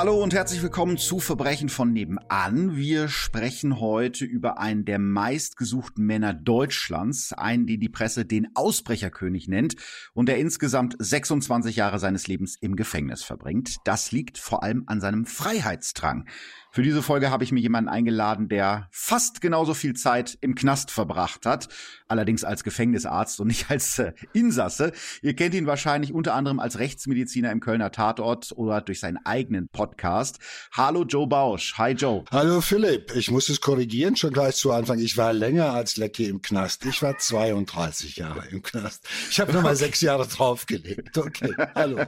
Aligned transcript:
Hallo 0.00 0.22
und 0.22 0.32
herzlich 0.32 0.62
willkommen 0.62 0.96
zu 0.96 1.20
Verbrechen 1.20 1.68
von 1.68 1.92
nebenan. 1.92 2.74
Wir 2.74 3.08
sprechen 3.08 3.80
heute 3.80 4.24
über 4.24 4.58
einen 4.58 4.86
der 4.86 4.98
meistgesuchten 4.98 6.06
Männer 6.06 6.32
Deutschlands, 6.32 7.34
einen, 7.34 7.66
den 7.66 7.80
die 7.80 7.90
Presse 7.90 8.24
den 8.24 8.48
Ausbrecherkönig 8.54 9.46
nennt 9.46 9.76
und 10.14 10.30
der 10.30 10.38
insgesamt 10.38 10.96
26 10.98 11.76
Jahre 11.76 11.98
seines 11.98 12.28
Lebens 12.28 12.56
im 12.58 12.76
Gefängnis 12.76 13.22
verbringt. 13.22 13.76
Das 13.84 14.10
liegt 14.10 14.38
vor 14.38 14.62
allem 14.62 14.84
an 14.86 15.02
seinem 15.02 15.26
Freiheitsdrang. 15.26 16.26
Für 16.72 16.82
diese 16.82 17.02
Folge 17.02 17.32
habe 17.32 17.42
ich 17.42 17.50
mir 17.50 17.58
jemanden 17.58 17.90
eingeladen, 17.90 18.48
der 18.48 18.88
fast 18.92 19.40
genauso 19.40 19.74
viel 19.74 19.94
Zeit 19.94 20.38
im 20.40 20.54
Knast 20.54 20.92
verbracht 20.92 21.44
hat, 21.44 21.68
allerdings 22.06 22.44
als 22.44 22.62
Gefängnisarzt 22.62 23.40
und 23.40 23.48
nicht 23.48 23.72
als 23.72 23.98
äh, 23.98 24.12
Insasse. 24.34 24.92
Ihr 25.20 25.34
kennt 25.34 25.56
ihn 25.56 25.66
wahrscheinlich 25.66 26.12
unter 26.12 26.34
anderem 26.34 26.60
als 26.60 26.78
Rechtsmediziner 26.78 27.50
im 27.50 27.58
Kölner 27.58 27.90
Tatort 27.90 28.52
oder 28.54 28.82
durch 28.82 29.00
seinen 29.00 29.18
eigenen 29.26 29.68
Podcast. 29.68 30.38
Hallo 30.70 31.02
Joe 31.02 31.26
Bausch. 31.26 31.76
Hi 31.76 31.90
Joe. 31.90 32.24
Hallo 32.30 32.60
Philipp. 32.60 33.16
Ich 33.16 33.32
muss 33.32 33.48
es 33.48 33.60
korrigieren 33.60 34.14
schon 34.14 34.32
gleich 34.32 34.54
zu 34.54 34.70
Anfang. 34.70 35.00
Ich 35.00 35.16
war 35.16 35.32
länger 35.32 35.72
als 35.72 35.96
Lecky 35.96 36.26
im 36.26 36.40
Knast. 36.40 36.84
Ich 36.86 37.02
war 37.02 37.18
32 37.18 38.14
Jahre 38.14 38.46
im 38.46 38.62
Knast. 38.62 39.08
Ich 39.28 39.40
habe 39.40 39.52
nur 39.52 39.62
mal 39.62 39.74
sechs 39.74 40.02
Jahre 40.02 40.24
draufgelegt. 40.28 41.18
Okay. 41.18 41.52
Hallo. 41.74 41.98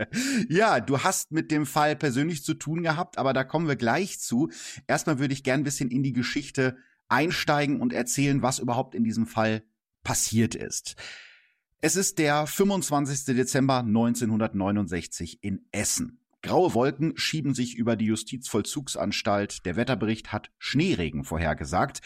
ja, 0.48 0.80
du 0.80 1.00
hast 1.00 1.32
mit 1.32 1.50
dem 1.50 1.66
Fall 1.66 1.96
persönlich 1.96 2.44
zu 2.44 2.54
tun 2.54 2.82
gehabt, 2.82 3.18
aber 3.18 3.34
da 3.34 3.44
kommen 3.44 3.68
wir 3.68 3.76
gleich 3.76 4.05
gleich 4.06 4.20
zu. 4.20 4.50
Erstmal 4.86 5.18
würde 5.18 5.34
ich 5.34 5.42
gern 5.42 5.60
ein 5.60 5.64
bisschen 5.64 5.90
in 5.90 6.02
die 6.02 6.12
Geschichte 6.12 6.76
einsteigen 7.08 7.80
und 7.80 7.92
erzählen, 7.92 8.42
was 8.42 8.58
überhaupt 8.58 8.94
in 8.94 9.04
diesem 9.04 9.26
Fall 9.26 9.62
passiert 10.02 10.54
ist. 10.54 10.96
Es 11.80 11.96
ist 11.96 12.18
der 12.18 12.46
25. 12.46 13.36
Dezember 13.36 13.78
1969 13.80 15.42
in 15.42 15.66
Essen. 15.72 16.20
Graue 16.42 16.74
Wolken 16.74 17.16
schieben 17.16 17.54
sich 17.54 17.76
über 17.76 17.96
die 17.96 18.06
Justizvollzugsanstalt. 18.06 19.64
Der 19.66 19.76
Wetterbericht 19.76 20.32
hat 20.32 20.50
Schneeregen 20.58 21.24
vorhergesagt. 21.24 22.00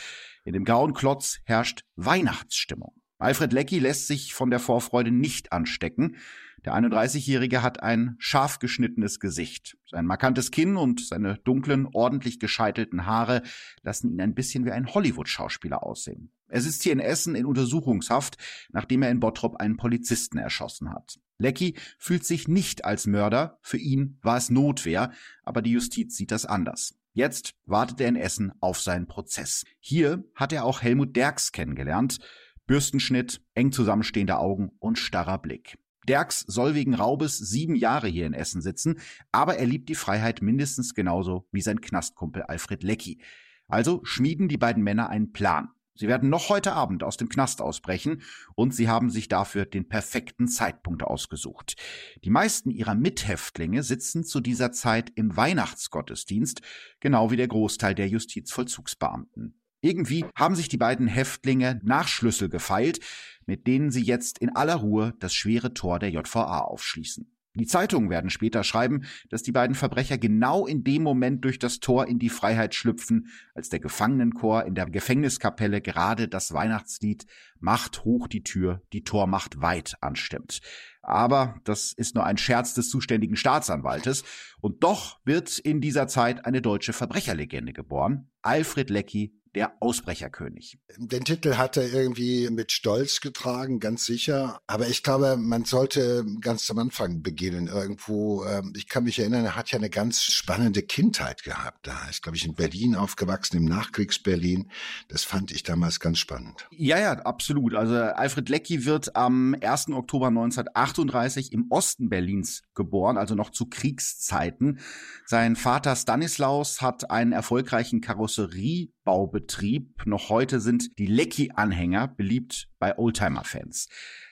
In 0.44 0.54
dem 0.54 0.64
grauen 0.64 0.94
Klotz 0.94 1.40
herrscht 1.44 1.84
Weihnachtsstimmung. 1.96 2.94
Alfred 3.18 3.52
Leckie 3.52 3.80
lässt 3.80 4.06
sich 4.06 4.32
von 4.32 4.48
der 4.50 4.60
Vorfreude 4.60 5.10
nicht 5.10 5.52
anstecken. 5.52 6.16
Der 6.64 6.74
31-Jährige 6.74 7.62
hat 7.62 7.82
ein 7.82 8.16
scharf 8.18 8.58
geschnittenes 8.58 9.18
Gesicht. 9.18 9.78
Sein 9.88 10.04
markantes 10.04 10.50
Kinn 10.50 10.76
und 10.76 11.00
seine 11.06 11.38
dunklen, 11.38 11.88
ordentlich 11.92 12.38
gescheitelten 12.38 13.06
Haare 13.06 13.42
lassen 13.82 14.10
ihn 14.10 14.20
ein 14.20 14.34
bisschen 14.34 14.66
wie 14.66 14.70
ein 14.70 14.92
Hollywood-Schauspieler 14.92 15.82
aussehen. 15.82 16.32
Er 16.48 16.60
sitzt 16.60 16.82
hier 16.82 16.92
in 16.92 17.00
Essen 17.00 17.34
in 17.34 17.46
Untersuchungshaft, 17.46 18.36
nachdem 18.70 19.02
er 19.02 19.10
in 19.10 19.20
Bottrop 19.20 19.56
einen 19.56 19.76
Polizisten 19.76 20.36
erschossen 20.36 20.90
hat. 20.90 21.18
Lecky 21.38 21.76
fühlt 21.96 22.24
sich 22.24 22.48
nicht 22.48 22.84
als 22.84 23.06
Mörder, 23.06 23.58
für 23.62 23.78
ihn 23.78 24.18
war 24.20 24.36
es 24.36 24.50
Notwehr, 24.50 25.12
aber 25.42 25.62
die 25.62 25.72
Justiz 25.72 26.16
sieht 26.16 26.30
das 26.30 26.44
anders. 26.44 26.94
Jetzt 27.12 27.54
wartet 27.64 28.00
er 28.00 28.08
in 28.08 28.16
Essen 28.16 28.52
auf 28.60 28.80
seinen 28.80 29.06
Prozess. 29.06 29.64
Hier 29.78 30.24
hat 30.34 30.52
er 30.52 30.64
auch 30.64 30.82
Helmut 30.82 31.16
Derks 31.16 31.52
kennengelernt. 31.52 32.18
Bürstenschnitt, 32.66 33.40
eng 33.54 33.72
zusammenstehende 33.72 34.38
Augen 34.38 34.70
und 34.78 34.98
starrer 34.98 35.38
Blick. 35.38 35.78
Derks 36.08 36.40
soll 36.40 36.74
wegen 36.74 36.94
Raubes 36.94 37.38
sieben 37.38 37.74
Jahre 37.74 38.08
hier 38.08 38.26
in 38.26 38.34
Essen 38.34 38.62
sitzen, 38.62 38.98
aber 39.32 39.56
er 39.56 39.66
liebt 39.66 39.88
die 39.88 39.94
Freiheit 39.94 40.42
mindestens 40.42 40.94
genauso 40.94 41.46
wie 41.52 41.60
sein 41.60 41.80
Knastkumpel 41.80 42.42
Alfred 42.42 42.82
Leckie. 42.82 43.20
Also 43.68 44.00
schmieden 44.04 44.48
die 44.48 44.58
beiden 44.58 44.82
Männer 44.82 45.08
einen 45.10 45.32
Plan. 45.32 45.68
Sie 45.94 46.08
werden 46.08 46.30
noch 46.30 46.48
heute 46.48 46.72
Abend 46.72 47.02
aus 47.02 47.18
dem 47.18 47.28
Knast 47.28 47.60
ausbrechen 47.60 48.22
und 48.54 48.74
sie 48.74 48.88
haben 48.88 49.10
sich 49.10 49.28
dafür 49.28 49.66
den 49.66 49.86
perfekten 49.86 50.48
Zeitpunkt 50.48 51.02
ausgesucht. 51.02 51.76
Die 52.24 52.30
meisten 52.30 52.70
ihrer 52.70 52.94
Mithäftlinge 52.94 53.82
sitzen 53.82 54.24
zu 54.24 54.40
dieser 54.40 54.72
Zeit 54.72 55.12
im 55.14 55.36
Weihnachtsgottesdienst, 55.36 56.62
genau 57.00 57.30
wie 57.30 57.36
der 57.36 57.48
Großteil 57.48 57.94
der 57.94 58.08
Justizvollzugsbeamten. 58.08 59.59
Irgendwie 59.80 60.24
haben 60.34 60.54
sich 60.54 60.68
die 60.68 60.76
beiden 60.76 61.06
Häftlinge 61.06 61.80
Nachschlüssel 61.82 62.48
gefeilt, 62.48 63.00
mit 63.46 63.66
denen 63.66 63.90
sie 63.90 64.02
jetzt 64.02 64.38
in 64.38 64.54
aller 64.54 64.76
Ruhe 64.76 65.14
das 65.18 65.34
schwere 65.34 65.74
Tor 65.74 65.98
der 65.98 66.10
JVA 66.10 66.60
aufschließen. 66.60 67.30
Die 67.54 67.66
Zeitungen 67.66 68.10
werden 68.10 68.30
später 68.30 68.62
schreiben, 68.62 69.02
dass 69.28 69.42
die 69.42 69.50
beiden 69.50 69.74
Verbrecher 69.74 70.18
genau 70.18 70.66
in 70.66 70.84
dem 70.84 71.02
Moment 71.02 71.44
durch 71.44 71.58
das 71.58 71.80
Tor 71.80 72.06
in 72.06 72.20
die 72.20 72.28
Freiheit 72.28 72.76
schlüpfen, 72.76 73.26
als 73.54 73.68
der 73.68 73.80
Gefangenenchor 73.80 74.66
in 74.66 74.76
der 74.76 74.86
Gefängniskapelle 74.88 75.80
gerade 75.80 76.28
das 76.28 76.52
Weihnachtslied 76.52 77.26
Macht 77.58 78.04
hoch 78.04 78.28
die 78.28 78.44
Tür, 78.44 78.82
die 78.92 79.02
Tormacht 79.02 79.60
weit 79.60 79.96
anstimmt. 80.00 80.60
Aber 81.02 81.60
das 81.64 81.92
ist 81.92 82.14
nur 82.14 82.24
ein 82.24 82.38
Scherz 82.38 82.72
des 82.72 82.88
zuständigen 82.88 83.36
Staatsanwaltes. 83.36 84.22
Und 84.60 84.84
doch 84.84 85.18
wird 85.24 85.58
in 85.58 85.80
dieser 85.80 86.06
Zeit 86.06 86.46
eine 86.46 86.62
deutsche 86.62 86.92
Verbrecherlegende 86.92 87.72
geboren. 87.72 88.30
Alfred 88.42 88.90
Leckie 88.90 89.39
der 89.54 89.72
Ausbrecherkönig. 89.80 90.78
Den 90.96 91.24
Titel 91.24 91.56
hat 91.56 91.76
er 91.76 91.92
irgendwie 91.92 92.48
mit 92.50 92.70
Stolz 92.70 93.20
getragen, 93.20 93.80
ganz 93.80 94.04
sicher. 94.04 94.60
Aber 94.66 94.88
ich 94.88 95.02
glaube, 95.02 95.36
man 95.36 95.64
sollte 95.64 96.24
ganz 96.40 96.70
am 96.70 96.78
Anfang 96.78 97.22
beginnen. 97.22 97.66
Irgendwo, 97.66 98.44
ähm, 98.44 98.72
ich 98.76 98.88
kann 98.88 99.04
mich 99.04 99.18
erinnern, 99.18 99.44
er 99.44 99.56
hat 99.56 99.70
ja 99.72 99.78
eine 99.78 99.90
ganz 99.90 100.22
spannende 100.22 100.82
Kindheit 100.82 101.42
gehabt. 101.42 101.86
Da 101.86 102.08
ist, 102.08 102.22
glaube 102.22 102.36
ich, 102.36 102.44
in 102.44 102.54
Berlin 102.54 102.94
aufgewachsen, 102.94 103.56
im 103.56 103.64
Nachkriegs-Berlin. 103.64 104.70
Das 105.08 105.24
fand 105.24 105.50
ich 105.50 105.64
damals 105.64 105.98
ganz 105.98 106.18
spannend. 106.18 106.68
Ja, 106.70 106.98
ja, 106.98 107.12
absolut. 107.12 107.74
Also 107.74 107.94
Alfred 107.94 108.48
Leckie 108.48 108.84
wird 108.84 109.16
am 109.16 109.56
1. 109.60 109.88
Oktober 109.88 110.28
1938 110.28 111.52
im 111.52 111.66
Osten 111.70 112.08
Berlins 112.08 112.62
geboren, 112.74 113.18
also 113.18 113.34
noch 113.34 113.50
zu 113.50 113.66
Kriegszeiten. 113.66 114.78
Sein 115.26 115.56
Vater 115.56 115.96
Stanislaus 115.96 116.80
hat 116.80 117.10
einen 117.10 117.32
erfolgreichen 117.32 118.00
Karosserie 118.00 118.92
Baubetrieb. 119.10 120.06
Noch 120.06 120.28
heute 120.28 120.60
sind 120.60 120.96
die 121.00 121.08
Lecky-Anhänger 121.08 122.06
beliebt 122.06 122.68
bei 122.78 122.96
Oldtimer-Fans. 122.96 123.88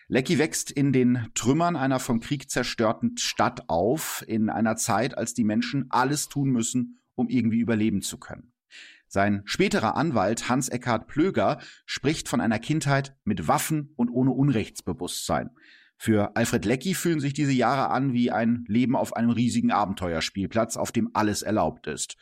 Lecky 0.06 0.38
wächst 0.38 0.70
in 0.70 0.92
den 0.92 1.26
Trümmern 1.34 1.74
einer 1.74 1.98
vom 1.98 2.20
Krieg 2.20 2.48
zerstörten 2.48 3.18
Stadt 3.18 3.68
auf, 3.68 4.24
in 4.28 4.48
einer 4.48 4.76
Zeit, 4.76 5.18
als 5.18 5.34
die 5.34 5.42
Menschen 5.42 5.86
alles 5.90 6.28
tun 6.28 6.50
müssen, 6.50 7.00
um 7.16 7.28
irgendwie 7.28 7.58
überleben 7.58 8.02
zu 8.02 8.18
können. 8.18 8.52
Sein 9.08 9.42
späterer 9.46 9.96
Anwalt 9.96 10.48
Hans 10.48 10.68
Eckhard 10.68 11.08
Plöger 11.08 11.58
spricht 11.84 12.28
von 12.28 12.40
einer 12.40 12.60
Kindheit 12.60 13.16
mit 13.24 13.48
Waffen 13.48 13.94
und 13.96 14.10
ohne 14.10 14.30
Unrechtsbewusstsein. 14.30 15.50
Für 15.96 16.36
Alfred 16.36 16.64
Lecky 16.64 16.94
fühlen 16.94 17.18
sich 17.18 17.32
diese 17.32 17.50
Jahre 17.50 17.90
an 17.90 18.12
wie 18.12 18.30
ein 18.30 18.64
Leben 18.68 18.94
auf 18.94 19.16
einem 19.16 19.30
riesigen 19.30 19.72
Abenteuerspielplatz, 19.72 20.76
auf 20.76 20.92
dem 20.92 21.10
alles 21.14 21.42
erlaubt 21.42 21.88
ist 21.88 22.16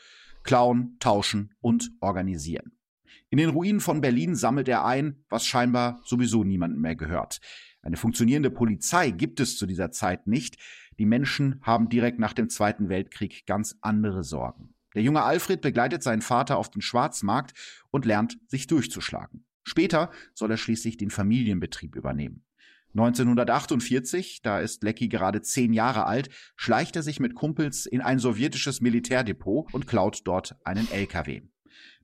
klauen, 0.47 0.97
tauschen 1.01 1.55
und 1.61 1.93
organisieren. 2.01 2.73
In 3.29 3.39
den 3.39 3.51
Ruinen 3.51 3.81
von 3.81 4.01
Berlin 4.01 4.37
sammelt 4.37 4.69
er 4.69 4.85
ein, 4.85 5.25
was 5.29 5.45
scheinbar 5.45 6.01
sowieso 6.05 6.45
niemandem 6.45 6.81
mehr 6.81 6.97
gehört. 6.97 7.41
Eine 7.83 7.97
funktionierende 7.97 8.51
Polizei 8.51 9.11
gibt 9.11 9.41
es 9.41 9.59
zu 9.59 9.67
dieser 9.67 9.91
Zeit 9.91 10.27
nicht. 10.27 10.57
Die 10.99 11.07
Menschen 11.07 11.61
haben 11.63 11.89
direkt 11.89 12.19
nach 12.19 12.33
dem 12.33 12.49
Zweiten 12.49 12.89
Weltkrieg 12.89 13.45
ganz 13.47 13.77
andere 13.81 14.25
Sorgen. 14.25 14.75
Der 14.95 15.03
junge 15.03 15.23
Alfred 15.23 15.61
begleitet 15.61 16.03
seinen 16.03 16.23
Vater 16.23 16.57
auf 16.57 16.71
den 16.71 16.81
Schwarzmarkt 16.81 17.53
und 17.91 18.07
lernt, 18.07 18.39
sich 18.49 18.67
durchzuschlagen. 18.67 19.45
Später 19.65 20.11
soll 20.33 20.53
er 20.53 20.57
schließlich 20.57 20.97
den 20.97 21.11
Familienbetrieb 21.11 21.97
übernehmen. 21.97 22.46
1948, 22.97 24.41
da 24.43 24.59
ist 24.59 24.83
Lecky 24.83 25.09
gerade 25.09 25.43
zehn 25.43 25.75
Jahre 25.75 26.07
alt, 26.07 26.31
schleicht 26.57 26.97
er 26.97 27.03
sich 27.03 27.21
mit 27.21 27.35
Kumpels 27.35 27.85
in 27.85 28.01
ein 28.01 28.19
sowjetisches 28.19 28.81
Militärdepot 28.81 29.73
und 29.75 29.87
klaut 29.87 30.23
dort 30.25 30.57
einen 30.65 30.91
LKW. 30.91 31.43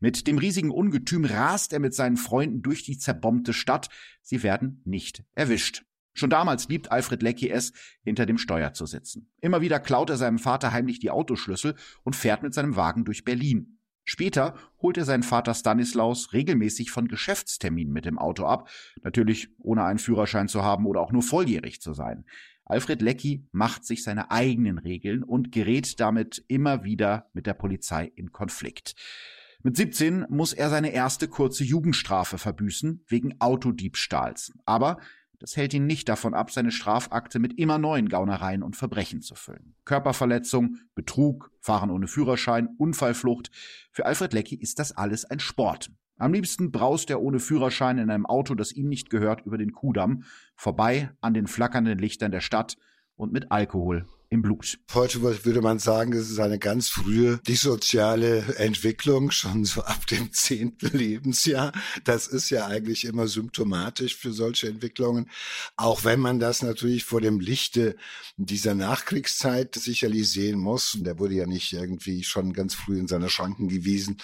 Mit 0.01 0.27
dem 0.27 0.37
riesigen 0.37 0.71
Ungetüm 0.71 1.25
rast 1.25 1.73
er 1.73 1.79
mit 1.79 1.95
seinen 1.95 2.19
Freunden 2.19 2.61
durch 2.61 2.83
die 2.83 2.99
zerbombte 2.99 3.55
Stadt. 3.55 3.89
Sie 4.21 4.43
werden 4.43 4.83
nicht 4.85 5.25
erwischt. 5.35 5.85
Schon 6.13 6.29
damals 6.29 6.69
liebt 6.69 6.93
Alfred 6.93 7.23
Lecky 7.23 7.49
es, 7.49 7.73
hinter 8.05 8.27
dem 8.27 8.37
Steuer 8.37 8.75
zu 8.75 8.85
sitzen. 8.85 9.33
Immer 9.41 9.63
wieder 9.63 9.81
klaut 9.81 10.11
er 10.11 10.19
seinem 10.19 10.39
Vater 10.39 10.73
heimlich 10.73 10.99
die 10.99 11.11
Autoschlüssel 11.11 11.75
und 12.03 12.17
fährt 12.17 12.43
mit 12.43 12.53
seinem 12.53 12.77
Wagen 12.77 13.07
durch 13.07 13.25
Berlin. 13.25 13.79
Später 14.05 14.55
holt 14.81 14.99
er 14.99 15.05
seinen 15.05 15.23
Vater 15.23 15.55
Stanislaus 15.55 16.33
regelmäßig 16.33 16.91
von 16.91 17.09
Geschäftsterminen 17.09 17.93
mit 17.93 18.05
dem 18.05 18.19
Auto 18.19 18.45
ab, 18.45 18.69
natürlich 19.03 19.49
ohne 19.59 19.85
einen 19.85 19.99
Führerschein 19.99 20.49
zu 20.49 20.63
haben 20.63 20.87
oder 20.87 21.01
auch 21.01 21.13
nur 21.13 21.23
volljährig 21.23 21.81
zu 21.81 21.95
sein. 21.95 22.25
Alfred 22.65 23.03
Leckie 23.03 23.47
macht 23.53 23.85
sich 23.85 24.03
seine 24.03 24.31
eigenen 24.31 24.79
Regeln 24.79 25.23
und 25.23 25.53
gerät 25.53 26.01
damit 26.01 26.45
immer 26.49 26.85
wieder 26.85 27.31
mit 27.33 27.47
der 27.47 27.55
Polizei 27.55 28.11
in 28.15 28.33
Konflikt. 28.33 28.95
Mit 29.65 29.77
17 29.77 30.27
muss 30.29 30.53
er 30.53 30.71
seine 30.71 30.93
erste 30.93 31.29
kurze 31.29 31.63
Jugendstrafe 31.63 32.39
verbüßen 32.39 33.05
wegen 33.07 33.41
Autodiebstahls. 33.41 34.53
Aber 34.65 34.99
das 35.43 35.57
hält 35.57 35.75
ihn 35.75 35.89
nicht 35.89 36.09
davon 36.09 36.35
ab, 36.35 36.53
seine 36.53 36.71
Strafakte 36.71 37.41
mit 37.41 37.59
immer 37.59 37.77
neuen 37.77 38.09
Gaunereien 38.09 38.63
und 38.63 38.77
Verbrechen 38.77 39.23
zu 39.23 39.35
füllen. 39.35 39.75
Körperverletzung, 39.85 40.77
Betrug, 40.95 41.51
Fahren 41.59 41.91
ohne 41.91 42.07
Führerschein, 42.07 42.69
Unfallflucht. 42.79 43.51
Für 43.91 44.07
Alfred 44.07 44.33
Leckie 44.35 44.55
ist 44.55 44.79
das 44.79 44.97
alles 44.97 45.25
ein 45.25 45.41
Sport. 45.41 45.91
Am 46.17 46.33
liebsten 46.33 46.71
braust 46.71 47.11
er 47.11 47.21
ohne 47.21 47.41
Führerschein 47.41 47.99
in 47.99 48.09
einem 48.09 48.25
Auto, 48.25 48.55
das 48.55 48.71
ihm 48.71 48.89
nicht 48.89 49.11
gehört, 49.11 49.45
über 49.45 49.59
den 49.59 49.73
Kudamm, 49.73 50.23
vorbei 50.55 51.11
an 51.21 51.35
den 51.35 51.49
flackernden 51.49 51.99
Lichtern 51.99 52.31
der 52.31 52.41
Stadt 52.41 52.77
und 53.17 53.33
mit 53.33 53.51
Alkohol 53.51 54.07
im 54.33 54.41
Blut. 54.41 54.79
Heute 54.95 55.21
würde 55.21 55.61
man 55.61 55.79
sagen, 55.79 56.15
es 56.15 56.31
ist 56.31 56.39
eine 56.39 56.59
ganz 56.59 56.89
frühe 56.89 57.39
dissoziale 57.47 58.57
Entwicklung, 58.57 59.31
schon 59.31 59.67
so 59.67 59.83
ab 59.83 60.07
dem 60.07 60.33
zehnten 60.33 60.97
Lebensjahr. 60.97 61.73
Das 62.05 62.29
ist 62.29 62.49
ja 62.49 62.67
eigentlich 62.67 63.05
immer 63.05 63.29
symptomatisch 63.29 64.17
für 64.17 64.33
solche 64.33 64.69
Entwicklungen. 64.69 65.29
Auch 65.77 66.05
wenn 66.05 66.19
man 66.19 66.41
das 66.41 66.63
natürlich 66.63 67.05
vor 67.05 67.21
dem 67.21 67.41
Lichte 67.41 67.95
dieser 68.39 68.75
Nachkriegszeit 68.75 69.75
sicherlich 69.75 70.31
sehen 70.31 70.59
muss. 70.59 70.97
Der 70.99 71.19
wurde 71.19 71.35
ja 71.35 71.47
nicht 71.47 71.71
irgendwie 71.75 72.25
schon 72.25 72.55
ganz 72.55 72.75
früh 72.75 72.99
in 72.99 73.09
seine 73.09 73.29
Schranken 73.29 73.69
gewiesen. 73.69 74.17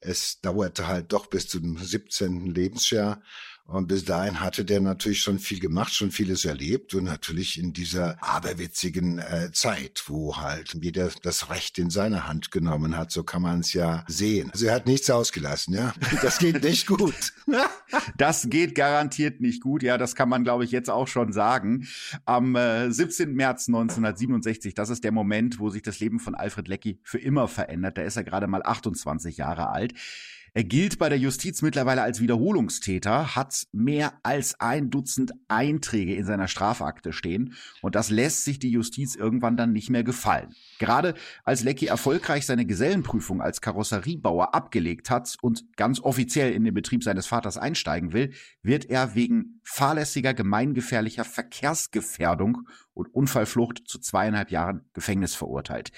Es 0.00 0.40
dauerte 0.40 0.86
halt 0.86 1.12
doch 1.12 1.26
bis 1.26 1.48
zum 1.48 1.76
17. 1.76 2.46
Lebensjahr. 2.46 3.20
Und 3.66 3.88
bis 3.88 4.04
dahin 4.04 4.40
hatte 4.40 4.64
der 4.64 4.80
natürlich 4.80 5.20
schon 5.20 5.40
viel 5.40 5.58
gemacht, 5.58 5.92
schon 5.92 6.12
vieles 6.12 6.44
erlebt 6.44 6.94
und 6.94 7.02
natürlich 7.02 7.58
in 7.58 7.72
dieser 7.72 8.22
aberwitzigen 8.22 9.18
äh, 9.18 9.50
Zeit, 9.52 10.04
wo 10.06 10.36
halt 10.36 10.76
jeder 10.80 11.10
das 11.22 11.50
Recht 11.50 11.76
in 11.78 11.90
seine 11.90 12.28
Hand 12.28 12.52
genommen 12.52 12.96
hat, 12.96 13.10
so 13.10 13.24
kann 13.24 13.42
man 13.42 13.60
es 13.60 13.72
ja 13.72 14.04
sehen. 14.06 14.50
Also 14.52 14.66
er 14.66 14.74
hat 14.76 14.86
nichts 14.86 15.10
ausgelassen, 15.10 15.74
ja. 15.74 15.92
Das 16.22 16.38
geht 16.38 16.62
nicht 16.62 16.86
gut. 16.86 17.32
das 18.16 18.48
geht 18.48 18.76
garantiert 18.76 19.40
nicht 19.40 19.62
gut, 19.62 19.82
ja, 19.82 19.98
das 19.98 20.14
kann 20.14 20.28
man, 20.28 20.44
glaube 20.44 20.64
ich, 20.64 20.70
jetzt 20.70 20.88
auch 20.88 21.08
schon 21.08 21.32
sagen. 21.32 21.88
Am 22.24 22.54
äh, 22.54 22.90
17. 22.90 23.34
März 23.34 23.66
1967, 23.66 24.74
das 24.74 24.90
ist 24.90 25.02
der 25.02 25.12
Moment, 25.12 25.58
wo 25.58 25.70
sich 25.70 25.82
das 25.82 25.98
Leben 25.98 26.20
von 26.20 26.36
Alfred 26.36 26.68
Leckie 26.68 27.00
für 27.02 27.18
immer 27.18 27.48
verändert. 27.48 27.98
Da 27.98 28.02
ist 28.02 28.16
er 28.16 28.22
gerade 28.22 28.46
mal 28.46 28.62
28 28.62 29.38
Jahre 29.38 29.70
alt. 29.70 29.92
Er 30.56 30.64
gilt 30.64 30.98
bei 30.98 31.10
der 31.10 31.18
Justiz 31.18 31.60
mittlerweile 31.60 32.00
als 32.00 32.18
Wiederholungstäter, 32.22 33.36
hat 33.36 33.66
mehr 33.72 34.14
als 34.22 34.58
ein 34.58 34.88
Dutzend 34.88 35.32
Einträge 35.48 36.14
in 36.14 36.24
seiner 36.24 36.48
Strafakte 36.48 37.12
stehen 37.12 37.52
und 37.82 37.94
das 37.94 38.08
lässt 38.08 38.44
sich 38.46 38.58
die 38.58 38.70
Justiz 38.70 39.16
irgendwann 39.16 39.58
dann 39.58 39.74
nicht 39.74 39.90
mehr 39.90 40.02
gefallen. 40.02 40.54
Gerade 40.78 41.12
als 41.44 41.62
Lecky 41.62 41.88
erfolgreich 41.88 42.46
seine 42.46 42.64
Gesellenprüfung 42.64 43.42
als 43.42 43.60
Karosseriebauer 43.60 44.54
abgelegt 44.54 45.10
hat 45.10 45.36
und 45.42 45.76
ganz 45.76 46.00
offiziell 46.00 46.54
in 46.54 46.64
den 46.64 46.72
Betrieb 46.72 47.04
seines 47.04 47.26
Vaters 47.26 47.58
einsteigen 47.58 48.14
will, 48.14 48.32
wird 48.62 48.86
er 48.86 49.14
wegen 49.14 49.60
fahrlässiger, 49.62 50.32
gemeingefährlicher 50.32 51.26
Verkehrsgefährdung 51.26 52.66
und 52.94 53.12
Unfallflucht 53.12 53.82
zu 53.86 53.98
zweieinhalb 53.98 54.50
Jahren 54.50 54.86
Gefängnis 54.94 55.34
verurteilt. 55.34 55.92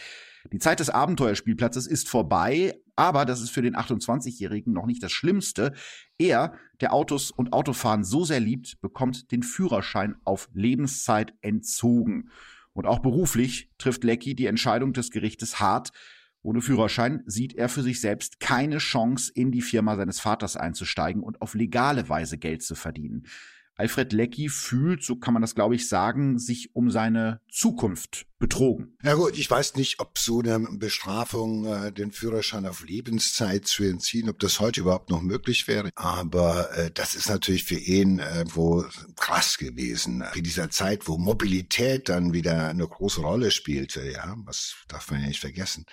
Die 0.52 0.58
Zeit 0.58 0.81
des 0.81 0.90
Abenteuerspielplatzes 0.90 1.87
ist 1.87 2.08
vorbei, 2.08 2.75
aber 2.96 3.25
das 3.25 3.40
ist 3.40 3.50
für 3.50 3.62
den 3.62 3.76
28-Jährigen 3.76 4.73
noch 4.73 4.87
nicht 4.87 5.02
das 5.02 5.12
Schlimmste. 5.12 5.73
Er, 6.19 6.55
der 6.81 6.93
Autos 6.93 7.31
und 7.31 7.52
Autofahren 7.52 8.05
so 8.05 8.25
sehr 8.25 8.40
liebt, 8.40 8.81
bekommt 8.81 9.31
den 9.31 9.43
Führerschein 9.43 10.17
auf 10.25 10.49
Lebenszeit 10.52 11.35
entzogen. 11.40 12.31
Und 12.73 12.87
auch 12.87 13.00
beruflich 13.00 13.70
trifft 13.79 14.05
Lecky 14.05 14.35
die 14.35 14.46
Entscheidung 14.46 14.93
des 14.93 15.11
Gerichtes 15.11 15.58
hart. 15.58 15.90
Ohne 16.43 16.61
Führerschein 16.61 17.25
sieht 17.26 17.55
er 17.55 17.69
für 17.69 17.82
sich 17.82 18.00
selbst 18.00 18.40
keine 18.40 18.79
Chance, 18.79 19.32
in 19.35 19.50
die 19.50 19.62
Firma 19.62 19.96
seines 19.96 20.20
Vaters 20.20 20.56
einzusteigen 20.56 21.23
und 21.23 21.43
auf 21.43 21.55
legale 21.55 22.08
Weise 22.08 22.38
Geld 22.38 22.62
zu 22.62 22.76
verdienen. 22.76 23.26
Alfred 23.75 24.12
Leckie 24.12 24.49
fühlt, 24.49 25.02
so 25.02 25.17
kann 25.17 25.35
man 25.35 25.43
das 25.43 25.56
glaube 25.56 25.75
ich 25.75 25.88
sagen, 25.88 26.38
sich 26.38 26.75
um 26.75 26.90
seine 26.90 27.40
Zukunft 27.50 28.27
betrogen. 28.38 28.96
Ja 29.02 29.14
gut, 29.14 29.37
ich 29.37 29.50
weiß 29.50 29.75
nicht, 29.75 29.99
ob 29.99 30.17
so 30.19 30.40
eine 30.40 30.61
Bestrafung, 30.61 31.67
äh, 31.67 31.93
den 31.93 32.12
Führerschein 32.12 32.67
auf 32.67 32.85
Lebenszeit 32.85 33.67
zu 33.67 33.82
entziehen, 33.82 34.29
ob 34.29 34.38
das 34.38 34.61
heute 34.61 34.81
überhaupt 34.81 35.11
noch 35.11 35.23
möglich 35.23 35.67
wäre. 35.67 35.90
Aber 35.96 36.70
äh, 36.76 36.90
das 36.93 37.17
ist 37.17 37.29
natürlich 37.29 37.64
für 37.64 37.79
ihn 37.79 38.20
äh, 38.20 38.44
wo 38.55 38.85
krass 39.17 39.58
gewesen. 39.58 40.25
In 40.35 40.44
dieser 40.44 40.70
Zeit, 40.70 41.08
wo 41.08 41.19
Mobilität 41.19 42.08
dann 42.08 42.32
wieder 42.32 42.69
eine 42.69 42.87
große 42.87 43.20
Rolle 43.20 43.50
spielte, 43.50 44.08
ja, 44.08 44.37
was 44.44 44.76
darf 44.87 45.11
man 45.11 45.20
ja 45.20 45.29
nicht 45.29 45.40
vergessen. 45.40 45.85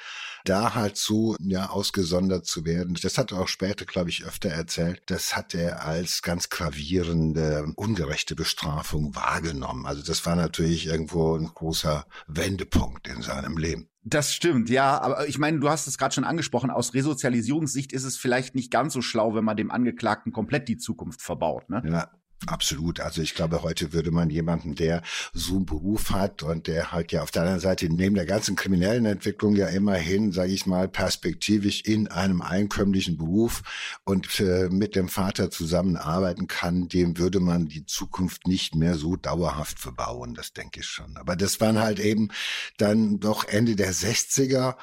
Da 0.43 0.75
halt 0.75 0.97
so 0.97 1.35
ja 1.39 1.69
ausgesondert 1.69 2.45
zu 2.45 2.65
werden, 2.65 2.95
das 3.01 3.17
hat 3.17 3.31
er 3.31 3.39
auch 3.39 3.47
später, 3.47 3.85
glaube 3.85 4.11
ich, 4.11 4.23
öfter 4.23 4.49
erzählt. 4.49 5.01
Das 5.07 5.35
hat 5.35 5.55
er 5.55 5.83
als 5.83 6.21
ganz 6.21 6.49
gravierende 6.49 7.73
ungerechte 7.75 8.35
Bestrafung 8.35 9.15
wahrgenommen. 9.15 9.87
Also 9.87 10.03
das 10.03 10.25
war 10.27 10.35
natürlich 10.35 10.85
irgendwo 10.85 11.35
ein 11.35 11.47
großer 11.47 12.05
Wendepunkt 12.35 13.07
in 13.07 13.21
seinem 13.21 13.57
Leben. 13.57 13.89
Das 14.03 14.33
stimmt, 14.33 14.69
ja, 14.69 14.99
aber 15.01 15.27
ich 15.27 15.39
meine, 15.39 15.59
du 15.59 15.69
hast 15.69 15.87
es 15.87 15.97
gerade 15.97 16.13
schon 16.13 16.25
angesprochen, 16.25 16.69
aus 16.69 16.93
Resozialisierungssicht 16.93 17.91
ist 17.91 18.03
es 18.03 18.17
vielleicht 18.17 18.53
nicht 18.53 18.71
ganz 18.71 18.93
so 18.93 19.01
schlau, 19.01 19.33
wenn 19.33 19.43
man 19.43 19.57
dem 19.57 19.71
Angeklagten 19.71 20.31
komplett 20.31 20.67
die 20.67 20.77
Zukunft 20.77 21.21
verbaut, 21.21 21.69
ne? 21.69 21.81
Ja, 21.87 22.11
Absolut. 22.47 22.99
Also 22.99 23.21
ich 23.21 23.33
glaube, 23.33 23.63
heute 23.63 23.91
würde 23.91 24.11
man 24.11 24.29
jemanden, 24.29 24.75
der 24.75 25.01
so 25.33 25.55
einen 25.55 25.65
Beruf 25.65 26.11
hat 26.11 26.43
und 26.43 26.67
der 26.67 26.91
halt 26.91 27.11
ja 27.11 27.23
auf 27.23 27.31
der 27.31 27.41
anderen 27.41 27.59
Seite 27.59 27.89
neben 27.89 28.13
der 28.13 28.25
ganzen 28.25 28.55
kriminellen 28.55 29.05
Entwicklung 29.05 29.55
ja 29.55 29.67
immerhin, 29.67 30.31
sage 30.31 30.51
ich 30.51 30.65
mal, 30.67 30.87
perspektivisch 30.87 31.81
in 31.81 32.07
einem 32.07 32.41
einkömmlichen 32.41 33.17
Beruf 33.17 33.63
und 34.03 34.39
äh, 34.39 34.69
mit 34.69 34.95
dem 34.95 35.07
Vater 35.07 35.49
zusammenarbeiten 35.49 36.47
kann, 36.47 36.87
dem 36.87 37.17
würde 37.17 37.39
man 37.39 37.67
die 37.67 37.85
Zukunft 37.85 38.47
nicht 38.47 38.75
mehr 38.75 38.95
so 38.95 39.15
dauerhaft 39.15 39.79
verbauen. 39.79 40.35
Das 40.35 40.53
denke 40.53 40.81
ich 40.81 40.85
schon. 40.85 41.17
Aber 41.17 41.35
das 41.35 41.59
waren 41.61 41.79
halt 41.79 41.99
eben 41.99 42.29
dann 42.77 43.19
doch 43.19 43.45
Ende 43.45 43.75
der 43.75 43.93
60er 43.93 44.75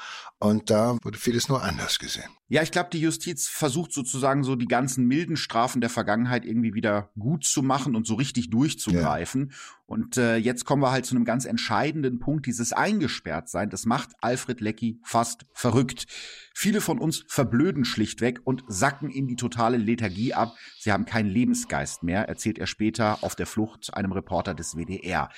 und 0.43 0.71
da 0.71 0.99
wurde 1.03 1.19
vieles 1.19 1.49
nur 1.49 1.63
anders 1.63 2.01
gesehen. 2.01 2.29
Ja, 2.49 2.63
ich 2.63 2.73
glaube, 2.73 2.91
die 2.93 3.01
Justiz 3.01 3.47
versucht 3.47 3.93
sozusagen 3.93 4.43
so 4.43 4.57
die 4.57 4.67
ganzen 4.67 5.07
milden 5.07 5.37
Strafen 5.37 5.81
der 5.81 5.89
Vergangenheit 5.89 6.45
irgendwie 6.45 6.75
wieder 6.75 7.11
gut 7.17 7.45
zu 7.45 7.63
machen 7.63 7.95
und 7.95 8.09
so 8.09 8.15
richtig 8.15 8.51
durchzugreifen. 8.51 9.51
Ja. 9.51 9.57
Und 9.87 10.17
äh, 10.17 10.37
jetzt 10.37 10.65
kommen 10.65 10.83
wir 10.83 10.91
halt 10.91 11.07
zu 11.07 11.15
einem 11.15 11.25
ganz 11.25 11.45
entscheidenden 11.45 12.19
Punkt, 12.19 12.47
dieses 12.47 12.73
Eingesperrtsein. 12.73 13.71
Das 13.71 13.87
macht 13.87 14.11
Alfred 14.21 14.61
Leckie 14.61 14.99
fast 15.05 15.47
verrückt. 15.55 16.07
Viele 16.55 16.81
von 16.81 16.99
uns 16.99 17.25
verblöden 17.29 17.85
schlichtweg 17.85 18.41
und 18.43 18.65
sacken 18.67 19.11
in 19.11 19.29
die 19.29 19.37
totale 19.37 19.77
Lethargie 19.77 20.35
ab. 20.35 20.57
Sie 20.79 20.91
haben 20.91 21.05
keinen 21.05 21.31
Lebensgeist 21.31 22.03
mehr, 22.03 22.29
erzählt 22.29 22.59
er 22.59 22.67
später 22.67 23.23
auf 23.23 23.37
der 23.37 23.47
Flucht 23.47 23.95
einem 23.95 24.11
Reporter 24.11 24.55
des 24.55 24.77
WDR. 24.77 25.31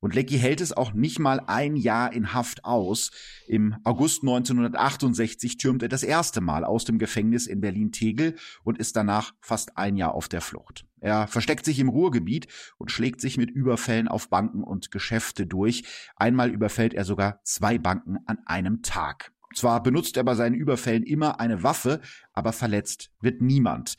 Und 0.00 0.14
Lecky 0.14 0.38
hält 0.38 0.60
es 0.60 0.72
auch 0.72 0.92
nicht 0.94 1.18
mal 1.18 1.40
ein 1.46 1.76
Jahr 1.76 2.12
in 2.12 2.32
Haft 2.32 2.64
aus. 2.64 3.10
Im 3.46 3.76
August 3.84 4.22
1968 4.22 5.58
türmt 5.58 5.82
er 5.82 5.88
das 5.88 6.02
erste 6.02 6.40
Mal 6.40 6.64
aus 6.64 6.84
dem 6.84 6.98
Gefängnis 6.98 7.46
in 7.46 7.60
Berlin-Tegel 7.60 8.34
und 8.64 8.78
ist 8.78 8.96
danach 8.96 9.34
fast 9.40 9.76
ein 9.76 9.96
Jahr 9.96 10.14
auf 10.14 10.28
der 10.28 10.40
Flucht. 10.40 10.86
Er 11.00 11.26
versteckt 11.26 11.64
sich 11.64 11.78
im 11.78 11.88
Ruhrgebiet 11.88 12.48
und 12.78 12.90
schlägt 12.90 13.20
sich 13.20 13.36
mit 13.36 13.50
Überfällen 13.50 14.08
auf 14.08 14.28
Banken 14.30 14.64
und 14.64 14.90
Geschäfte 14.90 15.46
durch. 15.46 15.84
Einmal 16.16 16.50
überfällt 16.50 16.94
er 16.94 17.04
sogar 17.04 17.40
zwei 17.44 17.78
Banken 17.78 18.18
an 18.26 18.38
einem 18.46 18.82
Tag. 18.82 19.32
Zwar 19.54 19.82
benutzt 19.82 20.16
er 20.16 20.24
bei 20.24 20.34
seinen 20.34 20.54
Überfällen 20.54 21.02
immer 21.02 21.40
eine 21.40 21.62
Waffe, 21.62 22.00
aber 22.32 22.52
verletzt 22.52 23.10
wird 23.20 23.42
niemand. 23.42 23.96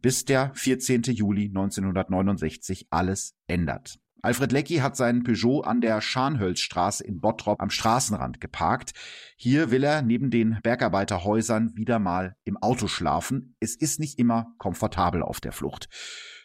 Bis 0.00 0.24
der 0.24 0.52
14. 0.54 1.02
Juli 1.02 1.46
1969 1.46 2.86
alles 2.90 3.34
ändert. 3.46 4.01
Alfred 4.24 4.52
Leckie 4.52 4.82
hat 4.82 4.96
seinen 4.96 5.24
Peugeot 5.24 5.62
an 5.62 5.80
der 5.80 6.00
Scharnhölzstraße 6.00 7.02
in 7.02 7.20
Bottrop 7.20 7.60
am 7.60 7.70
Straßenrand 7.70 8.40
geparkt. 8.40 8.92
Hier 9.36 9.72
will 9.72 9.82
er 9.82 10.00
neben 10.02 10.30
den 10.30 10.60
Bergarbeiterhäusern 10.62 11.72
wieder 11.74 11.98
mal 11.98 12.36
im 12.44 12.56
Auto 12.56 12.86
schlafen. 12.86 13.56
Es 13.58 13.74
ist 13.74 13.98
nicht 13.98 14.20
immer 14.20 14.54
komfortabel 14.58 15.24
auf 15.24 15.40
der 15.40 15.50
Flucht. 15.50 15.88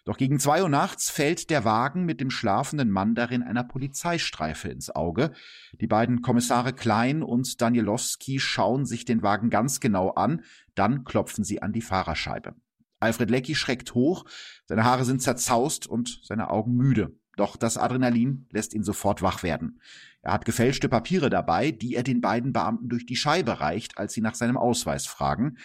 Doch 0.06 0.18
gegen 0.18 0.40
zwei 0.40 0.64
Uhr 0.64 0.70
nachts 0.70 1.12
fällt 1.12 1.52
der 1.52 1.66
Wagen 1.66 2.04
mit 2.06 2.20
dem 2.20 2.32
schlafenden 2.32 2.90
Mann 2.90 3.14
darin 3.14 3.44
einer 3.44 3.64
Polizeistreife 3.64 4.70
ins 4.70 4.90
Auge. 4.90 5.34
Die 5.80 5.86
beiden 5.86 6.24
Kommissare 6.24 6.74
Klein 6.74 7.22
und 7.22 7.62
Danielowski 7.62 8.40
schauen 8.40 8.88
sich 8.88 9.06
den 9.06 9.22
Wagen 9.22 9.52
ganz 9.52 9.80
genau 9.80 10.10
an, 10.10 10.44
dann 10.74 11.04
klopfen 11.04 11.44
sie 11.44 11.62
an 11.62 11.74
die 11.74 11.82
Fahrerscheibe. 11.84 12.56
Alfred 13.00 13.30
Leckie 13.30 13.54
schreckt 13.54 13.94
hoch, 13.94 14.26
seine 14.66 14.84
Haare 14.84 15.06
sind 15.06 15.22
zerzaust 15.22 15.86
und 15.86 16.22
seine 16.24 16.50
Augen 16.50 16.74
müde. 16.74 17.16
Doch 17.38 17.56
das 17.56 17.78
Adrenalin 17.78 18.48
lässt 18.52 18.74
ihn 18.74 18.84
sofort 18.84 19.22
wach 19.22 19.44
werden. 19.44 19.80
Er 20.22 20.34
hat 20.34 20.44
gefälschte 20.44 20.90
Papiere 20.90 21.30
dabei, 21.30 21.72
die 21.72 21.96
er 21.96 22.04
den 22.04 22.20
beiden 22.20 22.52
Beamten 22.52 22.90
durch 22.90 23.06
die 23.06 23.16
Scheibe 23.16 23.62
reicht, 23.62 23.98
als 23.98 24.14
sie 24.14 24.22
nach 24.22 24.36
seinem 24.36 24.58
Ausweis 24.58 25.06
fragen. 25.06 25.58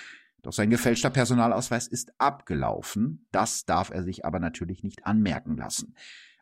Doch 0.42 0.52
sein 0.52 0.70
gefälschter 0.70 1.10
Personalausweis 1.10 1.88
ist 1.88 2.12
abgelaufen. 2.18 3.26
Das 3.32 3.64
darf 3.64 3.90
er 3.90 4.02
sich 4.04 4.24
aber 4.24 4.38
natürlich 4.38 4.84
nicht 4.84 5.06
anmerken 5.06 5.56
lassen. 5.56 5.94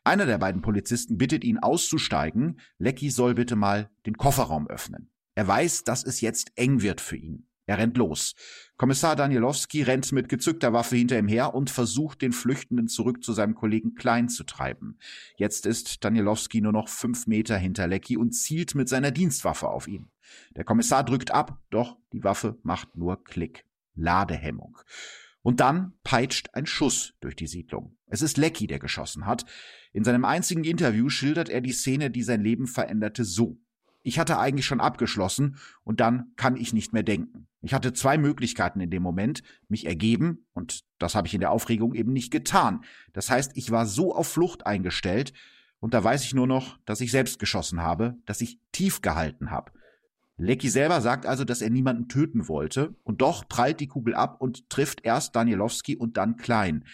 Einer 0.02 0.26
der 0.26 0.38
beiden 0.38 0.62
Polizisten 0.62 1.16
bittet 1.16 1.44
ihn 1.44 1.58
auszusteigen. 1.58 2.58
Lecky 2.78 3.10
soll 3.10 3.34
bitte 3.34 3.54
mal 3.54 3.90
den 4.06 4.16
Kofferraum 4.16 4.66
öffnen. 4.66 5.10
Er 5.36 5.46
weiß, 5.46 5.84
dass 5.84 6.04
es 6.04 6.20
jetzt 6.20 6.52
eng 6.56 6.82
wird 6.82 7.00
für 7.00 7.16
ihn. 7.16 7.46
Er 7.70 7.78
rennt 7.78 7.96
los. 7.96 8.34
Kommissar 8.78 9.14
Danielowski 9.14 9.82
rennt 9.82 10.10
mit 10.10 10.28
gezückter 10.28 10.72
Waffe 10.72 10.96
hinter 10.96 11.16
ihm 11.16 11.28
her 11.28 11.54
und 11.54 11.70
versucht, 11.70 12.20
den 12.20 12.32
Flüchtenden 12.32 12.88
zurück 12.88 13.22
zu 13.22 13.32
seinem 13.32 13.54
Kollegen 13.54 13.94
Klein 13.94 14.28
zu 14.28 14.42
treiben. 14.42 14.98
Jetzt 15.36 15.66
ist 15.66 16.04
Danielowski 16.04 16.62
nur 16.62 16.72
noch 16.72 16.88
fünf 16.88 17.28
Meter 17.28 17.56
hinter 17.56 17.86
Lecky 17.86 18.16
und 18.16 18.32
zielt 18.32 18.74
mit 18.74 18.88
seiner 18.88 19.12
Dienstwaffe 19.12 19.68
auf 19.68 19.86
ihn. 19.86 20.10
Der 20.56 20.64
Kommissar 20.64 21.04
drückt 21.04 21.30
ab, 21.30 21.62
doch 21.70 21.96
die 22.12 22.24
Waffe 22.24 22.58
macht 22.64 22.96
nur 22.96 23.22
Klick. 23.22 23.64
Ladehemmung. 23.94 24.76
Und 25.40 25.60
dann 25.60 25.92
peitscht 26.02 26.48
ein 26.54 26.66
Schuss 26.66 27.14
durch 27.20 27.36
die 27.36 27.46
Siedlung. 27.46 27.96
Es 28.06 28.20
ist 28.20 28.36
Lecky, 28.36 28.66
der 28.66 28.80
geschossen 28.80 29.26
hat. 29.26 29.44
In 29.92 30.02
seinem 30.02 30.24
einzigen 30.24 30.64
Interview 30.64 31.08
schildert 31.08 31.48
er 31.48 31.60
die 31.60 31.70
Szene, 31.70 32.10
die 32.10 32.24
sein 32.24 32.42
Leben 32.42 32.66
veränderte, 32.66 33.24
so. 33.24 33.60
Ich 34.02 34.18
hatte 34.18 34.38
eigentlich 34.38 34.66
schon 34.66 34.80
abgeschlossen 34.80 35.56
und 35.84 36.00
dann 36.00 36.32
kann 36.36 36.56
ich 36.56 36.72
nicht 36.72 36.92
mehr 36.92 37.02
denken. 37.02 37.46
Ich 37.60 37.74
hatte 37.74 37.92
zwei 37.92 38.16
Möglichkeiten 38.16 38.80
in 38.80 38.90
dem 38.90 39.02
Moment, 39.02 39.42
mich 39.68 39.86
ergeben 39.86 40.46
und 40.54 40.84
das 40.98 41.14
habe 41.14 41.28
ich 41.28 41.34
in 41.34 41.40
der 41.40 41.50
Aufregung 41.50 41.94
eben 41.94 42.12
nicht 42.12 42.30
getan. 42.30 42.82
Das 43.12 43.30
heißt, 43.30 43.52
ich 43.56 43.70
war 43.70 43.86
so 43.86 44.14
auf 44.14 44.28
Flucht 44.28 44.66
eingestellt 44.66 45.32
und 45.80 45.92
da 45.92 46.02
weiß 46.02 46.24
ich 46.24 46.34
nur 46.34 46.46
noch, 46.46 46.78
dass 46.86 47.00
ich 47.00 47.10
selbst 47.10 47.38
geschossen 47.38 47.82
habe, 47.82 48.16
dass 48.24 48.40
ich 48.40 48.58
tief 48.72 49.02
gehalten 49.02 49.50
habe. 49.50 49.72
Lecky 50.38 50.70
selber 50.70 51.02
sagt 51.02 51.26
also, 51.26 51.44
dass 51.44 51.60
er 51.60 51.68
niemanden 51.68 52.08
töten 52.08 52.48
wollte 52.48 52.94
und 53.02 53.20
doch 53.20 53.46
prallt 53.46 53.80
die 53.80 53.88
Kugel 53.88 54.14
ab 54.14 54.40
und 54.40 54.70
trifft 54.70 55.04
erst 55.04 55.36
Danielowski 55.36 55.96
und 55.96 56.16
dann 56.16 56.38
Klein. 56.38 56.86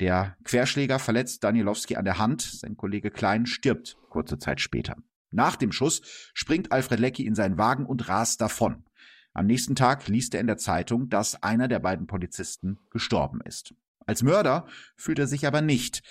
Der 0.00 0.36
Querschläger 0.44 0.98
verletzt 0.98 1.44
Danielowski 1.44 1.96
an 1.96 2.06
der 2.06 2.18
Hand, 2.18 2.40
sein 2.40 2.76
Kollege 2.76 3.10
Klein 3.10 3.44
stirbt 3.44 3.98
kurze 4.08 4.38
Zeit 4.38 4.62
später. 4.62 4.96
Nach 5.36 5.54
dem 5.54 5.70
Schuss 5.70 6.00
springt 6.32 6.72
Alfred 6.72 6.98
Lecky 6.98 7.26
in 7.26 7.34
seinen 7.34 7.58
Wagen 7.58 7.84
und 7.84 8.08
rast 8.08 8.40
davon. 8.40 8.84
Am 9.34 9.44
nächsten 9.46 9.76
Tag 9.76 10.08
liest 10.08 10.32
er 10.34 10.40
in 10.40 10.46
der 10.46 10.56
Zeitung, 10.56 11.10
dass 11.10 11.42
einer 11.42 11.68
der 11.68 11.78
beiden 11.78 12.06
Polizisten 12.06 12.78
gestorben 12.90 13.42
ist. 13.42 13.74
Als 14.06 14.22
Mörder 14.22 14.66
fühlt 14.96 15.18
er 15.18 15.26
sich 15.26 15.46
aber 15.46 15.60
nicht. 15.60 16.02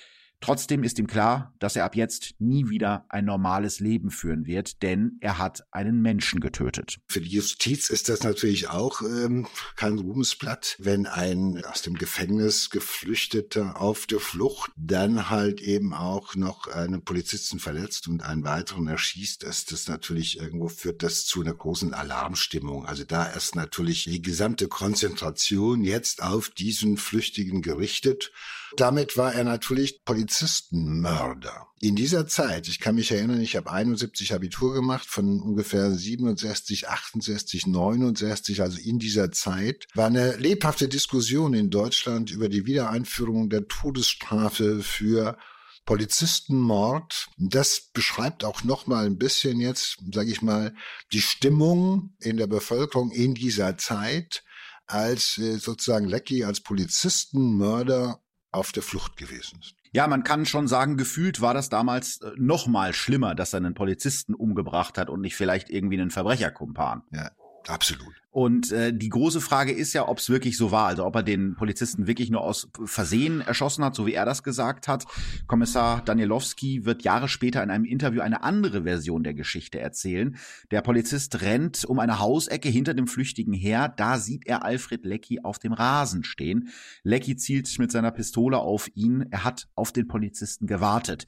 Trotzdem 0.42 0.84
ist 0.84 1.00
ihm 1.00 1.08
klar, 1.08 1.54
dass 1.60 1.76
er 1.76 1.86
ab 1.86 1.96
jetzt 1.96 2.36
nie 2.40 2.70
wieder 2.70 3.06
ein 3.10 3.26
normales 3.26 3.80
Leben 3.80 4.12
führen 4.12 4.46
wird, 4.46 4.84
denn 4.84 5.18
er 5.22 5.38
hat 5.38 5.64
einen 5.72 6.02
Menschen 6.02 6.40
getötet. 6.40 6.98
Für 7.08 7.22
die 7.22 7.30
Justiz 7.30 7.90
ist 7.90 8.10
das 8.10 8.24
natürlich 8.24 8.70
auch 8.70 9.02
ähm, 9.02 9.48
kein 9.76 9.98
Ruhmesblatt, 9.98 10.76
wenn 10.80 11.08
ein 11.08 11.64
aus 11.66 11.82
dem 11.82 11.96
Gefängnis 11.96 12.70
geflüchteter 12.70 13.82
auf 13.82 14.06
der 14.06 14.20
Flucht 14.20 14.72
dann 14.76 15.30
halt 15.30 15.62
eben 15.62 15.94
auch 15.94 16.36
noch 16.36 16.68
einen 16.68 17.04
Polizisten 17.04 17.60
verletzt 17.60 18.08
und 18.08 18.22
einen 18.22 18.44
weiteren 18.44 18.88
erschießt, 18.88 19.44
ist 19.44 19.72
das 19.72 19.88
natürlich 19.88 20.40
irgendwo 20.40 20.68
führt 20.68 21.02
das 21.04 21.26
zu 21.26 21.42
einer 21.42 21.54
großen 21.54 21.94
Alarmstimmung. 21.94 22.86
Also 22.86 23.04
da 23.04 23.26
ist 23.26 23.56
natürlich 23.56 24.04
die 24.04 24.22
gesamte 24.22 24.68
Konzentration 24.68 25.84
jetzt 25.84 26.22
auf 26.22 26.50
diesen 26.50 26.98
Flüchtigen 26.98 27.62
gerichtet. 27.62 28.32
Damit 28.78 29.18
war 29.18 29.34
er 29.34 29.44
natürlich 29.44 30.04
Polizistenmörder. 30.04 31.68
In 31.80 31.96
dieser 31.96 32.28
Zeit, 32.28 32.68
ich 32.68 32.80
kann 32.80 32.96
mich 32.96 33.12
erinnern, 33.12 33.42
ich 33.42 33.56
habe 33.56 33.72
71 33.72 34.34
Abitur 34.34 34.74
gemacht, 34.74 35.08
von 35.08 35.42
ungefähr 35.42 35.92
67, 35.92 36.90
68, 36.90 37.68
69, 37.68 38.62
also 38.62 38.80
in 38.80 39.00
dieser 39.00 39.32
Zeit, 39.32 39.88
war 39.94 40.08
eine 40.08 40.36
lebhafte 40.38 40.88
Diskussion 40.88 41.54
in 41.54 41.70
Deutschland 41.70 42.32
über 42.32 42.50
die 42.50 42.66
Wiedereinführung 42.66 43.50
der 43.50 43.68
Todesstrafe 43.68 44.82
für 44.82 45.38
Polizistenmord. 45.86 47.28
Das 47.38 47.90
beschreibt 47.94 48.44
auch 48.44 48.64
noch 48.64 48.88
mal 48.88 49.06
ein 49.06 49.18
bisschen 49.18 49.60
jetzt, 49.60 49.98
sage 50.12 50.32
ich 50.32 50.42
mal, 50.42 50.74
die 51.14 51.22
Stimmung 51.22 52.16
in 52.20 52.38
der 52.38 52.48
Bevölkerung 52.48 53.12
in 53.12 53.36
dieser 53.36 53.78
Zeit, 53.78 54.44
als 54.88 55.38
äh, 55.38 55.58
sozusagen 55.58 56.08
Lecky 56.08 56.44
als 56.44 56.62
Polizistenmörder 56.62 58.22
auf 58.56 58.72
der 58.72 58.84
Flucht 58.84 59.18
gewesen 59.18 59.60
ist. 59.60 59.76
Ja, 59.92 60.08
man 60.08 60.24
kann 60.24 60.46
schon 60.46 60.68
sagen, 60.68 60.98
gefühlt 60.98 61.40
war 61.40 61.54
das 61.54 61.70
damals 61.70 62.20
äh, 62.22 62.32
noch 62.36 62.68
mal 62.68 62.94
schlimmer, 62.94 63.36
dass 63.36 63.54
er 63.54 63.58
einen 63.58 63.76
Polizisten 63.76 64.34
umgebracht 64.34 64.98
hat 64.98 65.10
und 65.10 65.22
nicht 65.22 65.36
vielleicht 65.36 65.70
irgendwie 65.70 66.00
einen 66.00 66.12
Verbrecherkumpan. 66.12 67.04
Ja, 67.12 67.32
absolut. 67.68 68.14
Und 68.36 68.74
äh, 68.74 68.94
die 68.94 69.08
große 69.08 69.40
Frage 69.40 69.72
ist 69.72 69.94
ja, 69.94 70.10
ob 70.10 70.18
es 70.18 70.30
wirklich 70.30 70.58
so 70.58 70.70
war, 70.70 70.88
also 70.88 71.06
ob 71.06 71.16
er 71.16 71.24
den 71.24 71.56
Polizisten 71.56 72.06
wirklich 72.06 72.30
nur 72.30 72.42
aus 72.42 72.70
Versehen 72.84 73.40
erschossen 73.40 73.86
hat, 73.86 73.96
so 73.96 74.06
wie 74.06 74.14
er 74.14 74.26
das 74.26 74.44
gesagt 74.44 74.90
hat. 74.90 75.06
Kommissar 75.48 76.04
Danielowski 76.04 76.84
wird 76.84 77.04
Jahre 77.04 77.30
später 77.30 77.64
in 77.64 77.70
einem 77.70 77.86
Interview 77.86 78.20
eine 78.20 78.44
andere 78.44 78.84
Version 78.84 79.24
der 79.24 79.36
Geschichte 79.36 79.80
erzählen. 79.80 80.36
Der 80.70 80.82
Polizist 80.82 81.44
rennt 81.44 81.86
um 81.86 81.98
eine 81.98 82.20
Hausecke 82.20 82.68
hinter 82.68 82.94
dem 82.94 83.08
Flüchtigen 83.08 83.54
her, 83.54 83.88
da 83.88 84.18
sieht 84.18 84.46
er 84.46 84.66
Alfred 84.66 85.06
Lecky 85.06 85.40
auf 85.42 85.58
dem 85.58 85.72
Rasen 85.72 86.26
stehen. 86.26 86.68
Lecky 87.04 87.38
zielt 87.38 87.80
mit 87.80 87.90
seiner 87.90 88.12
Pistole 88.12 88.58
auf 88.58 88.90
ihn, 88.96 89.28
er 89.32 89.46
hat 89.46 89.70
auf 89.76 89.94
den 89.94 90.10
Polizisten 90.10 90.68
gewartet. 90.68 91.26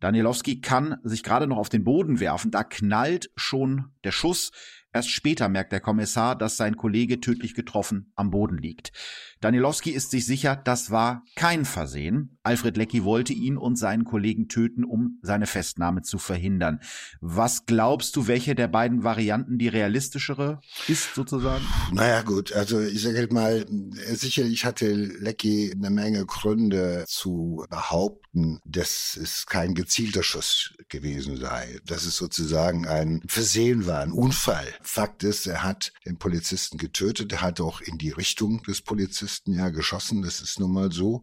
Danielowski 0.00 0.60
kann 0.60 0.98
sich 1.02 1.22
gerade 1.22 1.46
noch 1.46 1.56
auf 1.56 1.68
den 1.68 1.84
Boden 1.84 2.20
werfen, 2.20 2.50
da 2.50 2.62
knallt 2.62 3.30
schon 3.36 3.86
der 4.04 4.12
Schuss. 4.12 4.52
Erst 4.92 5.10
später 5.10 5.48
merkt 5.48 5.72
der 5.72 5.80
Kommissar, 5.80 6.36
dass 6.36 6.56
sein 6.56 6.76
Kollege 6.76 7.20
tödlich 7.20 7.54
getroffen 7.54 8.12
am 8.14 8.30
Boden 8.30 8.56
liegt. 8.56 8.92
Danielowski 9.40 9.90
ist 9.90 10.10
sich 10.10 10.26
sicher, 10.26 10.56
das 10.56 10.90
war 10.90 11.22
kein 11.36 11.64
Versehen. 11.64 12.38
Alfred 12.42 12.76
Lecky 12.76 13.04
wollte 13.04 13.32
ihn 13.32 13.56
und 13.56 13.76
seinen 13.76 14.04
Kollegen 14.04 14.48
töten, 14.48 14.84
um 14.84 15.18
seine 15.22 15.46
Festnahme 15.46 16.02
zu 16.02 16.18
verhindern. 16.18 16.80
Was 17.20 17.66
glaubst 17.66 18.16
du, 18.16 18.26
welche 18.26 18.54
der 18.54 18.68
beiden 18.68 19.04
Varianten 19.04 19.58
die 19.58 19.68
realistischere 19.68 20.60
ist 20.88 21.14
sozusagen? 21.14 21.64
Naja 21.92 22.22
gut, 22.22 22.52
also 22.52 22.80
ich 22.80 23.02
sage 23.02 23.28
mal, 23.30 23.64
sicherlich 24.12 24.64
hatte 24.64 24.92
Lecky 24.92 25.72
eine 25.72 25.90
Menge 25.90 26.26
Gründe 26.26 27.04
zu 27.06 27.64
behaupten, 27.70 28.60
dass 28.64 29.16
es 29.22 29.46
kein 29.46 29.74
gezielter 29.74 30.22
Schuss 30.22 30.74
gewesen 30.88 31.36
sei, 31.36 31.78
dass 31.84 32.06
es 32.06 32.16
sozusagen 32.16 32.88
ein 32.88 33.22
Versehen 33.28 33.86
war, 33.86 34.00
ein 34.00 34.12
Unfall. 34.12 34.66
Fakt 34.80 35.22
ist, 35.22 35.46
er 35.46 35.62
hat 35.62 35.92
den 36.06 36.18
Polizisten 36.18 36.78
getötet, 36.78 37.32
er 37.32 37.42
hat 37.42 37.60
auch 37.60 37.80
in 37.80 37.98
die 37.98 38.10
Richtung 38.10 38.62
des 38.62 38.80
Polizisten 38.80 39.27
ja 39.46 39.68
geschossen, 39.70 40.22
das 40.22 40.40
ist 40.40 40.58
nun 40.60 40.72
mal 40.72 40.92
so. 40.92 41.22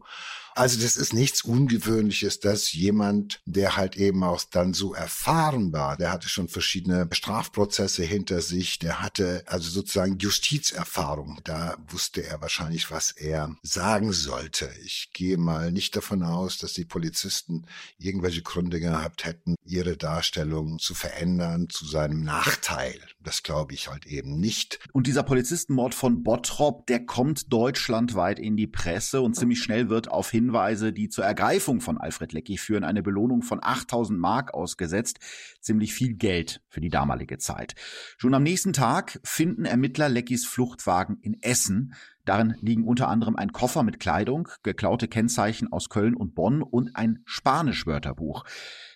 Also 0.56 0.80
das 0.80 0.96
ist 0.96 1.12
nichts 1.12 1.42
Ungewöhnliches, 1.42 2.40
dass 2.40 2.72
jemand, 2.72 3.42
der 3.44 3.76
halt 3.76 3.96
eben 3.96 4.24
auch 4.24 4.42
dann 4.50 4.72
so 4.72 4.94
erfahren 4.94 5.70
war, 5.74 5.98
der 5.98 6.10
hatte 6.10 6.30
schon 6.30 6.48
verschiedene 6.48 7.06
Strafprozesse 7.12 8.02
hinter 8.04 8.40
sich, 8.40 8.78
der 8.78 9.02
hatte 9.02 9.44
also 9.44 9.68
sozusagen 9.68 10.16
Justizerfahrung. 10.16 11.40
Da 11.44 11.76
wusste 11.88 12.24
er 12.24 12.40
wahrscheinlich, 12.40 12.90
was 12.90 13.10
er 13.10 13.54
sagen 13.62 14.12
sollte. 14.12 14.70
Ich 14.82 15.10
gehe 15.12 15.36
mal 15.36 15.72
nicht 15.72 15.94
davon 15.94 16.22
aus, 16.22 16.56
dass 16.56 16.72
die 16.72 16.86
Polizisten 16.86 17.66
irgendwelche 17.98 18.40
Gründe 18.40 18.80
gehabt 18.80 19.26
hätten, 19.26 19.56
ihre 19.62 19.98
Darstellung 19.98 20.78
zu 20.78 20.94
verändern 20.94 21.68
zu 21.68 21.84
seinem 21.84 22.22
Nachteil. 22.22 22.98
Das 23.22 23.42
glaube 23.42 23.74
ich 23.74 23.88
halt 23.88 24.06
eben 24.06 24.40
nicht. 24.40 24.78
Und 24.92 25.06
dieser 25.06 25.22
Polizistenmord 25.22 25.94
von 25.94 26.22
Bottrop, 26.22 26.86
der 26.86 27.04
kommt 27.04 27.52
deutschlandweit 27.52 28.38
in 28.38 28.56
die 28.56 28.68
Presse 28.68 29.20
und 29.20 29.36
ziemlich 29.36 29.62
schnell 29.62 29.90
wird 29.90 30.08
auf 30.08 30.32
Hinweise, 30.46 30.92
die 30.92 31.08
zur 31.08 31.24
Ergreifung 31.24 31.80
von 31.80 31.98
Alfred 31.98 32.32
Lecky 32.32 32.56
führen, 32.56 32.84
eine 32.84 33.02
Belohnung 33.02 33.42
von 33.42 33.58
8000 33.60 34.18
Mark 34.18 34.54
ausgesetzt. 34.54 35.18
Ziemlich 35.60 35.92
viel 35.92 36.14
Geld 36.14 36.62
für 36.68 36.80
die 36.80 36.88
damalige 36.88 37.38
Zeit. 37.38 37.74
Schon 38.16 38.34
am 38.34 38.44
nächsten 38.44 38.72
Tag 38.72 39.18
finden 39.24 39.64
Ermittler 39.64 40.08
Leckys 40.08 40.46
Fluchtwagen 40.46 41.18
in 41.20 41.42
Essen. 41.42 41.94
Darin 42.24 42.56
liegen 42.60 42.84
unter 42.84 43.08
anderem 43.08 43.36
ein 43.36 43.52
Koffer 43.52 43.82
mit 43.82 43.98
Kleidung, 43.98 44.48
geklaute 44.62 45.08
Kennzeichen 45.08 45.72
aus 45.72 45.88
Köln 45.88 46.14
und 46.14 46.34
Bonn 46.34 46.62
und 46.62 46.94
ein 46.94 47.22
Spanisch-Wörterbuch. 47.24 48.44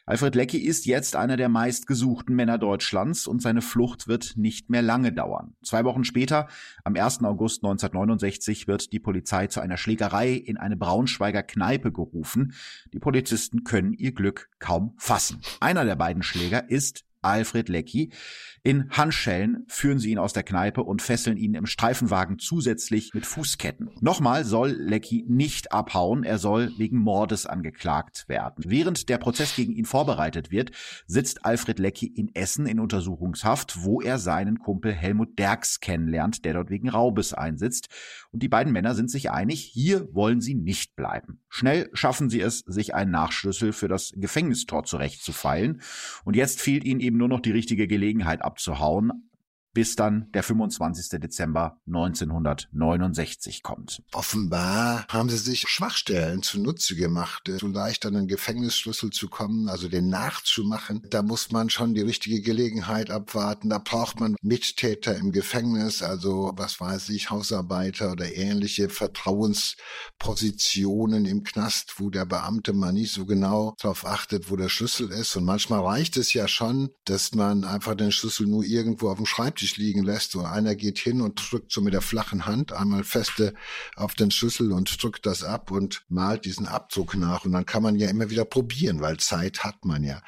Alfred 0.06 0.34
Lecky 0.34 0.58
ist 0.58 0.86
jetzt 0.86 1.16
einer 1.16 1.36
der 1.36 1.48
meistgesuchten 1.48 2.34
Männer 2.34 2.58
Deutschlands 2.58 3.26
und 3.26 3.42
seine 3.42 3.62
Flucht 3.62 4.08
wird 4.08 4.36
nicht 4.36 4.70
mehr 4.70 4.82
lange 4.82 5.12
dauern. 5.12 5.54
Zwei 5.62 5.84
Wochen 5.84 6.04
später, 6.04 6.48
am 6.84 6.96
1. 6.96 7.22
August 7.22 7.62
1969, 7.62 8.66
wird 8.66 8.92
die 8.92 9.00
Polizei 9.00 9.46
zu 9.46 9.60
einer 9.60 9.76
Schlägerei 9.76 10.32
in 10.32 10.56
eine 10.56 10.76
Braunschweiger 10.76 11.42
Kneipe 11.42 11.92
gerufen. 11.92 12.54
Die 12.92 12.98
Polizisten 12.98 13.64
können 13.64 13.92
ihr 13.92 14.12
Glück 14.12 14.50
kaum 14.58 14.94
fassen. 14.96 15.40
Einer 15.60 15.84
der 15.84 15.96
beiden 15.96 16.22
Schläger 16.22 16.68
ist 16.70 17.04
Alfred 17.22 17.68
Lecky. 17.68 18.10
In 18.62 18.90
Handschellen 18.90 19.64
führen 19.68 19.98
sie 19.98 20.10
ihn 20.10 20.18
aus 20.18 20.34
der 20.34 20.42
Kneipe 20.42 20.82
und 20.82 21.00
fesseln 21.00 21.38
ihn 21.38 21.54
im 21.54 21.64
Streifenwagen 21.64 22.38
zusätzlich 22.38 23.14
mit 23.14 23.24
Fußketten. 23.24 23.88
Nochmal 24.02 24.44
soll 24.44 24.72
Lecky 24.72 25.24
nicht 25.26 25.72
abhauen, 25.72 26.24
er 26.24 26.36
soll 26.36 26.70
wegen 26.76 26.98
Mordes 26.98 27.46
angeklagt 27.46 28.28
werden. 28.28 28.62
Während 28.66 29.08
der 29.08 29.16
Prozess 29.16 29.56
gegen 29.56 29.72
ihn 29.72 29.86
vorbereitet 29.86 30.50
wird, 30.50 30.72
sitzt 31.06 31.46
Alfred 31.46 31.78
Lecky 31.78 32.06
in 32.06 32.34
Essen 32.34 32.66
in 32.66 32.80
Untersuchungshaft, 32.80 33.82
wo 33.82 34.02
er 34.02 34.18
seinen 34.18 34.58
Kumpel 34.58 34.92
Helmut 34.92 35.38
Derks 35.38 35.80
kennenlernt, 35.80 36.44
der 36.44 36.52
dort 36.52 36.68
wegen 36.68 36.90
Raubes 36.90 37.32
einsitzt. 37.32 37.88
Und 38.30 38.42
die 38.42 38.48
beiden 38.48 38.74
Männer 38.74 38.94
sind 38.94 39.10
sich 39.10 39.30
einig, 39.30 39.62
hier 39.62 40.06
wollen 40.12 40.42
sie 40.42 40.54
nicht 40.54 40.96
bleiben. 40.96 41.40
Schnell 41.48 41.88
schaffen 41.94 42.28
sie 42.28 42.42
es, 42.42 42.58
sich 42.66 42.94
einen 42.94 43.10
Nachschlüssel 43.10 43.72
für 43.72 43.88
das 43.88 44.12
Gefängnistor 44.16 44.84
zurechtzufeilen. 44.84 45.80
Und 46.24 46.36
jetzt 46.36 46.60
fehlt 46.60 46.84
ihnen 46.84 47.00
eben 47.00 47.16
nur 47.16 47.28
noch 47.28 47.40
die 47.40 47.52
richtige 47.52 47.88
Gelegenheit 47.88 48.42
abzuhauen. 48.50 49.29
Bis 49.72 49.96
dann 49.96 50.30
der 50.32 50.42
25. 50.42 51.20
Dezember 51.20 51.78
1969 51.86 53.62
kommt. 53.62 54.02
Offenbar 54.12 55.06
haben 55.08 55.28
sie 55.28 55.36
sich 55.38 55.68
Schwachstellen 55.68 56.42
zunutze 56.42 56.96
gemacht, 56.96 57.48
so 57.60 57.68
leicht 57.68 58.04
an 58.06 58.14
den 58.14 58.26
Gefängnisschlüssel 58.26 59.10
zu 59.10 59.28
kommen, 59.28 59.68
also 59.68 59.88
den 59.88 60.08
nachzumachen. 60.08 61.02
Da 61.10 61.22
muss 61.22 61.52
man 61.52 61.70
schon 61.70 61.94
die 61.94 62.00
richtige 62.00 62.40
Gelegenheit 62.40 63.10
abwarten. 63.10 63.68
Da 63.70 63.78
braucht 63.78 64.18
man 64.18 64.34
Mittäter 64.42 65.16
im 65.16 65.30
Gefängnis, 65.32 66.02
also 66.02 66.52
was 66.56 66.80
weiß 66.80 67.10
ich, 67.10 67.30
Hausarbeiter 67.30 68.10
oder 68.12 68.34
ähnliche 68.34 68.88
Vertrauenspositionen 68.88 71.26
im 71.26 71.44
Knast, 71.44 71.94
wo 71.98 72.08
der 72.10 72.24
Beamte 72.24 72.72
mal 72.72 72.92
nicht 72.92 73.12
so 73.12 73.26
genau 73.26 73.76
darauf 73.80 74.04
achtet, 74.04 74.50
wo 74.50 74.56
der 74.56 74.68
Schlüssel 74.68 75.12
ist. 75.12 75.36
Und 75.36 75.44
manchmal 75.44 75.78
reicht 75.80 76.16
es 76.16 76.32
ja 76.32 76.48
schon, 76.48 76.90
dass 77.04 77.34
man 77.34 77.62
einfach 77.64 77.94
den 77.94 78.10
Schlüssel 78.12 78.46
nur 78.46 78.64
irgendwo 78.64 79.10
auf 79.10 79.18
dem 79.18 79.26
Schreibtisch 79.26 79.59
Schreibtisch 79.60 79.76
liegen 79.76 80.04
lässt 80.04 80.34
und 80.36 80.46
einer 80.46 80.74
geht 80.74 80.98
hin 80.98 81.20
und 81.20 81.40
drückt 81.50 81.70
so 81.70 81.82
mit 81.82 81.92
der 81.92 82.00
flachen 82.00 82.46
Hand 82.46 82.72
einmal 82.72 83.04
feste 83.04 83.52
auf 83.94 84.14
den 84.14 84.30
Schlüssel 84.30 84.72
und 84.72 85.02
drückt 85.02 85.26
das 85.26 85.44
ab 85.44 85.70
und 85.70 86.02
malt 86.08 86.46
diesen 86.46 86.66
Abdruck 86.66 87.14
nach 87.14 87.44
und 87.44 87.52
dann 87.52 87.66
kann 87.66 87.82
man 87.82 87.96
ja 87.96 88.08
immer 88.08 88.30
wieder 88.30 88.46
probieren, 88.46 89.00
weil 89.00 89.18
Zeit 89.18 89.62
hat 89.62 89.84
man 89.84 90.02
ja. 90.02 90.22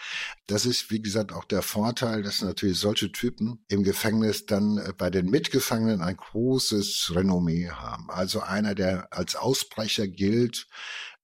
Das 0.46 0.66
ist, 0.66 0.90
wie 0.90 1.00
gesagt, 1.00 1.32
auch 1.32 1.44
der 1.44 1.62
Vorteil, 1.62 2.22
dass 2.22 2.42
natürlich 2.42 2.78
solche 2.78 3.10
Typen 3.10 3.64
im 3.68 3.84
Gefängnis 3.84 4.44
dann 4.44 4.76
äh, 4.76 4.92
bei 4.96 5.08
den 5.08 5.30
Mitgefangenen 5.30 6.02
ein 6.02 6.16
großes 6.16 7.12
Renommee 7.14 7.70
haben. 7.70 8.10
Also 8.10 8.40
einer, 8.40 8.74
der 8.74 9.08
als 9.12 9.34
Ausbrecher 9.34 10.08
gilt, 10.08 10.66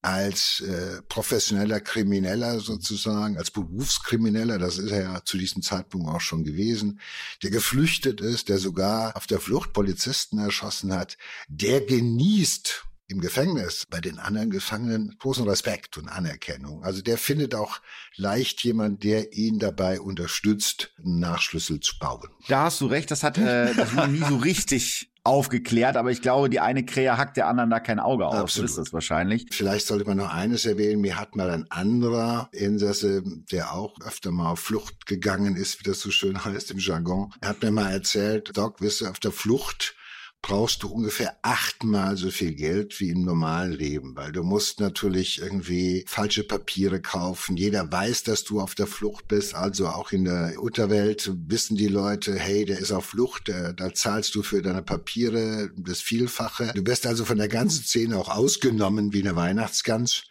als 0.08 0.60
äh, 0.60 1.02
professioneller 1.02 1.80
Krimineller 1.80 2.60
sozusagen, 2.60 3.36
als 3.36 3.50
Berufskrimineller, 3.50 4.58
das 4.58 4.78
ist 4.78 4.90
er 4.90 5.02
ja 5.02 5.20
zu 5.22 5.36
diesem 5.36 5.60
Zeitpunkt 5.60 6.08
auch 6.08 6.22
schon 6.22 6.44
gewesen, 6.44 7.00
der 7.42 7.50
geflüchtet 7.50 8.22
ist, 8.22 8.48
der 8.48 8.56
sogar 8.56 9.14
auf 9.18 9.26
der 9.26 9.38
Flucht 9.38 9.74
Polizisten 9.74 10.38
erschossen 10.38 10.94
hat, 10.94 11.18
der 11.48 11.82
genießt 11.82 12.86
im 13.08 13.20
Gefängnis 13.20 13.86
bei 13.88 14.00
den 14.00 14.18
anderen 14.18 14.50
Gefangenen 14.50 15.14
großen 15.18 15.46
Respekt 15.46 15.98
und 15.98 16.08
Anerkennung. 16.08 16.84
Also 16.84 17.02
der 17.02 17.18
findet 17.18 17.54
auch 17.54 17.80
leicht 18.16 18.64
jemand, 18.64 19.04
der 19.04 19.34
ihn 19.34 19.58
dabei 19.58 20.00
unterstützt, 20.00 20.94
einen 21.04 21.18
Nachschlüssel 21.18 21.80
zu 21.80 21.98
bauen. 21.98 22.28
Da 22.48 22.64
hast 22.64 22.80
du 22.80 22.86
recht, 22.86 23.10
das 23.10 23.22
hat 23.22 23.36
äh, 23.36 23.74
das 23.74 23.92
nie 24.08 24.24
so 24.26 24.36
richtig 24.36 25.10
aufgeklärt, 25.28 25.97
aber 25.97 26.11
ich 26.11 26.23
glaube, 26.23 26.49
die 26.49 26.61
eine 26.61 26.85
Krähe 26.85 27.16
hackt 27.16 27.37
der 27.37 27.47
anderen 27.47 27.70
da 27.70 27.80
kein 27.80 28.00
Auge 28.00 28.26
auf. 28.26 28.35
Absolut. 28.35 28.70
ist 28.70 28.78
das 28.78 28.92
wahrscheinlich. 28.92 29.47
Vielleicht 29.52 29.87
sollte 29.87 30.06
man 30.06 30.16
noch 30.16 30.32
eines 30.32 30.64
erwähnen. 30.64 31.00
Mir 31.02 31.18
hat 31.18 31.37
mal 31.37 31.50
ein 31.50 31.70
anderer 31.70 32.49
Insasse, 32.52 33.23
der 33.52 33.75
auch 33.75 33.94
öfter 34.00 34.30
mal 34.30 34.50
auf 34.52 34.61
Flucht 34.61 35.06
gegangen 35.06 35.54
ist, 35.56 35.78
wie 35.80 35.85
das 35.85 36.00
so 36.00 36.11
schön 36.11 36.44
heißt 36.44 36.70
im 36.70 36.78
Jargon, 36.78 37.32
er 37.40 37.50
hat 37.50 37.62
mir 37.62 37.70
mal 37.70 37.92
erzählt, 37.92 38.56
Doc, 38.56 38.80
wirst 38.80 39.02
du 39.02 39.06
auf 39.06 39.20
der 39.20 39.32
Flucht 39.32 39.94
brauchst 40.42 40.83
du 40.83 40.88
ungefähr 40.88 41.37
achtmal 41.42 42.16
so 42.16 42.30
viel 42.30 42.54
Geld 42.54 43.00
wie 43.00 43.11
im 43.11 43.25
normalen 43.25 43.73
Leben, 43.73 44.16
weil 44.16 44.33
du 44.33 44.42
musst 44.42 44.80
natürlich 44.80 45.40
irgendwie 45.40 46.04
falsche 46.07 46.45
Papiere 46.45 47.00
kaufen. 47.00 47.57
Jeder 47.57 47.90
weiß, 47.90 48.23
dass 48.23 48.45
du 48.45 48.61
auf 48.61 48.75
der 48.75 48.87
Flucht 48.87 49.28
bist, 49.28 49.54
also 49.54 49.88
auch 49.88 50.12
in 50.12 50.25
der 50.25 50.54
Unterwelt 50.61 51.30
wissen 51.49 51.76
die 51.76 51.88
Leute, 51.88 52.35
hey, 52.38 52.64
der 52.64 52.78
ist 52.78 52.92
auf 52.92 53.07
Flucht, 53.07 53.49
der, 53.49 53.73
da 53.73 53.92
zahlst 53.92 54.35
du 54.35 54.42
für 54.42 54.62
deine 54.62 54.83
Papiere 54.83 55.71
das 55.76 56.00
Vielfache. 56.00 56.73
Du 56.75 56.87
wirst 56.87 57.07
also 57.07 57.25
von 57.25 57.38
der 57.38 57.49
ganzen 57.49 57.83
Szene 57.83 58.16
auch 58.16 58.28
ausgenommen 58.28 59.12
wie 59.12 59.23
eine 59.23 59.37
Weihnachtsgans. 59.37 60.25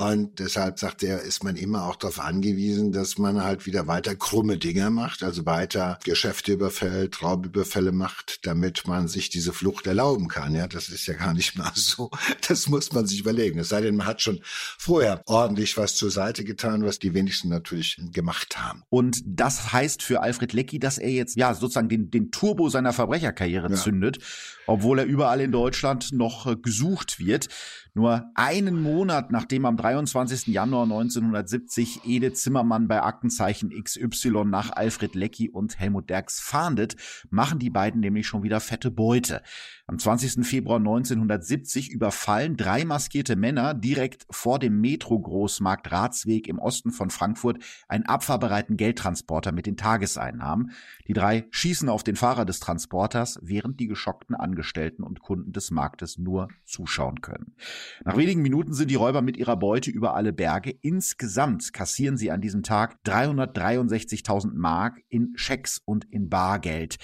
Und 0.00 0.38
deshalb 0.38 0.78
sagt 0.78 1.02
er, 1.02 1.22
ist 1.22 1.42
man 1.42 1.56
immer 1.56 1.86
auch 1.86 1.96
darauf 1.96 2.20
angewiesen, 2.20 2.92
dass 2.92 3.18
man 3.18 3.42
halt 3.42 3.66
wieder 3.66 3.88
weiter 3.88 4.14
krumme 4.14 4.56
Dinge 4.56 4.90
macht, 4.90 5.24
also 5.24 5.44
weiter 5.44 5.98
Geschäfte 6.04 6.52
überfällt, 6.52 7.20
Raubüberfälle 7.20 7.90
macht, 7.90 8.46
damit 8.46 8.86
man 8.86 9.08
sich 9.08 9.28
diese 9.28 9.52
Flucht 9.52 9.88
erlauben 9.88 10.28
kann. 10.28 10.54
Ja, 10.54 10.68
das 10.68 10.88
ist 10.88 11.08
ja 11.08 11.14
gar 11.14 11.34
nicht 11.34 11.58
mal 11.58 11.72
so. 11.74 12.12
Das 12.46 12.68
muss 12.68 12.92
man 12.92 13.08
sich 13.08 13.18
überlegen. 13.18 13.58
Es 13.58 13.70
sei 13.70 13.80
denn, 13.80 13.96
man 13.96 14.06
hat 14.06 14.22
schon 14.22 14.38
vorher 14.44 15.20
ordentlich 15.26 15.76
was 15.76 15.96
zur 15.96 16.12
Seite 16.12 16.44
getan, 16.44 16.84
was 16.84 17.00
die 17.00 17.12
wenigsten 17.12 17.48
natürlich 17.48 18.00
gemacht 18.12 18.56
haben. 18.56 18.84
Und 18.90 19.20
das 19.26 19.72
heißt 19.72 20.04
für 20.04 20.22
Alfred 20.22 20.52
Leckie, 20.52 20.78
dass 20.78 20.98
er 20.98 21.10
jetzt 21.10 21.36
ja 21.36 21.54
sozusagen 21.54 21.88
den, 21.88 22.08
den 22.08 22.30
Turbo 22.30 22.68
seiner 22.68 22.92
Verbrecherkarriere 22.92 23.68
ja. 23.70 23.74
zündet, 23.74 24.18
obwohl 24.68 25.00
er 25.00 25.06
überall 25.06 25.40
in 25.40 25.50
Deutschland 25.50 26.12
noch 26.12 26.46
äh, 26.46 26.54
gesucht 26.54 27.18
wird. 27.18 27.48
Nur 27.98 28.30
einen 28.36 28.80
Monat 28.80 29.32
nachdem 29.32 29.64
am 29.64 29.76
23. 29.76 30.46
Januar 30.54 30.84
1970 30.84 32.04
Ede 32.04 32.32
Zimmermann 32.32 32.86
bei 32.86 33.02
Aktenzeichen 33.02 33.70
XY 33.70 34.44
nach 34.44 34.70
Alfred 34.70 35.16
Leckie 35.16 35.50
und 35.50 35.80
Helmut 35.80 36.08
Derks 36.08 36.38
fahndet, 36.38 36.94
machen 37.28 37.58
die 37.58 37.70
beiden 37.70 38.00
nämlich 38.00 38.28
schon 38.28 38.44
wieder 38.44 38.60
fette 38.60 38.92
Beute. 38.92 39.42
Am 39.90 39.98
20. 39.98 40.46
Februar 40.46 40.76
1970 40.76 41.90
überfallen 41.90 42.58
drei 42.58 42.84
maskierte 42.84 43.36
Männer 43.36 43.72
direkt 43.72 44.26
vor 44.30 44.58
dem 44.58 44.82
Metro-Großmarkt 44.82 45.90
Ratsweg 45.90 46.46
im 46.46 46.58
Osten 46.58 46.90
von 46.90 47.08
Frankfurt 47.08 47.64
einen 47.88 48.04
abfahrbereiten 48.04 48.76
Geldtransporter 48.76 49.50
mit 49.50 49.64
den 49.64 49.78
Tageseinnahmen. 49.78 50.72
Die 51.06 51.14
drei 51.14 51.46
schießen 51.52 51.88
auf 51.88 52.04
den 52.04 52.16
Fahrer 52.16 52.44
des 52.44 52.60
Transporters, 52.60 53.38
während 53.40 53.80
die 53.80 53.86
geschockten 53.86 54.36
Angestellten 54.36 55.02
und 55.02 55.22
Kunden 55.22 55.54
des 55.54 55.70
Marktes 55.70 56.18
nur 56.18 56.48
zuschauen 56.66 57.22
können. 57.22 57.54
Nach 58.04 58.18
wenigen 58.18 58.42
Minuten 58.42 58.74
sind 58.74 58.90
die 58.90 58.94
Räuber 58.94 59.22
mit 59.22 59.38
ihrer 59.38 59.56
Beute 59.56 59.90
über 59.90 60.14
alle 60.14 60.34
Berge. 60.34 60.70
Insgesamt 60.82 61.72
kassieren 61.72 62.18
sie 62.18 62.30
an 62.30 62.42
diesem 62.42 62.62
Tag 62.62 62.98
363.000 63.06 64.50
Mark 64.52 65.00
in 65.08 65.32
Schecks 65.36 65.80
und 65.82 66.04
in 66.10 66.28
Bargeld. 66.28 66.98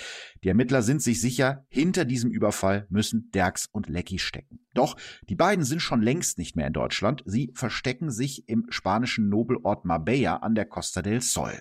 Die 0.44 0.48
Ermittler 0.48 0.82
sind 0.82 1.00
sich 1.00 1.22
sicher, 1.22 1.64
hinter 1.68 2.04
diesem 2.04 2.30
Überfall 2.30 2.86
müssen 2.90 3.30
Derks 3.32 3.66
und 3.72 3.88
Lecky 3.88 4.18
stecken. 4.18 4.60
Doch 4.74 4.96
die 5.28 5.36
beiden 5.36 5.64
sind 5.64 5.80
schon 5.80 6.02
längst 6.02 6.36
nicht 6.36 6.56
mehr 6.56 6.66
in 6.66 6.72
Deutschland. 6.72 7.22
Sie 7.24 7.52
verstecken 7.54 8.10
sich 8.10 8.48
im 8.48 8.66
spanischen 8.68 9.28
Nobelort 9.28 9.84
Marbella 9.84 10.36
an 10.38 10.54
der 10.54 10.66
Costa 10.66 11.00
del 11.00 11.20
Sol. 11.22 11.52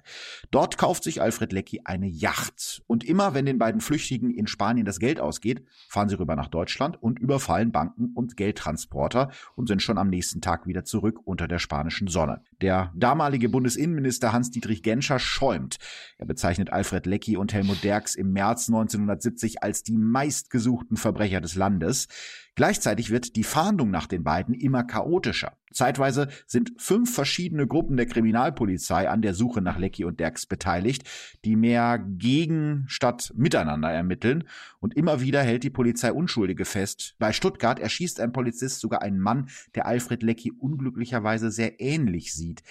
Dort 0.52 0.78
kauft 0.78 1.04
sich 1.04 1.22
Alfred 1.22 1.54
Lecky 1.54 1.82
eine 1.86 2.08
Yacht. 2.08 2.84
Und 2.88 3.04
immer 3.04 3.34
wenn 3.34 3.46
den 3.46 3.60
beiden 3.60 3.82
Flüchtigen 3.82 4.32
in 4.32 4.48
Spanien 4.48 4.86
das 4.86 5.00
Geld 5.00 5.19
ausgeht, 5.19 5.63
fahren 5.88 6.10
sie 6.10 6.19
rüber 6.19 6.36
nach 6.36 6.48
Deutschland 6.48 7.02
und 7.02 7.19
überfallen 7.19 7.72
Banken 7.72 8.12
und 8.15 8.36
Geldtransporter 8.36 9.32
und 9.56 9.67
sind 9.67 9.82
schon 9.82 10.00
am 10.00 10.10
nächsten 10.10 10.41
Tag 10.41 10.65
wieder 10.65 10.84
zurück 10.84 11.19
unter 11.24 11.48
der 11.48 11.60
spanischen 11.60 12.08
Sonne. 12.08 12.41
Der 12.62 12.91
damalige 12.96 13.48
Bundesinnenminister 13.48 14.34
Hans-Dietrich 14.34 14.82
Genscher 14.82 15.19
schäumt. 15.19 15.78
Er 16.17 16.26
bezeichnet 16.26 16.72
Alfred 16.74 17.06
Lecky 17.06 17.38
und 17.38 17.54
Helmut 17.54 17.84
Derks 17.84 18.15
im 18.15 18.32
März 18.34 18.69
1970 18.76 19.64
als 19.64 19.84
die 19.84 19.98
meistgesuchten 19.98 20.98
Verbrecher 20.98 21.42
des 21.42 21.56
Landes. 21.56 22.08
Gleichzeitig 22.56 23.10
wird 23.10 23.36
die 23.36 23.44
Fahndung 23.44 23.90
nach 23.90 24.06
den 24.06 24.24
beiden 24.24 24.54
immer 24.54 24.84
chaotischer. 24.84 25.58
Zeitweise 25.72 26.28
sind 26.46 26.74
fünf 26.78 27.12
verschiedene 27.12 27.66
Gruppen 27.66 27.98
der 27.98 28.06
Kriminalpolizei 28.06 29.10
an 29.10 29.24
der 29.24 29.34
Suche 29.34 29.60
nach 29.60 29.80
Lecky 29.80 30.06
und 30.06 30.20
Derks 30.20 30.46
beteiligt, 30.46 31.10
die 31.46 31.56
mehr 31.56 31.98
gegen 31.98 32.84
statt 32.88 33.34
miteinander 33.36 33.90
ermitteln. 33.90 34.44
Und 34.80 34.96
immer 34.96 35.20
wieder 35.20 35.42
hält 35.42 35.64
die 35.64 35.72
Polizei 35.72 36.12
Unschuldige 36.12 36.66
fest. 36.66 37.16
Bei 37.18 37.34
Stuttgart 37.34 37.80
erschießt 37.80 38.20
ein 38.20 38.34
Polizist 38.34 38.82
sogar 38.82 39.02
einen 39.02 39.20
Mann, 39.20 39.50
der 39.74 39.88
Alfred 39.88 40.22
Lecky 40.22 40.52
unglücklicherweise 40.52 41.50
sehr 41.50 41.82
ähnlich 41.82 42.34
sieht 42.34 42.62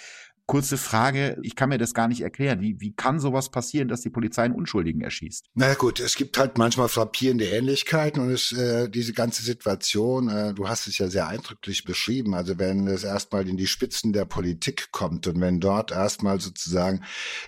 kurze 0.47 0.77
Frage, 0.77 1.39
ich 1.43 1.57
kann 1.57 1.69
mir 1.69 1.79
das 1.79 1.95
gar 1.95 2.09
nicht 2.09 2.21
erklären. 2.21 2.61
Wie, 2.61 2.81
wie 2.81 2.93
kann 2.93 3.21
sowas 3.21 3.51
passieren, 3.51 3.89
dass 3.89 4.03
die 4.03 4.11
Polizei 4.11 4.43
einen 4.43 4.55
Unschuldigen 4.55 5.01
erschießt? 5.01 5.47
Na 5.55 5.75
gut, 5.75 6.01
es 6.01 6.17
gibt 6.17 6.37
halt 6.39 6.59
manchmal 6.59 6.89
frappierende 6.89 7.47
Ähnlichkeiten 7.47 8.21
und 8.21 8.31
es, 8.31 8.53
äh, 8.53 8.89
diese 8.89 9.13
ganze 9.13 9.43
Situation, 9.43 10.29
äh, 10.29 10.53
du 10.53 10.69
hast 10.69 10.89
es 10.89 10.99
ja 10.99 11.09
sehr 11.09 11.29
eindrücklich 11.29 11.85
beschrieben, 11.85 12.35
also 12.35 12.59
wenn 12.59 12.87
es 12.87 13.05
erstmal 13.05 13.49
in 13.49 13.57
die 13.57 13.67
Spitzen 13.67 14.13
der 14.13 14.25
Politik 14.25 14.91
kommt 14.91 15.27
und 15.27 15.41
wenn 15.41 15.61
dort 15.61 15.93
erstmal 15.93 16.41
sozusagen 16.41 17.05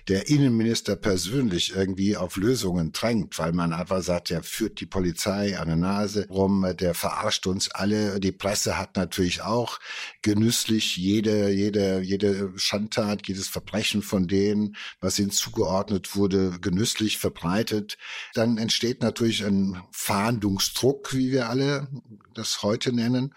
der 0.07 0.29
Innenminister 0.29 0.95
persönlich 0.95 1.75
irgendwie 1.75 2.17
auf 2.17 2.37
Lösungen 2.37 2.91
drängt, 2.91 3.37
weil 3.37 3.51
man 3.51 3.73
einfach 3.73 4.01
sagt, 4.01 4.29
der 4.29 4.41
führt 4.41 4.79
die 4.79 4.85
Polizei 4.85 5.59
an 5.59 5.67
der 5.67 5.77
Nase 5.77 6.27
rum, 6.29 6.65
der 6.79 6.93
verarscht 6.93 7.45
uns 7.45 7.69
alle, 7.69 8.19
die 8.19 8.31
Presse 8.31 8.77
hat 8.77 8.95
natürlich 8.95 9.41
auch 9.41 9.79
genüsslich 10.21 10.97
jede, 10.97 11.49
jede, 11.49 11.99
jede 12.01 12.51
Schand 12.55 12.84
Straftat, 12.87 13.27
jedes 13.27 13.47
Verbrechen 13.47 14.01
von 14.01 14.27
denen, 14.27 14.75
was 14.99 15.19
ihnen 15.19 15.31
zugeordnet 15.31 16.15
wurde, 16.15 16.59
genüsslich 16.59 17.17
verbreitet, 17.17 17.97
dann 18.33 18.57
entsteht 18.57 19.01
natürlich 19.01 19.45
ein 19.45 19.81
Fahndungsdruck, 19.91 21.13
wie 21.13 21.31
wir 21.31 21.49
alle 21.49 21.87
das 22.33 22.63
heute 22.63 22.93
nennen. 22.93 23.33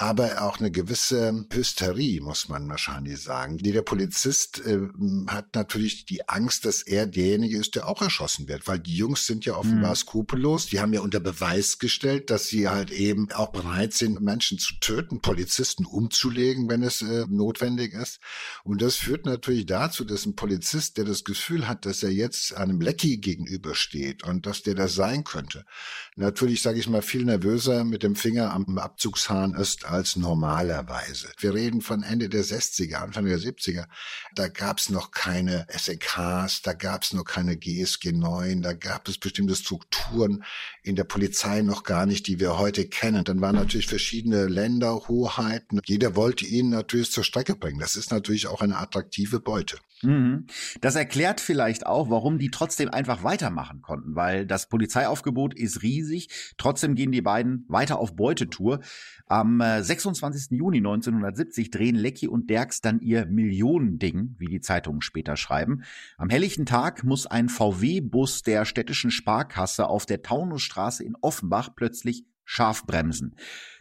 Aber 0.00 0.42
auch 0.42 0.60
eine 0.60 0.70
gewisse 0.70 1.44
Hysterie, 1.52 2.20
muss 2.20 2.48
man 2.48 2.68
wahrscheinlich 2.68 3.20
sagen. 3.20 3.58
Jeder 3.58 3.82
Polizist 3.82 4.64
äh, 4.64 4.78
hat 5.26 5.56
natürlich 5.56 6.06
die 6.06 6.28
Angst, 6.28 6.64
dass 6.64 6.82
er 6.82 7.06
derjenige 7.06 7.58
ist, 7.58 7.74
der 7.74 7.88
auch 7.88 8.00
erschossen 8.00 8.46
wird, 8.46 8.68
weil 8.68 8.78
die 8.78 8.94
Jungs 8.94 9.26
sind 9.26 9.44
ja 9.44 9.56
offenbar 9.56 9.90
mhm. 9.90 9.96
skrupellos. 9.96 10.66
Die 10.66 10.78
haben 10.78 10.92
ja 10.92 11.00
unter 11.00 11.18
Beweis 11.18 11.80
gestellt, 11.80 12.30
dass 12.30 12.46
sie 12.46 12.68
halt 12.68 12.92
eben 12.92 13.32
auch 13.32 13.50
bereit 13.50 13.92
sind, 13.92 14.20
Menschen 14.20 14.60
zu 14.60 14.74
töten, 14.78 15.20
Polizisten 15.20 15.84
umzulegen, 15.84 16.68
wenn 16.68 16.84
es 16.84 17.02
äh, 17.02 17.26
notwendig 17.28 17.92
ist. 17.92 18.20
Und 18.62 18.80
das 18.82 18.94
führt 18.94 19.26
natürlich 19.26 19.66
dazu, 19.66 20.04
dass 20.04 20.26
ein 20.26 20.36
Polizist, 20.36 20.96
der 20.96 21.06
das 21.06 21.24
Gefühl 21.24 21.66
hat, 21.66 21.86
dass 21.86 22.04
er 22.04 22.12
jetzt 22.12 22.54
einem 22.54 22.80
Lecky 22.80 23.16
gegenübersteht 23.16 24.22
und 24.22 24.46
dass 24.46 24.62
der 24.62 24.76
das 24.76 24.94
sein 24.94 25.24
könnte, 25.24 25.64
natürlich, 26.14 26.62
sage 26.62 26.78
ich 26.78 26.88
mal, 26.88 27.02
viel 27.02 27.24
nervöser 27.24 27.82
mit 27.82 28.04
dem 28.04 28.14
Finger 28.14 28.52
am 28.52 28.78
Abzugshahn 28.78 29.54
ist 29.54 29.87
als 29.88 30.16
normalerweise. 30.16 31.28
Wir 31.38 31.54
reden 31.54 31.80
von 31.80 32.02
Ende 32.02 32.28
der 32.28 32.44
60er, 32.44 32.96
Anfang 32.96 33.24
der 33.24 33.38
70er. 33.38 33.86
Da 34.34 34.48
gab 34.48 34.78
es 34.78 34.90
noch 34.90 35.10
keine 35.10 35.66
SEKs, 35.70 36.62
da 36.62 36.72
gab 36.72 37.02
es 37.02 37.12
noch 37.12 37.24
keine 37.24 37.56
GSG 37.56 38.12
9, 38.12 38.62
da 38.62 38.72
gab 38.72 39.08
es 39.08 39.18
bestimmte 39.18 39.56
Strukturen 39.56 40.44
in 40.82 40.96
der 40.96 41.04
Polizei 41.04 41.62
noch 41.62 41.84
gar 41.84 42.06
nicht, 42.06 42.26
die 42.26 42.40
wir 42.40 42.58
heute 42.58 42.86
kennen. 42.86 43.24
Dann 43.24 43.40
waren 43.40 43.56
natürlich 43.56 43.86
verschiedene 43.86 44.46
Länder, 44.46 45.08
Hoheiten. 45.08 45.80
Jeder 45.84 46.16
wollte 46.16 46.46
ihn 46.46 46.70
natürlich 46.70 47.10
zur 47.10 47.24
Strecke 47.24 47.56
bringen. 47.56 47.78
Das 47.78 47.96
ist 47.96 48.10
natürlich 48.10 48.46
auch 48.46 48.60
eine 48.60 48.76
attraktive 48.76 49.40
Beute. 49.40 49.78
Mhm. 50.02 50.46
Das 50.80 50.94
erklärt 50.94 51.40
vielleicht 51.40 51.86
auch, 51.86 52.10
warum 52.10 52.38
die 52.38 52.50
trotzdem 52.50 52.90
einfach 52.90 53.22
weitermachen 53.24 53.82
konnten, 53.82 54.14
weil 54.14 54.46
das 54.46 54.68
Polizeiaufgebot 54.68 55.54
ist 55.54 55.82
riesig. 55.82 56.28
Trotzdem 56.56 56.94
gehen 56.94 57.12
die 57.12 57.22
beiden 57.22 57.64
weiter 57.68 57.98
auf 57.98 58.14
Beutetour. 58.14 58.80
Am 59.26 59.60
26. 59.82 60.52
Äh, 60.52 60.56
Juni 60.56 60.78
1970 60.78 61.70
drehen 61.70 61.96
Lecky 61.96 62.28
und 62.28 62.50
Derks 62.50 62.80
dann 62.80 63.00
ihr 63.00 63.26
Millionending, 63.26 64.34
wie 64.38 64.46
die 64.46 64.60
Zeitungen 64.60 65.02
später 65.02 65.36
schreiben. 65.36 65.82
Am 66.16 66.30
helllichten 66.30 66.66
Tag 66.66 67.04
muss 67.04 67.26
ein 67.26 67.48
VW-Bus 67.48 68.42
der 68.42 68.64
städtischen 68.64 69.10
Sparkasse 69.10 69.88
auf 69.88 70.06
der 70.06 70.22
Taunusstraße 70.22 71.04
in 71.04 71.16
Offenbach 71.20 71.70
plötzlich 71.74 72.24
scharf 72.44 72.86
bremsen. 72.86 73.36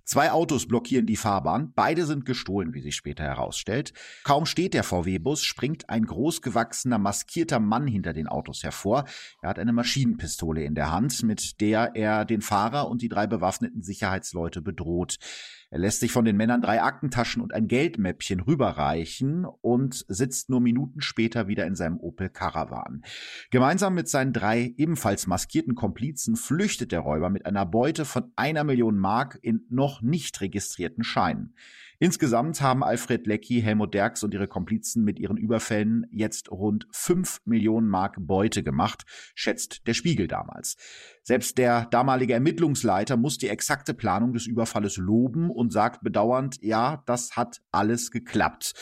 Zwei 0.07 0.31
Autos 0.31 0.67
blockieren 0.69 1.05
die 1.05 1.17
Fahrbahn, 1.17 1.73
beide 1.75 2.05
sind 2.05 2.25
gestohlen, 2.25 2.73
wie 2.73 2.79
sich 2.79 2.95
später 2.95 3.23
herausstellt. 3.23 3.91
Kaum 4.23 4.45
steht 4.45 4.73
der 4.73 4.85
VW-Bus, 4.85 5.43
springt 5.43 5.89
ein 5.89 6.05
großgewachsener, 6.05 6.97
maskierter 6.97 7.59
Mann 7.59 7.87
hinter 7.87 8.13
den 8.13 8.27
Autos 8.27 8.63
hervor. 8.63 9.03
Er 9.41 9.49
hat 9.49 9.59
eine 9.59 9.73
Maschinenpistole 9.73 10.63
in 10.63 10.75
der 10.75 10.93
Hand, 10.93 11.23
mit 11.23 11.59
der 11.59 11.91
er 11.95 12.23
den 12.23 12.41
Fahrer 12.41 12.87
und 12.87 13.01
die 13.01 13.09
drei 13.09 13.27
bewaffneten 13.27 13.81
Sicherheitsleute 13.81 14.61
bedroht. 14.61 15.17
Er 15.69 15.79
lässt 15.79 15.99
sich 15.99 16.13
von 16.13 16.23
den 16.23 16.37
Männern 16.37 16.61
drei 16.61 16.81
Aktentaschen 16.81 17.41
und 17.41 17.53
ein 17.53 17.67
Geldmäppchen 17.67 18.39
rüberreichen 18.39 19.45
und 19.45 20.05
sitzt 20.07 20.49
nur 20.49 20.61
Minuten 20.61 21.01
später 21.01 21.47
wieder 21.49 21.65
in 21.65 21.75
seinem 21.75 21.99
Opel 21.99 22.29
Caravan. 22.29 23.03
Gemeinsam 23.51 23.93
mit 23.93 24.07
seinen 24.07 24.31
drei 24.31 24.73
ebenfalls 24.77 25.27
maskierten 25.27 25.75
Komplizen 25.75 26.37
flüchtet 26.37 26.93
der 26.93 27.01
Räuber 27.01 27.29
mit 27.29 27.45
einer 27.45 27.65
Beute 27.65 28.05
von 28.05 28.31
einer 28.37 28.63
Million 28.63 28.97
Mark 28.97 29.39
in 29.41 29.65
noch 29.69 30.01
nicht 30.01 30.39
registrierten 30.39 31.03
Scheinen. 31.03 31.53
Insgesamt 31.99 32.61
haben 32.61 32.83
Alfred 32.83 33.25
Lecky, 33.25 33.59
Helmut 33.61 33.95
Derks 33.95 34.21
und 34.23 34.31
ihre 34.33 34.47
Komplizen 34.47 35.03
mit 35.03 35.17
ihren 35.17 35.37
Überfällen 35.37 36.05
jetzt 36.11 36.51
rund 36.51 36.87
fünf 36.91 37.41
Millionen 37.45 37.89
Mark 37.89 38.17
Beute 38.19 38.61
gemacht, 38.61 39.05
schätzt 39.33 39.87
der 39.87 39.95
Spiegel 39.95 40.27
damals. 40.27 40.77
Selbst 41.23 41.57
der 41.57 41.87
damalige 41.87 42.33
Ermittlungsleiter 42.33 43.17
muss 43.17 43.39
die 43.39 43.49
exakte 43.49 43.95
Planung 43.95 44.33
des 44.33 44.45
Überfalles 44.45 44.97
loben 44.97 45.49
und 45.49 45.73
sagt 45.73 46.03
bedauernd, 46.03 46.61
ja, 46.61 47.01
das 47.07 47.35
hat 47.35 47.61
alles 47.71 48.11
geklappt. 48.11 48.75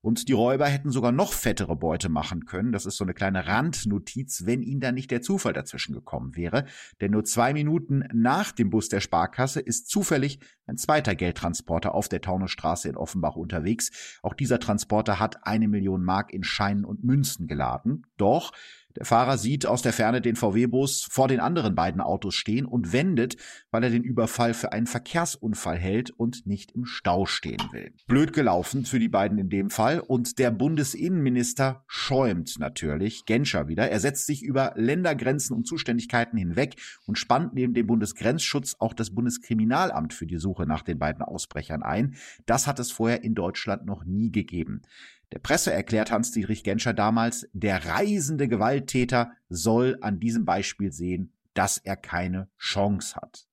Und 0.00 0.28
die 0.28 0.32
Räuber 0.32 0.66
hätten 0.66 0.90
sogar 0.90 1.12
noch 1.12 1.32
fettere 1.32 1.76
Beute 1.76 2.08
machen 2.08 2.46
können. 2.46 2.72
Das 2.72 2.86
ist 2.86 2.96
so 2.96 3.04
eine 3.04 3.14
kleine 3.14 3.46
Randnotiz, 3.46 4.44
wenn 4.46 4.62
ihnen 4.62 4.80
da 4.80 4.92
nicht 4.92 5.10
der 5.10 5.22
Zufall 5.22 5.52
dazwischen 5.52 5.94
gekommen 5.94 6.36
wäre. 6.36 6.64
Denn 7.00 7.12
nur 7.12 7.24
zwei 7.24 7.52
Minuten 7.52 8.04
nach 8.12 8.52
dem 8.52 8.70
Bus 8.70 8.88
der 8.88 9.00
Sparkasse 9.00 9.60
ist 9.60 9.88
zufällig 9.88 10.38
ein 10.66 10.76
zweiter 10.76 11.14
Geldtransporter 11.14 11.94
auf 11.94 12.08
der 12.08 12.20
Taunusstraße 12.20 12.88
in 12.88 12.96
Offenbach 12.96 13.36
unterwegs. 13.36 14.18
Auch 14.22 14.34
dieser 14.34 14.58
Transporter 14.58 15.20
hat 15.20 15.46
eine 15.46 15.68
Million 15.68 16.02
Mark 16.02 16.32
in 16.32 16.42
Scheinen 16.42 16.84
und 16.84 17.04
Münzen 17.04 17.46
geladen. 17.46 18.06
Doch 18.16 18.52
der 18.96 19.04
Fahrer 19.04 19.38
sieht 19.38 19.66
aus 19.66 19.82
der 19.82 19.92
Ferne 19.92 20.20
den 20.20 20.36
VW-Bus 20.36 21.06
vor 21.10 21.28
den 21.28 21.40
anderen 21.40 21.74
beiden 21.74 22.00
Autos 22.00 22.34
stehen 22.34 22.66
und 22.66 22.92
wendet, 22.92 23.36
weil 23.70 23.84
er 23.84 23.90
den 23.90 24.02
Überfall 24.02 24.54
für 24.54 24.72
einen 24.72 24.86
Verkehrsunfall 24.86 25.76
hält 25.76 26.10
und 26.10 26.46
nicht 26.46 26.72
im 26.72 26.86
Stau 26.86 27.26
stehen 27.26 27.62
will. 27.72 27.92
Blöd 28.06 28.32
gelaufen 28.32 28.84
für 28.84 28.98
die 28.98 29.08
beiden 29.08 29.38
in 29.38 29.50
dem 29.50 29.70
Fall 29.70 30.00
und 30.00 30.38
der 30.38 30.50
Bundesinnenminister 30.50 31.84
schäumt 31.86 32.58
natürlich, 32.58 33.26
Genscher 33.26 33.68
wieder. 33.68 33.90
Er 33.90 34.00
setzt 34.00 34.26
sich 34.26 34.42
über 34.42 34.72
Ländergrenzen 34.76 35.54
und 35.54 35.66
Zuständigkeiten 35.66 36.38
hinweg 36.38 36.76
und 37.06 37.18
spannt 37.18 37.54
neben 37.54 37.74
dem 37.74 37.86
Bundesgrenzschutz 37.86 38.76
auch 38.78 38.94
das 38.94 39.10
Bundeskriminalamt 39.10 40.14
für 40.14 40.26
die 40.26 40.38
Suche 40.38 40.66
nach 40.66 40.82
den 40.82 40.98
beiden 40.98 41.22
Ausbrechern 41.22 41.82
ein. 41.82 42.16
Das 42.46 42.66
hat 42.66 42.78
es 42.78 42.90
vorher 42.90 43.22
in 43.22 43.34
Deutschland 43.34 43.84
noch 43.84 44.04
nie 44.04 44.32
gegeben. 44.32 44.82
Der 45.32 45.38
Presse 45.40 45.72
erklärt 45.72 46.10
Hans-Dietrich 46.10 46.62
Genscher 46.62 46.94
damals, 46.94 47.48
der 47.52 47.84
reisende 47.84 48.48
Gewalttäter 48.48 49.32
soll 49.48 49.98
an 50.00 50.20
diesem 50.20 50.44
Beispiel 50.44 50.92
sehen, 50.92 51.32
dass 51.54 51.78
er 51.78 51.96
keine 51.96 52.48
Chance 52.58 53.16
hat. 53.16 53.46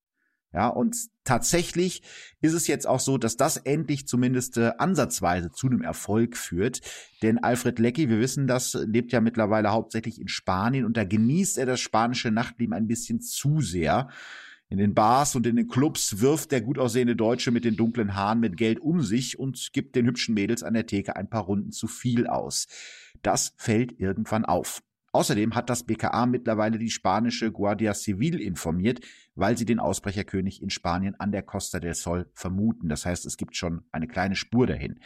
Ja, 0.54 0.68
und 0.68 0.96
tatsächlich 1.24 2.04
ist 2.40 2.54
es 2.54 2.68
jetzt 2.68 2.86
auch 2.86 3.00
so, 3.00 3.18
dass 3.18 3.38
das 3.38 3.58
endlich 3.58 4.08
zumindest 4.08 4.58
äh, 4.58 4.74
ansatzweise 4.78 5.50
zu 5.52 5.66
einem 5.66 5.82
Erfolg 5.82 6.38
führt. 6.38 6.82
Denn 7.24 7.40
Alfred 7.40 7.80
Lecky, 7.80 8.08
wir 8.08 8.20
wissen 8.20 8.46
das, 8.46 8.76
lebt 8.76 9.12
ja 9.12 9.20
mittlerweile 9.20 9.72
hauptsächlich 9.72 10.22
in 10.22 10.28
Spanien 10.28 10.86
und 10.86 10.96
da 10.96 11.06
genießt 11.06 11.58
er 11.58 11.66
das 11.66 11.80
spanische 11.80 12.30
Nachtleben 12.30 12.74
ein 12.74 12.88
bisschen 12.88 13.20
zu 13.20 13.62
sehr. 13.62 14.10
In 14.74 14.80
den 14.80 14.96
Bars 14.96 15.36
und 15.36 15.46
in 15.46 15.56
den 15.56 15.68
Clubs 15.68 16.20
wirft 16.20 16.52
der 16.52 16.60
gut 16.60 16.80
aussehende 16.80 17.16
Deutsche 17.16 17.52
mit 17.52 17.64
den 17.64 17.76
dunklen 17.76 18.16
Haaren 18.16 18.40
mit 18.40 18.58
Geld 18.58 18.80
um 18.80 19.04
sich 19.04 19.38
und 19.38 19.70
gibt 19.72 19.96
den 19.96 20.08
hübschen 20.08 20.34
Mädels 20.34 20.64
an 20.64 20.74
der 20.74 20.88
Theke 20.88 21.16
ein 21.16 21.30
paar 21.30 21.44
Runden 21.44 21.72
zu 21.72 21.86
viel 21.86 22.26
aus. 22.26 22.66
Das 23.22 23.54
fällt 23.56 24.00
irgendwann 24.00 24.46
auf. 24.46 24.82
Außerdem 25.12 25.54
hat 25.54 25.70
das 25.70 25.84
BKA 25.84 26.26
mittlerweile 26.26 26.80
die 26.80 26.90
spanische 26.90 27.52
Guardia 27.52 27.94
Civil 27.94 28.42
informiert, 28.42 29.02
weil 29.36 29.58
sie 29.58 29.66
den 29.66 29.80
Ausbrecherkönig 29.80 30.62
in 30.62 30.70
Spanien 30.70 31.16
an 31.20 31.32
der 31.32 31.44
Costa 31.44 31.80
del 31.80 31.94
Sol 31.94 32.30
vermuten. 32.34 32.90
Das 32.90 33.06
heißt, 33.06 33.26
es 33.26 33.38
gibt 33.38 33.56
schon 33.56 33.84
eine 33.92 34.08
kleine 34.08 34.36
Spur 34.36 34.68
dahin. 34.68 35.00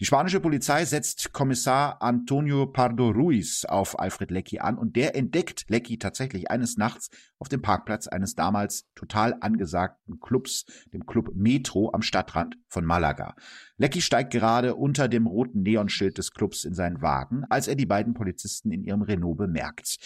Die 0.00 0.04
spanische 0.04 0.40
Polizei 0.40 0.84
setzt 0.84 1.32
Kommissar 1.32 2.02
Antonio 2.02 2.66
Pardo 2.66 3.10
Ruiz 3.10 3.64
auf 3.64 3.98
Alfred 3.98 4.30
Lecky 4.30 4.58
an 4.58 4.78
und 4.78 4.96
der 4.96 5.14
entdeckt 5.16 5.66
Lecky 5.68 5.98
tatsächlich 5.98 6.50
eines 6.50 6.76
Nachts 6.76 7.10
auf 7.38 7.48
dem 7.48 7.62
Parkplatz 7.62 8.08
eines 8.08 8.34
damals 8.34 8.88
total 8.94 9.36
angesagten 9.40 10.20
Clubs, 10.20 10.64
dem 10.92 11.06
Club 11.06 11.30
Metro 11.34 11.92
am 11.92 12.02
Stadtrand 12.02 12.56
von 12.68 12.84
Malaga. 12.84 13.36
Lecky 13.78 14.02
steigt 14.02 14.32
gerade 14.32 14.74
unter 14.74 15.08
dem 15.08 15.26
roten 15.26 15.62
Neonschild 15.62 16.18
des 16.18 16.32
Clubs 16.32 16.64
in 16.64 16.74
seinen 16.74 17.00
Wagen, 17.00 17.44
als 17.48 17.68
er 17.68 17.76
die 17.76 17.86
beiden 17.86 18.12
Polizisten 18.12 18.72
in 18.72 18.82
ihrem 18.82 19.02
Renault 19.02 19.38
bemerkt. 19.38 19.98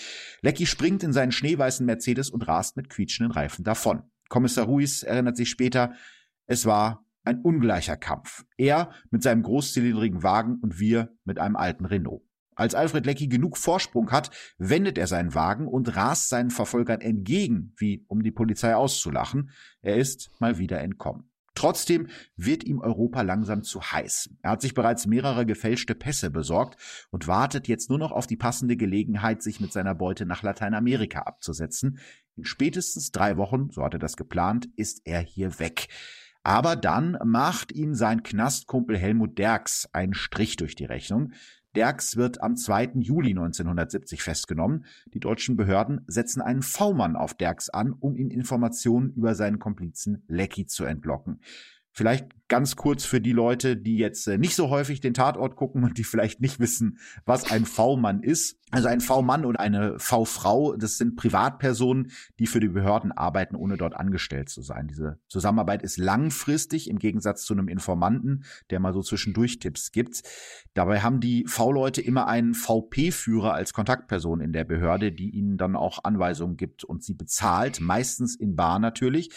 Lecky 0.43 0.67
springt 0.67 1.03
in 1.03 1.15
seinen 1.15 1.33
schneeweißen 1.33 1.85
Mercedes 1.85 2.29
und 2.29 2.47
rast 2.47 2.77
mit 2.77 2.91
quietschenden 2.91 3.33
Reifen 3.33 3.65
davon. 3.65 4.03
Kommissar 4.29 4.67
Ruiz 4.67 5.03
erinnert 5.03 5.39
sich 5.39 5.49
später, 5.49 5.95
es 6.47 6.67
war 6.67 7.07
ein 7.25 7.41
ungleicher 7.41 7.97
Kampf. 7.97 8.45
Er 8.59 8.91
mit 9.11 9.23
seinem 9.23 9.43
großzylindrigen 9.43 10.23
Wagen 10.23 10.59
und 10.61 10.79
wir 10.79 11.17
mit 11.25 11.39
einem 11.39 11.57
alten 11.57 11.87
Renault. 11.87 12.23
Als 12.55 12.75
Alfred 12.75 13.07
Lecky 13.07 13.29
genug 13.29 13.57
Vorsprung 13.57 14.11
hat, 14.11 14.31
wendet 14.59 14.99
er 14.99 15.07
seinen 15.07 15.35
Wagen 15.35 15.67
und 15.67 15.97
rast 15.97 16.29
seinen 16.29 16.51
Verfolgern 16.51 17.01
entgegen, 17.01 17.73
wie 17.79 18.05
um 18.09 18.23
die 18.23 18.31
Polizei 18.31 18.75
auszulachen. 18.75 19.51
Er 19.81 19.97
ist 19.97 20.31
mal 20.39 20.59
wieder 20.59 20.81
entkommen. 20.81 21.32
Trotzdem 21.55 22.09
wird 22.37 22.65
ihm 22.65 22.81
Europa 22.81 23.23
langsam 23.23 23.63
zu 23.63 23.83
heiß. 23.83 24.31
Er 24.43 24.53
hat 24.53 24.63
sich 24.63 24.75
bereits 24.75 25.07
mehrere 25.07 25.45
gefälschte 25.45 25.95
Pässe 25.95 26.31
besorgt 26.31 26.81
und 27.11 27.29
wartet 27.29 27.69
jetzt 27.69 27.91
nur 27.91 27.99
noch 27.99 28.11
auf 28.11 28.27
die 28.27 28.37
passende 28.37 28.77
Gelegenheit, 28.77 29.43
sich 29.43 29.61
mit 29.61 29.73
seiner 29.73 29.95
Beute 29.95 30.25
nach 30.25 30.43
Lateinamerika 30.43 31.21
abzusetzen. 31.21 31.99
In 32.37 32.45
spätestens 32.45 33.11
drei 33.11 33.37
Wochen, 33.37 33.71
so 33.71 33.83
hat 33.83 33.95
er 33.95 33.99
das 33.99 34.17
geplant, 34.17 34.69
ist 34.77 35.03
er 35.05 35.21
hier 35.21 35.59
weg. 35.59 35.89
Aber 36.43 36.75
dann 36.75 37.19
macht 37.25 37.71
ihm 37.71 37.95
sein 37.95 38.23
Knastkumpel 38.23 38.99
Helmut 38.99 39.39
Derks 39.39 39.89
einen 39.93 40.15
Strich 40.15 40.57
durch 40.57 40.75
die 40.75 40.87
Rechnung. 40.87 41.33
Derks 41.75 42.17
wird 42.17 42.43
am 42.43 42.57
2. 42.57 42.93
Juli 42.97 43.31
1970 43.31 44.23
festgenommen. 44.23 44.85
Die 45.15 45.21
deutschen 45.21 45.57
Behörden 45.57 46.03
setzen 46.07 46.43
einen 46.43 46.63
V-Mann 46.63 47.17
auf 47.17 47.35
Derks 47.35 47.71
an, 47.71 47.93
um 47.93 48.17
ihm 48.17 48.31
Informationen 48.31 49.13
über 49.15 49.35
seinen 49.35 49.59
Komplizen 49.59 50.25
Lecky 50.29 50.67
zu 50.67 50.85
entlocken. 50.85 51.41
Vielleicht 51.93 52.27
ganz 52.53 52.77
kurz 52.77 53.07
für 53.07 53.23
die 53.23 53.33
Leute, 53.33 53.79
die 53.79 53.97
jetzt 53.97 54.27
äh, 54.29 54.37
nicht 54.37 54.55
so 54.55 54.69
häufig 54.69 55.01
den 55.01 55.15
Tatort 55.15 55.57
gucken 55.57 55.85
und 55.85 55.97
die 55.97 56.05
vielleicht 56.05 56.43
nicht 56.43 56.61
wissen, 56.61 56.99
was 57.25 57.51
ein 57.51 57.65
V-Mann 57.65 58.23
ist. 58.23 58.59
Also 58.71 58.89
ein 58.89 59.01
V-Mann 59.01 59.45
oder 59.45 59.61
eine 59.61 59.99
V-Frau, 59.99 60.77
das 60.77 60.97
sind 60.97 61.17
Privatpersonen, 61.17 62.11
die 62.39 62.47
für 62.47 62.61
die 62.61 62.69
Behörden 62.69 63.13
arbeiten, 63.13 63.55
ohne 63.55 63.77
dort 63.77 63.95
angestellt 63.95 64.49
zu 64.49 64.63
sein. 64.63 64.89
Diese 64.89 65.19
Zusammenarbeit 65.29 65.83
ist 65.83 65.99
langfristig 65.99 66.89
im 66.89 66.99
Gegensatz 66.99 67.45
zu 67.45 67.53
einem 67.53 67.69
Informanten, 67.69 68.45
der 68.71 68.81
mal 68.81 68.95
so 68.95 69.03
zwischendurch 69.03 69.59
Tipps 69.59 69.93
gibt. 69.93 70.23
Dabei 70.73 71.01
haben 71.01 71.21
die 71.21 71.45
V-Leute 71.47 72.01
immer 72.01 72.29
einen 72.29 72.55
VP-Führer 72.55 73.53
als 73.53 73.75
Kontaktperson 73.75 74.41
in 74.41 74.55
der 74.55 74.65
Behörde, 74.65 75.13
die 75.13 75.31
ihnen 75.31 75.59
dann 75.59 75.77
auch 75.77 76.05
Anweisungen 76.05 76.57
gibt 76.57 76.83
und 76.83 77.05
sie 77.05 77.15
bezahlt, 77.15 77.81
meistens 77.81 78.37
in 78.37 78.57
Bar 78.57 78.79
natürlich. 78.79 79.31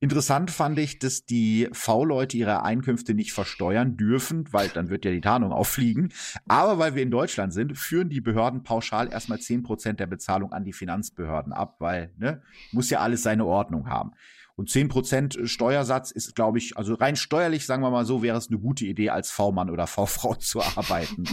Interessant 0.00 0.50
fand 0.50 0.78
ich, 0.78 0.98
dass 0.98 1.24
die 1.24 1.68
V-Leute 2.02 2.36
ihre 2.36 2.62
Einkünfte 2.62 3.14
nicht 3.14 3.32
versteuern 3.32 3.96
dürfen, 3.96 4.44
weil 4.50 4.68
dann 4.68 4.88
wird 4.90 5.04
ja 5.04 5.12
die 5.12 5.20
Tarnung 5.20 5.52
auffliegen. 5.52 6.12
Aber 6.48 6.78
weil 6.78 6.94
wir 6.94 7.02
in 7.02 7.10
Deutschland 7.10 7.52
sind, 7.52 7.78
führen 7.78 8.08
die 8.08 8.20
Behörden 8.20 8.64
pauschal 8.64 9.10
erstmal 9.12 9.38
10 9.38 9.62
Prozent 9.62 10.00
der 10.00 10.06
Bezahlung 10.06 10.52
an 10.52 10.64
die 10.64 10.72
Finanzbehörden 10.72 11.52
ab, 11.52 11.76
weil 11.78 12.12
ne, 12.18 12.42
muss 12.72 12.90
ja 12.90 13.00
alles 13.00 13.22
seine 13.22 13.44
Ordnung 13.44 13.88
haben. 13.88 14.12
Und 14.54 14.68
10 14.68 14.88
Prozent 14.88 15.38
Steuersatz 15.44 16.10
ist, 16.10 16.34
glaube 16.34 16.58
ich, 16.58 16.76
also 16.76 16.94
rein 16.94 17.16
steuerlich, 17.16 17.64
sagen 17.64 17.82
wir 17.82 17.90
mal 17.90 18.04
so, 18.04 18.22
wäre 18.22 18.36
es 18.36 18.48
eine 18.48 18.58
gute 18.58 18.84
Idee, 18.84 19.08
als 19.10 19.30
V-Mann 19.30 19.70
oder 19.70 19.86
V-Frau 19.86 20.34
zu 20.38 20.60
arbeiten. 20.60 21.24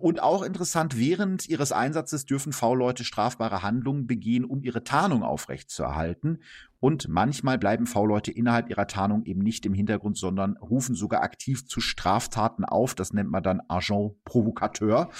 Und 0.00 0.20
auch 0.20 0.42
interessant, 0.42 0.98
während 0.98 1.48
ihres 1.48 1.72
Einsatzes 1.72 2.24
dürfen 2.24 2.52
V-Leute 2.52 3.04
strafbare 3.04 3.62
Handlungen 3.62 4.06
begehen, 4.06 4.44
um 4.44 4.62
ihre 4.62 4.82
Tarnung 4.82 5.22
aufrechtzuerhalten. 5.22 6.40
Und 6.80 7.08
manchmal 7.08 7.58
bleiben 7.58 7.86
V-Leute 7.86 8.32
innerhalb 8.32 8.70
ihrer 8.70 8.86
Tarnung 8.86 9.24
eben 9.24 9.42
nicht 9.42 9.66
im 9.66 9.74
Hintergrund, 9.74 10.16
sondern 10.16 10.56
rufen 10.56 10.94
sogar 10.94 11.22
aktiv 11.22 11.66
zu 11.66 11.80
Straftaten 11.80 12.64
auf. 12.64 12.94
Das 12.94 13.12
nennt 13.12 13.30
man 13.30 13.42
dann 13.42 13.60
Agent 13.68 14.12
Provocateur. 14.24 15.10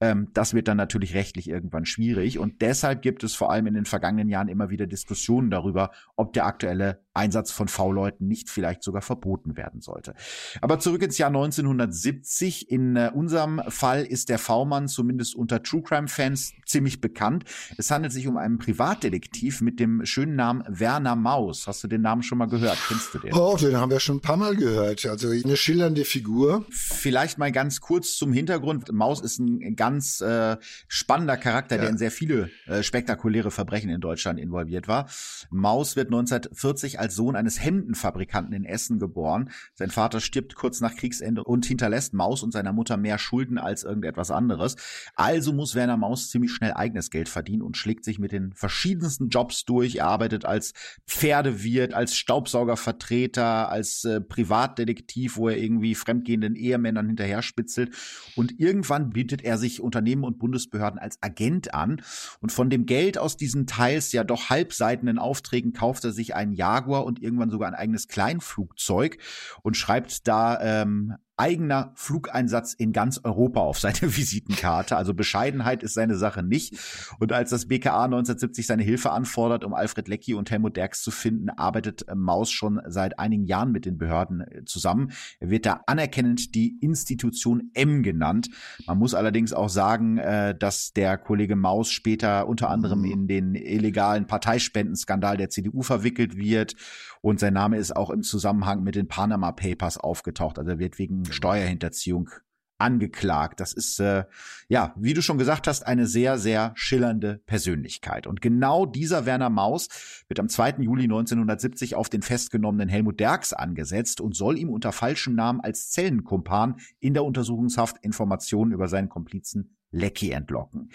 Ähm, 0.00 0.28
das 0.32 0.54
wird 0.54 0.68
dann 0.68 0.76
natürlich 0.76 1.14
rechtlich 1.14 1.48
irgendwann 1.48 1.84
schwierig. 1.84 2.38
Und 2.38 2.62
deshalb 2.62 3.02
gibt 3.02 3.24
es 3.24 3.34
vor 3.34 3.50
allem 3.50 3.66
in 3.66 3.74
den 3.74 3.84
vergangenen 3.84 4.28
Jahren 4.28 4.48
immer 4.48 4.70
wieder 4.70 4.86
Diskussionen 4.86 5.50
darüber, 5.50 5.90
ob 6.16 6.32
der 6.32 6.46
aktuelle 6.46 7.00
Einsatz 7.18 7.50
von 7.50 7.68
V-Leuten 7.68 8.26
nicht 8.26 8.48
vielleicht 8.48 8.82
sogar 8.82 9.02
verboten 9.02 9.56
werden 9.56 9.80
sollte. 9.80 10.14
Aber 10.60 10.78
zurück 10.78 11.02
ins 11.02 11.18
Jahr 11.18 11.28
1970. 11.28 12.70
In 12.70 12.96
äh, 12.96 13.10
unserem 13.12 13.60
Fall 13.68 14.04
ist 14.04 14.28
der 14.28 14.38
V-Mann 14.38 14.88
zumindest 14.88 15.34
unter 15.34 15.62
True 15.62 15.82
Crime-Fans 15.82 16.52
ziemlich 16.64 17.00
bekannt. 17.00 17.44
Es 17.76 17.90
handelt 17.90 18.12
sich 18.12 18.26
um 18.26 18.36
einen 18.36 18.58
Privatdetektiv 18.58 19.60
mit 19.60 19.80
dem 19.80 20.04
schönen 20.04 20.36
Namen 20.36 20.64
Werner 20.68 21.16
Maus. 21.16 21.66
Hast 21.66 21.82
du 21.84 21.88
den 21.88 22.02
Namen 22.02 22.22
schon 22.22 22.38
mal 22.38 22.46
gehört? 22.46 22.78
Kennst 22.88 23.14
du 23.14 23.18
den? 23.18 23.34
Oh, 23.34 23.56
den 23.56 23.76
haben 23.76 23.90
wir 23.90 24.00
schon 24.00 24.16
ein 24.16 24.20
paar 24.20 24.36
Mal 24.36 24.56
gehört. 24.56 25.04
Also 25.06 25.28
eine 25.30 25.56
schillernde 25.56 26.04
Figur. 26.04 26.64
Vielleicht 26.70 27.38
mal 27.38 27.52
ganz 27.52 27.80
kurz 27.80 28.16
zum 28.16 28.32
Hintergrund. 28.32 28.92
Maus 28.92 29.20
ist 29.20 29.38
ein 29.38 29.76
ganz 29.76 30.20
äh, 30.20 30.56
spannender 30.86 31.36
Charakter, 31.36 31.76
ja. 31.76 31.82
der 31.82 31.90
in 31.90 31.98
sehr 31.98 32.10
viele 32.10 32.50
äh, 32.66 32.82
spektakuläre 32.82 33.50
Verbrechen 33.50 33.90
in 33.90 34.00
Deutschland 34.00 34.38
involviert 34.38 34.88
war. 34.88 35.08
Maus 35.50 35.96
wird 35.96 36.08
1940 36.08 37.00
als 37.00 37.07
als 37.08 37.14
Sohn 37.14 37.36
eines 37.36 37.62
Hemdenfabrikanten 37.64 38.52
in 38.52 38.64
Essen 38.66 38.98
geboren. 38.98 39.50
Sein 39.74 39.88
Vater 39.90 40.20
stirbt 40.20 40.54
kurz 40.54 40.82
nach 40.82 40.94
Kriegsende 40.94 41.42
und 41.42 41.64
hinterlässt 41.64 42.12
Maus 42.12 42.42
und 42.42 42.52
seiner 42.52 42.74
Mutter 42.74 42.98
mehr 42.98 43.18
Schulden 43.18 43.56
als 43.56 43.82
irgendetwas 43.82 44.30
anderes. 44.30 44.76
Also 45.14 45.54
muss 45.54 45.74
Werner 45.74 45.96
Maus 45.96 46.28
ziemlich 46.28 46.52
schnell 46.52 46.74
eigenes 46.74 47.10
Geld 47.10 47.30
verdienen 47.30 47.62
und 47.62 47.78
schlägt 47.78 48.04
sich 48.04 48.18
mit 48.18 48.32
den 48.32 48.52
verschiedensten 48.52 49.30
Jobs 49.30 49.64
durch. 49.64 49.96
Er 49.96 50.06
arbeitet 50.06 50.44
als 50.44 50.74
Pferdewirt, 51.06 51.94
als 51.94 52.14
Staubsaugervertreter, 52.14 53.70
als 53.70 54.04
äh, 54.04 54.20
Privatdetektiv, 54.20 55.38
wo 55.38 55.48
er 55.48 55.56
irgendwie 55.56 55.94
fremdgehenden 55.94 56.56
Ehemännern 56.56 57.06
hinterher 57.06 57.40
spitzelt. 57.40 57.94
Und 58.36 58.60
irgendwann 58.60 59.10
bietet 59.10 59.42
er 59.42 59.56
sich 59.56 59.80
Unternehmen 59.80 60.24
und 60.24 60.38
Bundesbehörden 60.38 60.98
als 60.98 61.16
Agent 61.22 61.72
an. 61.72 62.02
Und 62.40 62.52
von 62.52 62.68
dem 62.68 62.84
Geld 62.84 63.16
aus 63.16 63.38
diesen 63.38 63.66
teils 63.66 64.12
ja 64.12 64.24
doch 64.24 64.50
halbseitenden 64.50 65.18
Aufträgen 65.18 65.72
kauft 65.72 66.04
er 66.04 66.12
sich 66.12 66.34
einen 66.34 66.52
Jaguar 66.52 66.97
Jaguar 66.98 67.04
und 67.04 67.22
irgendwann 67.22 67.50
sogar 67.50 67.68
ein 67.68 67.74
eigenes 67.74 68.08
Kleinflugzeug 68.08 69.18
und 69.62 69.76
schreibt 69.76 70.26
da 70.26 70.82
ähm, 70.82 71.14
eigener 71.38 71.92
Flugeinsatz 71.94 72.74
in 72.74 72.92
ganz 72.92 73.20
Europa 73.22 73.60
auf 73.60 73.78
seine 73.78 74.02
Visitenkarte. 74.02 74.96
Also 74.96 75.14
Bescheidenheit 75.14 75.82
ist 75.82 75.94
seine 75.94 76.16
Sache 76.16 76.42
nicht. 76.42 76.76
Und 77.18 77.32
als 77.32 77.50
das 77.50 77.66
BKA 77.66 78.04
1970 78.04 78.66
seine 78.66 78.82
Hilfe 78.82 79.10
anfordert, 79.10 79.64
um 79.64 79.74
Alfred 79.74 80.08
Leckie 80.08 80.34
und 80.34 80.50
Helmut 80.50 80.76
Derks 80.76 81.02
zu 81.02 81.10
finden, 81.10 81.50
arbeitet 81.50 82.06
Maus 82.14 82.50
schon 82.50 82.80
seit 82.86 83.18
einigen 83.18 83.44
Jahren 83.44 83.72
mit 83.72 83.84
den 83.84 83.98
Behörden 83.98 84.40
äh, 84.40 84.64
zusammen. 84.64 85.12
Er 85.40 85.50
wird 85.50 85.66
da 85.66 85.82
anerkennend 85.86 86.54
die 86.54 86.78
Institution 86.80 87.70
M 87.74 88.02
genannt. 88.02 88.48
Man 88.86 88.98
muss 88.98 89.14
allerdings 89.14 89.52
auch 89.52 89.68
sagen, 89.68 90.18
äh, 90.18 90.56
dass 90.56 90.92
der 90.92 91.18
Kollege 91.18 91.56
Maus 91.56 91.90
später 91.90 92.48
unter 92.48 92.70
anderem 92.70 93.00
mhm. 93.00 93.12
in 93.12 93.28
den 93.28 93.54
illegalen 93.54 94.26
Parteispendenskandal 94.26 95.36
der 95.36 95.50
CDU 95.50 95.82
verwickelt 95.82 96.36
wird 96.36 96.74
und 97.20 97.40
sein 97.40 97.54
Name 97.54 97.76
ist 97.78 97.94
auch 97.94 98.10
im 98.10 98.22
Zusammenhang 98.22 98.82
mit 98.82 98.94
den 98.94 99.08
Panama 99.08 99.52
Papers 99.52 99.98
aufgetaucht. 99.98 100.58
Also 100.58 100.72
er 100.72 100.78
wird 100.78 100.98
wegen 100.98 101.22
genau. 101.22 101.34
Steuerhinterziehung 101.34 102.30
angeklagt. 102.78 103.60
Das 103.60 103.72
ist, 103.72 103.98
äh, 103.98 104.24
ja, 104.68 104.94
wie 104.96 105.14
du 105.14 105.20
schon 105.20 105.38
gesagt 105.38 105.66
hast, 105.66 105.86
eine 105.86 106.06
sehr, 106.06 106.38
sehr 106.38 106.72
schillernde 106.76 107.40
Persönlichkeit. 107.46 108.26
Und 108.26 108.40
genau 108.40 108.86
dieser 108.86 109.26
Werner 109.26 109.50
Maus 109.50 109.88
wird 110.28 110.40
am 110.40 110.48
2. 110.48 110.76
Juli 110.78 111.04
1970 111.04 111.96
auf 111.96 112.08
den 112.08 112.22
festgenommenen 112.22 112.88
Helmut 112.88 113.20
Derks 113.20 113.52
angesetzt 113.52 114.20
und 114.20 114.36
soll 114.36 114.58
ihm 114.58 114.70
unter 114.70 114.92
falschem 114.92 115.34
Namen 115.34 115.60
als 115.60 115.90
Zellenkumpan 115.90 116.76
in 117.00 117.14
der 117.14 117.24
Untersuchungshaft 117.24 117.98
Informationen 118.02 118.72
über 118.72 118.88
seinen 118.88 119.08
Komplizen 119.08 119.77
Lecky 119.90 120.30
entlocken. 120.30 120.90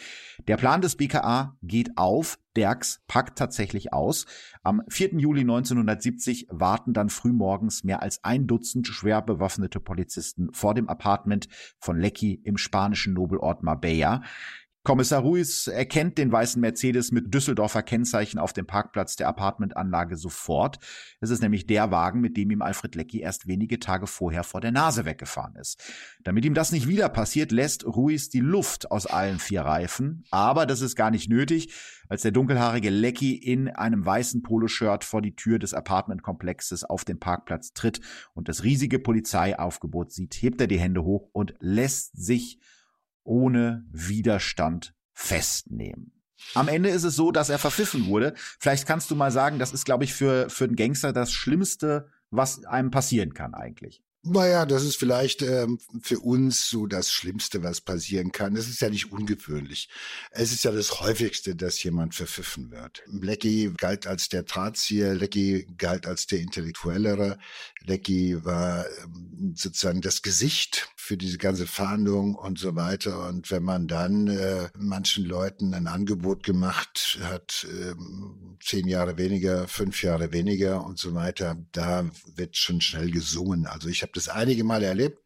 Der 0.47 0.57
Plan 0.57 0.81
des 0.81 0.95
BKA 0.95 1.57
geht 1.61 1.97
auf. 1.97 2.39
Derks 2.55 3.01
packt 3.07 3.37
tatsächlich 3.37 3.93
aus. 3.93 4.27
Am 4.61 4.83
4. 4.87 5.15
Juli 5.17 5.41
1970 5.41 6.47
warten 6.51 6.93
dann 6.93 7.09
frühmorgens 7.09 7.83
mehr 7.83 8.03
als 8.03 8.23
ein 8.23 8.45
Dutzend 8.45 8.87
schwer 8.87 9.23
bewaffnete 9.23 9.79
Polizisten 9.79 10.53
vor 10.53 10.75
dem 10.75 10.87
Apartment 10.87 11.47
von 11.79 11.99
Lecky 11.99 12.39
im 12.43 12.57
spanischen 12.57 13.13
Nobelort 13.13 13.63
Marbella. 13.63 14.21
Kommissar 14.85 15.21
Ruiz 15.21 15.67
erkennt 15.67 16.17
den 16.17 16.29
weißen 16.29 16.59
Mercedes 16.59 17.13
mit 17.13 17.33
Düsseldorfer 17.33 17.83
Kennzeichen 17.83 18.37
auf 18.37 18.51
dem 18.51 18.65
Parkplatz 18.65 19.15
der 19.15 19.29
Apartmentanlage 19.29 20.17
sofort. 20.17 20.77
Es 21.21 21.29
ist 21.29 21.41
nämlich 21.41 21.65
der 21.65 21.89
Wagen, 21.89 22.19
mit 22.19 22.35
dem 22.35 22.51
ihm 22.51 22.61
Alfred 22.61 22.93
Leckie 22.95 23.21
erst 23.21 23.47
wenige 23.47 23.79
Tage 23.79 24.07
vorher 24.07 24.43
vor 24.43 24.59
der 24.59 24.73
Nase 24.73 25.05
weggefahren 25.05 25.55
ist. 25.55 25.81
Damit 26.25 26.43
ihm 26.43 26.53
das 26.53 26.73
nicht 26.73 26.85
wieder 26.85 27.07
passiert, 27.07 27.53
lässt 27.53 27.85
Ruiz 27.85 28.27
die 28.27 28.41
Luft 28.41 28.91
aus 28.91 29.05
allen 29.05 29.39
vier 29.39 29.61
Reifen. 29.61 30.25
Aber 30.31 30.65
das 30.65 30.81
ist 30.81 30.97
gar 30.97 31.11
nicht 31.11 31.29
nötig. 31.29 31.73
Als 32.09 32.23
der 32.23 32.31
dunkelhaarige 32.31 32.89
Leckie 32.89 33.37
in 33.37 33.69
einem 33.69 34.05
weißen 34.05 34.41
Poloshirt 34.41 35.05
vor 35.05 35.21
die 35.21 35.37
Tür 35.37 35.59
des 35.59 35.73
Apartmentkomplexes 35.73 36.83
auf 36.83 37.05
den 37.05 37.21
Parkplatz 37.21 37.71
tritt 37.71 38.01
und 38.33 38.49
das 38.49 38.63
riesige 38.63 38.99
Polizeiaufgebot 38.99 40.11
sieht, 40.11 40.33
hebt 40.33 40.59
er 40.59 40.67
die 40.67 40.79
Hände 40.79 41.05
hoch 41.05 41.29
und 41.31 41.53
lässt 41.61 42.17
sich 42.17 42.59
ohne 43.23 43.85
Widerstand 43.91 44.93
festnehmen. 45.13 46.11
Am 46.55 46.67
Ende 46.67 46.89
ist 46.89 47.03
es 47.03 47.15
so, 47.15 47.31
dass 47.31 47.49
er 47.49 47.57
verpfiffen 47.57 48.07
wurde. 48.07 48.33
Vielleicht 48.59 48.85
kannst 48.85 49.09
du 49.09 49.15
mal 49.15 49.31
sagen, 49.31 49.59
das 49.59 49.73
ist, 49.73 49.85
glaube 49.85 50.03
ich, 50.03 50.13
für, 50.13 50.49
für 50.49 50.65
einen 50.65 50.75
Gangster 50.75 51.13
das 51.13 51.31
Schlimmste, 51.31 52.09
was 52.31 52.65
einem 52.65 52.91
passieren 52.91 53.33
kann 53.33 53.53
eigentlich. 53.53 54.03
Naja, 54.25 54.65
das 54.65 54.83
ist 54.83 54.95
vielleicht 54.95 55.41
ähm, 55.41 55.79
für 56.01 56.19
uns 56.19 56.69
so 56.69 56.87
das 56.87 57.11
Schlimmste, 57.11 57.61
was 57.61 57.81
passieren 57.81 58.31
kann. 58.31 58.55
Es 58.55 58.69
ist 58.69 58.79
ja 58.79 58.89
nicht 58.89 59.11
ungewöhnlich. 59.11 59.89
Es 60.31 60.53
ist 60.53 60.63
ja 60.63 60.71
das 60.71 61.01
häufigste, 61.01 61.57
dass 61.57 61.83
jemand 61.83 62.15
verpfiffen 62.15 62.71
wird. 62.71 63.03
Lecky 63.07 63.73
galt 63.75 64.07
als 64.07 64.29
der 64.29 64.43
Drahtzieher, 64.43 65.13
Lecky 65.13 65.67
galt 65.77 66.07
als 66.07 66.25
der 66.25 66.39
Intellektuellere. 66.39 67.37
Lecky 67.81 68.45
war 68.45 68.85
ähm, 69.03 69.55
sozusagen 69.57 69.99
das 69.99 70.21
Gesicht 70.21 70.87
für 70.95 71.17
diese 71.17 71.37
ganze 71.37 71.67
Fahndung 71.67 72.35
und 72.35 72.57
so 72.57 72.77
weiter. 72.77 73.27
Und 73.27 73.51
wenn 73.51 73.63
man 73.63 73.89
dann 73.89 74.27
äh, 74.27 74.69
manchen 74.77 75.25
Leuten 75.25 75.73
ein 75.73 75.87
Angebot 75.87 76.43
gemacht 76.43 77.19
hat, 77.23 77.67
äh, 77.69 77.93
zehn 78.61 78.87
Jahre 78.87 79.17
weniger, 79.17 79.67
fünf 79.67 80.01
Jahre 80.01 80.31
weniger 80.31 80.85
und 80.85 80.97
so 80.97 81.13
weiter, 81.13 81.57
da 81.73 82.09
wird 82.35 82.55
schon 82.55 82.79
schnell 82.79 83.11
gesungen. 83.11 83.67
Also 83.67 83.89
ich 83.89 84.01
habe 84.01 84.12
das 84.13 84.29
einige 84.29 84.63
Mal 84.63 84.83
erlebt. 84.83 85.19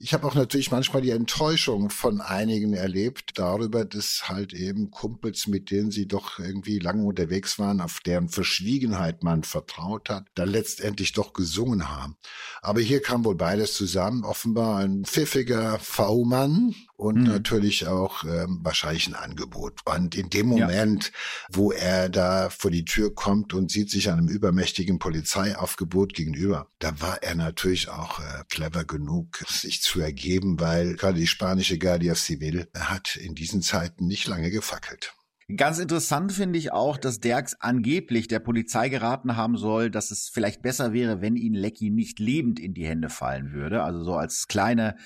Ich 0.00 0.14
habe 0.14 0.28
auch 0.28 0.36
natürlich 0.36 0.70
manchmal 0.70 1.02
die 1.02 1.10
Enttäuschung 1.10 1.90
von 1.90 2.20
einigen 2.20 2.72
erlebt 2.72 3.32
darüber, 3.34 3.84
dass 3.84 4.28
halt 4.28 4.52
eben 4.52 4.92
Kumpels, 4.92 5.48
mit 5.48 5.72
denen 5.72 5.90
sie 5.90 6.06
doch 6.06 6.38
irgendwie 6.38 6.78
lange 6.78 7.04
unterwegs 7.04 7.58
waren, 7.58 7.80
auf 7.80 7.98
deren 8.06 8.28
Verschwiegenheit 8.28 9.24
man 9.24 9.42
vertraut 9.42 10.08
hat, 10.08 10.26
dann 10.36 10.50
letztendlich 10.50 11.14
doch 11.14 11.32
gesungen 11.32 11.88
haben. 11.88 12.16
Aber 12.62 12.80
hier 12.80 13.02
kam 13.02 13.24
wohl 13.24 13.34
beides 13.34 13.74
zusammen. 13.74 14.24
Offenbar 14.24 14.78
ein 14.78 15.04
pfiffiger 15.04 15.80
V-Mann 15.80 16.76
und 16.98 17.18
mhm. 17.18 17.24
natürlich 17.28 17.86
auch 17.86 18.24
ähm, 18.24 18.58
wahrscheinlich 18.62 19.06
ein 19.06 19.14
Angebot. 19.14 19.80
Und 19.84 20.16
in 20.16 20.30
dem 20.30 20.46
Moment, 20.46 21.06
ja. 21.06 21.56
wo 21.56 21.70
er 21.70 22.08
da 22.08 22.50
vor 22.50 22.72
die 22.72 22.84
Tür 22.84 23.14
kommt 23.14 23.54
und 23.54 23.70
sieht 23.70 23.88
sich 23.88 24.10
einem 24.10 24.26
übermächtigen 24.26 24.98
Polizeiaufgebot 24.98 26.12
gegenüber, 26.12 26.66
da 26.80 27.00
war 27.00 27.22
er 27.22 27.36
natürlich 27.36 27.88
auch 27.88 28.18
äh, 28.18 28.42
clever 28.50 28.84
genug, 28.84 29.38
sich 29.46 29.80
zu 29.80 30.00
ergeben, 30.00 30.58
weil 30.58 30.96
gerade 30.96 31.20
die 31.20 31.28
spanische 31.28 31.78
Guardia 31.78 32.16
Civil 32.16 32.66
hat 32.76 33.14
in 33.14 33.36
diesen 33.36 33.62
Zeiten 33.62 34.08
nicht 34.08 34.26
lange 34.26 34.50
gefackelt. 34.50 35.14
Ganz 35.56 35.78
interessant 35.78 36.32
finde 36.32 36.58
ich 36.58 36.72
auch, 36.72 36.98
dass 36.98 37.20
Derks 37.20 37.54
angeblich 37.58 38.28
der 38.28 38.38
Polizei 38.38 38.90
geraten 38.90 39.34
haben 39.34 39.56
soll, 39.56 39.90
dass 39.90 40.10
es 40.10 40.28
vielleicht 40.28 40.60
besser 40.60 40.92
wäre, 40.92 41.22
wenn 41.22 41.36
ihn 41.36 41.54
Lecky 41.54 41.88
nicht 41.88 42.18
lebend 42.18 42.60
in 42.60 42.74
die 42.74 42.86
Hände 42.86 43.08
fallen 43.08 43.52
würde. 43.52 43.82
Also 43.82 44.04
so 44.04 44.14
als 44.14 44.46
kleine 44.46 44.96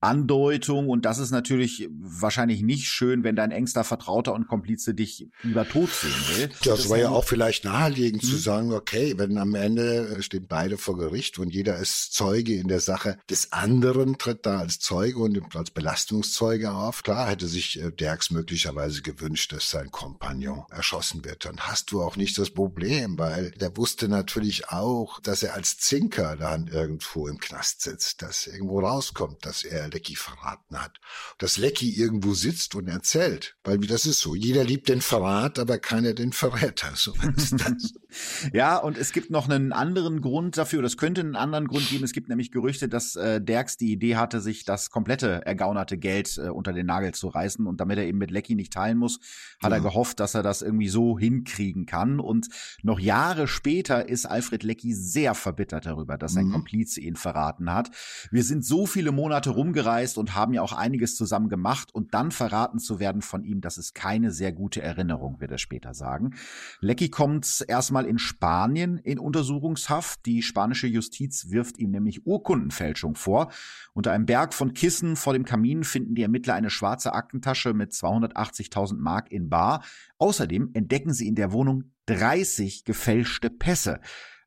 Andeutung. 0.00 0.88
Und 0.88 1.04
das 1.04 1.18
ist 1.18 1.30
natürlich 1.30 1.88
wahrscheinlich 1.92 2.62
nicht 2.62 2.86
schön, 2.86 3.22
wenn 3.24 3.36
dein 3.36 3.50
engster 3.50 3.84
Vertrauter 3.84 4.32
und 4.32 4.48
Komplize 4.48 4.94
dich 4.94 5.28
lieber 5.42 5.68
tot 5.68 5.90
sehen 5.90 6.12
will. 6.36 6.48
Das, 6.64 6.78
das 6.78 6.88
war 6.88 6.98
ja 6.98 7.10
auch 7.10 7.24
vielleicht 7.24 7.64
naheliegend 7.64 8.22
zu 8.22 8.36
mhm. 8.36 8.40
sagen, 8.40 8.72
okay, 8.72 9.14
wenn 9.18 9.36
am 9.38 9.54
Ende 9.54 10.22
stehen 10.22 10.46
beide 10.48 10.78
vor 10.78 10.96
Gericht 10.96 11.38
und 11.38 11.50
jeder 11.50 11.76
ist 11.78 12.14
Zeuge 12.14 12.54
in 12.54 12.68
der 12.68 12.80
Sache 12.80 13.18
des 13.28 13.52
anderen, 13.52 14.16
tritt 14.18 14.46
da 14.46 14.58
als 14.58 14.78
Zeuge 14.78 15.18
und 15.18 15.54
als 15.54 15.70
Belastungszeuge 15.70 16.72
auf. 16.72 17.02
Klar 17.02 17.28
hätte 17.28 17.46
sich 17.46 17.80
äh, 17.80 17.90
Derks 17.90 18.30
möglicherweise 18.30 19.02
gewünscht, 19.02 19.52
dass 19.52 19.70
sein 19.70 19.90
Kompagnon 19.90 20.64
erschossen 20.70 21.24
wird. 21.24 21.44
Dann 21.44 21.60
hast 21.60 21.92
du 21.92 22.02
auch 22.02 22.16
nicht 22.16 22.38
das 22.38 22.50
Problem, 22.50 23.18
weil 23.18 23.50
der 23.52 23.76
wusste 23.76 24.08
natürlich 24.08 24.68
auch, 24.70 25.20
dass 25.20 25.42
er 25.42 25.54
als 25.54 25.78
Zinker 25.78 26.36
dann 26.36 26.68
irgendwo 26.68 27.28
im 27.28 27.38
Knast 27.38 27.82
sitzt, 27.82 28.22
dass 28.22 28.46
irgendwo 28.46 28.80
rauskommt, 28.80 29.44
dass 29.44 29.64
er 29.64 29.89
Lecky 29.90 30.16
verraten 30.16 30.78
hat. 30.78 31.00
Dass 31.38 31.58
Lecky 31.58 31.90
irgendwo 31.90 32.34
sitzt 32.34 32.74
und 32.74 32.88
erzählt, 32.88 33.56
weil 33.64 33.78
das 33.78 34.06
ist 34.06 34.20
so. 34.20 34.34
Jeder 34.34 34.64
liebt 34.64 34.88
den 34.88 35.00
Verrat, 35.00 35.58
aber 35.58 35.78
keiner 35.78 36.14
den 36.14 36.32
Verräter. 36.32 36.90
So 37.00 37.14
ist 37.36 37.52
das. 37.52 37.94
ja, 38.52 38.76
und 38.76 38.98
es 38.98 39.12
gibt 39.12 39.30
noch 39.30 39.48
einen 39.48 39.72
anderen 39.72 40.20
Grund 40.20 40.58
dafür, 40.58 40.82
es 40.84 40.96
könnte 40.96 41.20
einen 41.20 41.36
anderen 41.36 41.66
Grund 41.66 41.88
geben. 41.88 42.04
Es 42.04 42.12
gibt 42.12 42.28
nämlich 42.28 42.50
Gerüchte, 42.50 42.88
dass 42.88 43.16
äh, 43.16 43.40
Derks 43.40 43.76
die 43.76 43.92
Idee 43.92 44.16
hatte, 44.16 44.40
sich 44.40 44.64
das 44.64 44.90
komplette 44.90 45.46
ergaunerte 45.46 45.96
Geld 45.96 46.36
äh, 46.38 46.48
unter 46.48 46.72
den 46.72 46.86
Nagel 46.86 47.12
zu 47.14 47.28
reißen 47.28 47.66
und 47.66 47.80
damit 47.80 47.98
er 47.98 48.04
eben 48.04 48.18
mit 48.18 48.30
Lecky 48.30 48.54
nicht 48.54 48.72
teilen 48.72 48.98
muss, 48.98 49.20
hat 49.62 49.70
ja. 49.70 49.78
er 49.78 49.80
gehofft, 49.80 50.20
dass 50.20 50.34
er 50.34 50.42
das 50.42 50.62
irgendwie 50.62 50.88
so 50.88 51.18
hinkriegen 51.18 51.86
kann. 51.86 52.20
Und 52.20 52.48
noch 52.82 53.00
Jahre 53.00 53.48
später 53.48 54.08
ist 54.08 54.26
Alfred 54.26 54.62
Lecky 54.62 54.94
sehr 54.94 55.34
verbittert 55.34 55.86
darüber, 55.86 56.18
dass 56.18 56.32
sein 56.32 56.46
mhm. 56.46 56.52
Komplize 56.52 57.00
ihn 57.00 57.16
verraten 57.16 57.72
hat. 57.72 57.90
Wir 58.30 58.44
sind 58.44 58.64
so 58.64 58.86
viele 58.86 59.12
Monate 59.12 59.50
rumgereist 59.80 60.18
und 60.18 60.34
haben 60.34 60.52
ja 60.52 60.62
auch 60.62 60.72
einiges 60.72 61.16
zusammen 61.16 61.48
gemacht 61.48 61.94
und 61.94 62.14
dann 62.14 62.30
verraten 62.30 62.78
zu 62.78 63.00
werden 63.00 63.22
von 63.22 63.44
ihm, 63.44 63.60
das 63.60 63.78
ist 63.78 63.94
keine 63.94 64.30
sehr 64.30 64.52
gute 64.52 64.82
Erinnerung, 64.82 65.40
wird 65.40 65.50
er 65.50 65.58
später 65.58 65.94
sagen. 65.94 66.34
Lecky 66.80 67.08
kommt 67.08 67.64
erstmal 67.66 68.06
in 68.06 68.18
Spanien 68.18 68.98
in 68.98 69.18
Untersuchungshaft. 69.18 70.24
Die 70.26 70.42
spanische 70.42 70.86
Justiz 70.86 71.50
wirft 71.50 71.78
ihm 71.78 71.90
nämlich 71.90 72.26
Urkundenfälschung 72.26 73.14
vor. 73.14 73.50
Unter 73.94 74.12
einem 74.12 74.26
Berg 74.26 74.54
von 74.54 74.74
Kissen 74.74 75.16
vor 75.16 75.32
dem 75.32 75.44
Kamin 75.44 75.84
finden 75.84 76.14
die 76.14 76.22
Ermittler 76.22 76.54
eine 76.54 76.70
schwarze 76.70 77.12
Aktentasche 77.12 77.74
mit 77.74 77.92
280.000 77.92 78.98
Mark 78.98 79.32
in 79.32 79.48
Bar. 79.48 79.82
Außerdem 80.18 80.70
entdecken 80.74 81.12
sie 81.12 81.26
in 81.26 81.34
der 81.34 81.52
Wohnung 81.52 81.84
30 82.06 82.84
gefälschte 82.84 83.50
Pässe. 83.50 84.00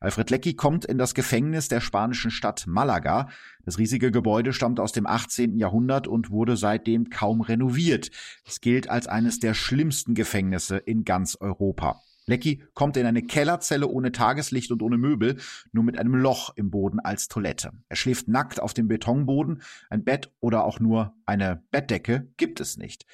Alfred 0.04 0.28
Lecky 0.28 0.52
kommt 0.52 0.84
in 0.84 0.98
das 0.98 1.14
Gefängnis 1.14 1.68
der 1.68 1.80
spanischen 1.80 2.30
Stadt 2.30 2.66
Malaga. 2.66 3.30
Das 3.64 3.78
riesige 3.78 4.10
Gebäude 4.10 4.52
stammt 4.52 4.78
aus 4.78 4.92
dem 4.92 5.06
18. 5.06 5.56
Jahrhundert 5.56 6.06
und 6.06 6.30
wurde 6.30 6.58
seitdem 6.58 7.08
kaum 7.08 7.40
renoviert. 7.40 8.10
Es 8.46 8.60
gilt 8.60 8.90
als 8.90 9.06
eines 9.06 9.38
der 9.38 9.54
schlimmsten 9.54 10.12
Gefängnisse 10.12 10.76
in 10.76 11.06
ganz 11.06 11.38
Europa. 11.40 12.02
Lecky 12.26 12.62
kommt 12.74 12.98
in 12.98 13.06
eine 13.06 13.22
Kellerzelle 13.22 13.88
ohne 13.88 14.12
Tageslicht 14.12 14.70
und 14.72 14.82
ohne 14.82 14.98
Möbel, 14.98 15.38
nur 15.72 15.84
mit 15.84 15.98
einem 15.98 16.16
Loch 16.16 16.54
im 16.54 16.70
Boden 16.70 17.00
als 17.00 17.28
Toilette. 17.28 17.72
Er 17.88 17.96
schläft 17.96 18.28
nackt 18.28 18.60
auf 18.60 18.74
dem 18.74 18.88
Betonboden, 18.88 19.62
ein 19.88 20.04
Bett 20.04 20.30
oder 20.40 20.64
auch 20.64 20.80
nur 20.80 21.14
eine 21.24 21.62
Bettdecke 21.70 22.28
gibt 22.36 22.60
es 22.60 22.76
nicht. 22.76 23.06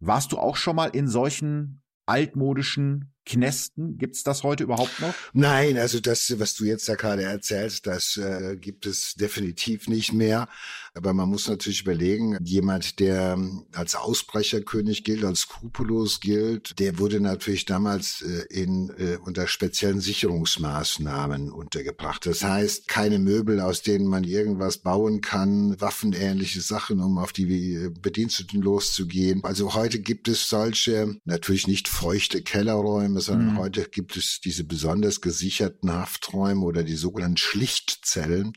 Warst 0.00 0.32
du 0.32 0.38
auch 0.38 0.56
schon 0.56 0.76
mal 0.76 0.88
in 0.88 1.08
solchen 1.08 1.82
altmodischen 2.06 3.12
Knästen? 3.28 3.98
Gibt's 3.98 4.24
das 4.24 4.42
heute 4.42 4.64
überhaupt 4.64 5.00
noch? 5.00 5.14
Nein, 5.32 5.76
also 5.78 6.00
das, 6.00 6.34
was 6.40 6.54
du 6.54 6.64
jetzt 6.64 6.88
da 6.88 6.94
gerade 6.94 7.22
erzählst, 7.22 7.86
das 7.86 8.16
äh, 8.16 8.56
gibt 8.56 8.86
es 8.86 9.14
definitiv 9.14 9.86
nicht 9.88 10.12
mehr. 10.12 10.48
Aber 10.94 11.14
man 11.14 11.28
muss 11.28 11.48
natürlich 11.48 11.82
überlegen, 11.82 12.36
jemand, 12.42 12.98
der 12.98 13.38
als 13.72 13.94
Ausbrecherkönig 13.94 15.04
gilt, 15.04 15.24
als 15.24 15.40
skrupellos 15.40 16.20
gilt, 16.20 16.78
der 16.80 16.98
wurde 16.98 17.20
natürlich 17.20 17.66
damals 17.66 18.22
äh, 18.22 18.46
in 18.50 18.90
äh, 18.98 19.18
unter 19.24 19.46
speziellen 19.46 20.00
Sicherungsmaßnahmen 20.00 21.52
untergebracht. 21.52 22.26
Das 22.26 22.42
heißt, 22.42 22.88
keine 22.88 23.18
Möbel, 23.18 23.60
aus 23.60 23.82
denen 23.82 24.06
man 24.06 24.24
irgendwas 24.24 24.78
bauen 24.78 25.20
kann, 25.20 25.80
waffenähnliche 25.80 26.62
Sachen, 26.62 27.00
um 27.00 27.18
auf 27.18 27.32
die 27.32 27.74
äh, 27.74 27.90
Bediensteten 27.90 28.60
loszugehen. 28.60 29.44
Also 29.44 29.74
heute 29.74 30.00
gibt 30.00 30.26
es 30.26 30.48
solche, 30.48 31.16
natürlich 31.24 31.68
nicht 31.68 31.86
feuchte 31.86 32.42
Kellerräume, 32.42 33.17
Hafträume, 33.18 33.20
sondern 33.20 33.54
mhm. 33.54 33.58
heute 33.58 33.88
gibt 33.88 34.16
es 34.16 34.40
diese 34.42 34.64
besonders 34.64 35.20
gesicherten 35.20 35.92
Hafträume 35.92 36.64
oder 36.64 36.82
die 36.82 36.96
sogenannten 36.96 37.36
Schlichtzellen. 37.36 38.52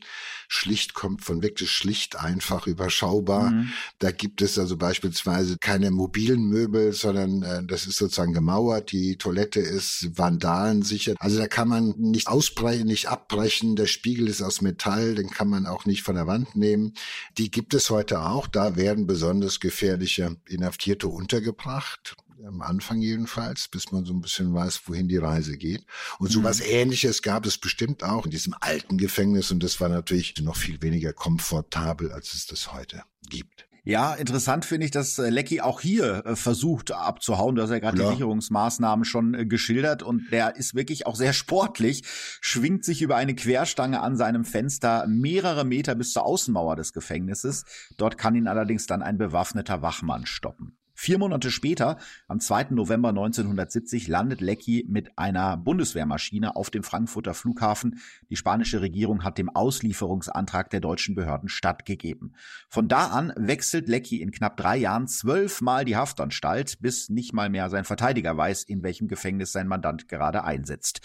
Schlicht 0.48 0.94
kommt 0.94 1.24
von 1.24 1.42
wirklich 1.42 1.70
schlicht, 1.70 2.16
einfach, 2.16 2.66
überschaubar. 2.66 3.50
Mhm. 3.50 3.72
Da 3.98 4.10
gibt 4.10 4.42
es 4.42 4.58
also 4.58 4.76
beispielsweise 4.76 5.56
keine 5.58 5.90
mobilen 5.90 6.46
Möbel, 6.48 6.92
sondern 6.92 7.42
äh, 7.42 7.64
das 7.64 7.86
ist 7.86 7.96
sozusagen 7.96 8.34
gemauert. 8.34 8.92
Die 8.92 9.16
Toilette 9.16 9.60
ist 9.60 10.10
vandalensicher. 10.16 11.14
Also 11.18 11.38
da 11.38 11.48
kann 11.48 11.68
man 11.68 11.94
nicht 11.98 12.28
ausbrechen, 12.28 12.86
nicht 12.86 13.08
abbrechen. 13.08 13.76
Der 13.76 13.86
Spiegel 13.86 14.28
ist 14.28 14.42
aus 14.42 14.60
Metall, 14.60 15.14
den 15.14 15.30
kann 15.30 15.48
man 15.48 15.66
auch 15.66 15.86
nicht 15.86 16.02
von 16.02 16.16
der 16.16 16.26
Wand 16.26 16.54
nehmen. 16.54 16.94
Die 17.38 17.50
gibt 17.50 17.74
es 17.74 17.90
heute 17.90 18.20
auch. 18.20 18.46
Da 18.46 18.76
werden 18.76 19.06
besonders 19.06 19.60
gefährliche 19.60 20.36
Inhaftierte 20.46 21.08
untergebracht 21.08 22.16
am 22.46 22.62
Anfang 22.62 23.00
jedenfalls, 23.00 23.68
bis 23.68 23.92
man 23.92 24.04
so 24.04 24.12
ein 24.12 24.20
bisschen 24.20 24.54
weiß, 24.54 24.82
wohin 24.86 25.08
die 25.08 25.16
Reise 25.16 25.56
geht. 25.56 25.84
Und 26.18 26.30
so 26.30 26.42
was 26.42 26.60
mhm. 26.60 26.66
ähnliches 26.68 27.22
gab 27.22 27.46
es 27.46 27.58
bestimmt 27.58 28.02
auch 28.02 28.24
in 28.24 28.30
diesem 28.30 28.54
alten 28.60 28.98
Gefängnis 28.98 29.50
und 29.50 29.62
das 29.62 29.80
war 29.80 29.88
natürlich 29.88 30.34
noch 30.42 30.56
viel 30.56 30.80
weniger 30.82 31.12
komfortabel, 31.12 32.12
als 32.12 32.34
es 32.34 32.46
das 32.46 32.72
heute 32.72 33.02
gibt. 33.28 33.66
Ja, 33.84 34.14
interessant 34.14 34.64
finde 34.64 34.84
ich, 34.84 34.92
dass 34.92 35.18
äh, 35.18 35.28
Lecky 35.28 35.60
auch 35.60 35.80
hier 35.80 36.24
äh, 36.24 36.36
versucht 36.36 36.92
abzuhauen. 36.92 37.56
Du 37.56 37.62
hast 37.62 37.70
ja 37.70 37.80
gerade 37.80 38.00
die 38.00 38.06
Sicherungsmaßnahmen 38.06 39.04
schon 39.04 39.34
äh, 39.34 39.44
geschildert 39.44 40.04
und 40.04 40.30
der 40.30 40.54
ist 40.54 40.76
wirklich 40.76 41.04
auch 41.06 41.16
sehr 41.16 41.32
sportlich, 41.32 42.04
schwingt 42.40 42.84
sich 42.84 43.02
über 43.02 43.16
eine 43.16 43.34
Querstange 43.34 44.00
an 44.00 44.16
seinem 44.16 44.44
Fenster 44.44 45.06
mehrere 45.08 45.64
Meter 45.64 45.96
bis 45.96 46.12
zur 46.12 46.24
Außenmauer 46.24 46.76
des 46.76 46.92
Gefängnisses. 46.92 47.64
Dort 47.96 48.18
kann 48.18 48.36
ihn 48.36 48.46
allerdings 48.46 48.86
dann 48.86 49.02
ein 49.02 49.18
bewaffneter 49.18 49.82
Wachmann 49.82 50.26
stoppen. 50.26 50.78
Vier 51.02 51.18
Monate 51.18 51.50
später, 51.50 51.98
am 52.28 52.38
2. 52.38 52.66
November 52.70 53.08
1970, 53.08 54.06
landet 54.06 54.40
Lecky 54.40 54.86
mit 54.88 55.18
einer 55.18 55.56
Bundeswehrmaschine 55.56 56.54
auf 56.54 56.70
dem 56.70 56.84
Frankfurter 56.84 57.34
Flughafen. 57.34 57.98
Die 58.30 58.36
spanische 58.36 58.82
Regierung 58.82 59.24
hat 59.24 59.36
dem 59.36 59.48
Auslieferungsantrag 59.48 60.70
der 60.70 60.78
deutschen 60.78 61.16
Behörden 61.16 61.48
stattgegeben. 61.48 62.36
Von 62.68 62.86
da 62.86 63.08
an 63.08 63.32
wechselt 63.34 63.88
Lecky 63.88 64.22
in 64.22 64.30
knapp 64.30 64.56
drei 64.56 64.76
Jahren 64.76 65.08
zwölfmal 65.08 65.84
die 65.84 65.96
Haftanstalt, 65.96 66.78
bis 66.80 67.08
nicht 67.08 67.32
mal 67.32 67.50
mehr 67.50 67.68
sein 67.68 67.82
Verteidiger 67.82 68.36
weiß, 68.36 68.62
in 68.62 68.84
welchem 68.84 69.08
Gefängnis 69.08 69.50
sein 69.50 69.66
Mandant 69.66 70.06
gerade 70.06 70.44
einsetzt. 70.44 71.00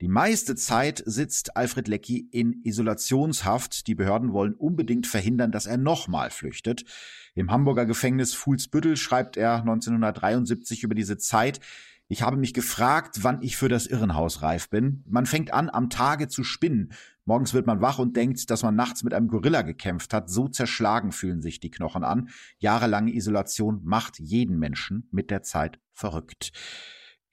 Die 0.00 0.08
meiste 0.08 0.56
Zeit 0.56 1.02
sitzt 1.06 1.56
Alfred 1.56 1.88
Lecky 1.88 2.28
in 2.30 2.60
Isolationshaft. 2.64 3.86
Die 3.86 3.94
Behörden 3.94 4.32
wollen 4.32 4.52
unbedingt 4.52 5.06
verhindern, 5.06 5.52
dass 5.52 5.64
er 5.64 5.78
nochmal 5.78 6.30
flüchtet. 6.30 6.84
Im 7.34 7.50
Hamburger 7.50 7.86
Gefängnis 7.86 8.34
Fuhlsbüttel 8.34 8.98
schreibt 8.98 9.38
er 9.38 9.60
1973 9.60 10.82
über 10.82 10.94
diese 10.94 11.16
Zeit. 11.16 11.60
Ich 12.08 12.22
habe 12.22 12.36
mich 12.36 12.54
gefragt, 12.54 13.20
wann 13.22 13.42
ich 13.42 13.56
für 13.56 13.68
das 13.68 13.86
Irrenhaus 13.86 14.42
reif 14.42 14.68
bin. 14.68 15.02
Man 15.08 15.26
fängt 15.26 15.52
an, 15.52 15.70
am 15.70 15.90
Tage 15.90 16.28
zu 16.28 16.44
spinnen. 16.44 16.92
Morgens 17.24 17.54
wird 17.54 17.66
man 17.66 17.80
wach 17.80 17.98
und 17.98 18.16
denkt, 18.16 18.50
dass 18.50 18.62
man 18.62 18.76
nachts 18.76 19.02
mit 19.02 19.14
einem 19.14 19.28
Gorilla 19.28 19.62
gekämpft 19.62 20.12
hat. 20.12 20.30
So 20.30 20.46
zerschlagen 20.46 21.10
fühlen 21.10 21.42
sich 21.42 21.58
die 21.58 21.70
Knochen 21.70 22.04
an. 22.04 22.28
Jahrelange 22.58 23.12
Isolation 23.14 23.80
macht 23.82 24.20
jeden 24.20 24.58
Menschen 24.58 25.08
mit 25.10 25.30
der 25.30 25.42
Zeit 25.42 25.80
verrückt. 25.92 26.52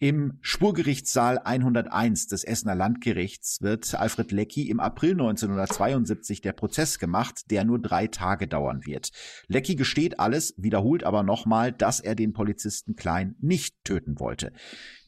Im 0.03 0.37
Spurgerichtssaal 0.41 1.39
101 1.39 2.27
des 2.27 2.43
Essener 2.43 2.75
Landgerichts 2.75 3.61
wird 3.61 3.95
Alfred 3.95 4.33
Lecky 4.33 4.69
im 4.69 4.81
April 4.81 5.11
1972 5.11 6.41
der 6.41 6.51
Prozess 6.51 6.99
gemacht, 6.99 7.49
der 7.51 7.63
nur 7.63 7.79
drei 7.79 8.07
Tage 8.07 8.49
dauern 8.49 8.85
wird. 8.85 9.11
Lecky 9.47 9.75
gesteht 9.75 10.19
alles, 10.19 10.55
wiederholt 10.57 11.05
aber 11.05 11.23
nochmal, 11.23 11.71
dass 11.71 12.01
er 12.01 12.15
den 12.15 12.33
Polizisten 12.33 12.97
Klein 12.97 13.37
nicht 13.39 13.81
töten 13.85 14.19
wollte. 14.19 14.51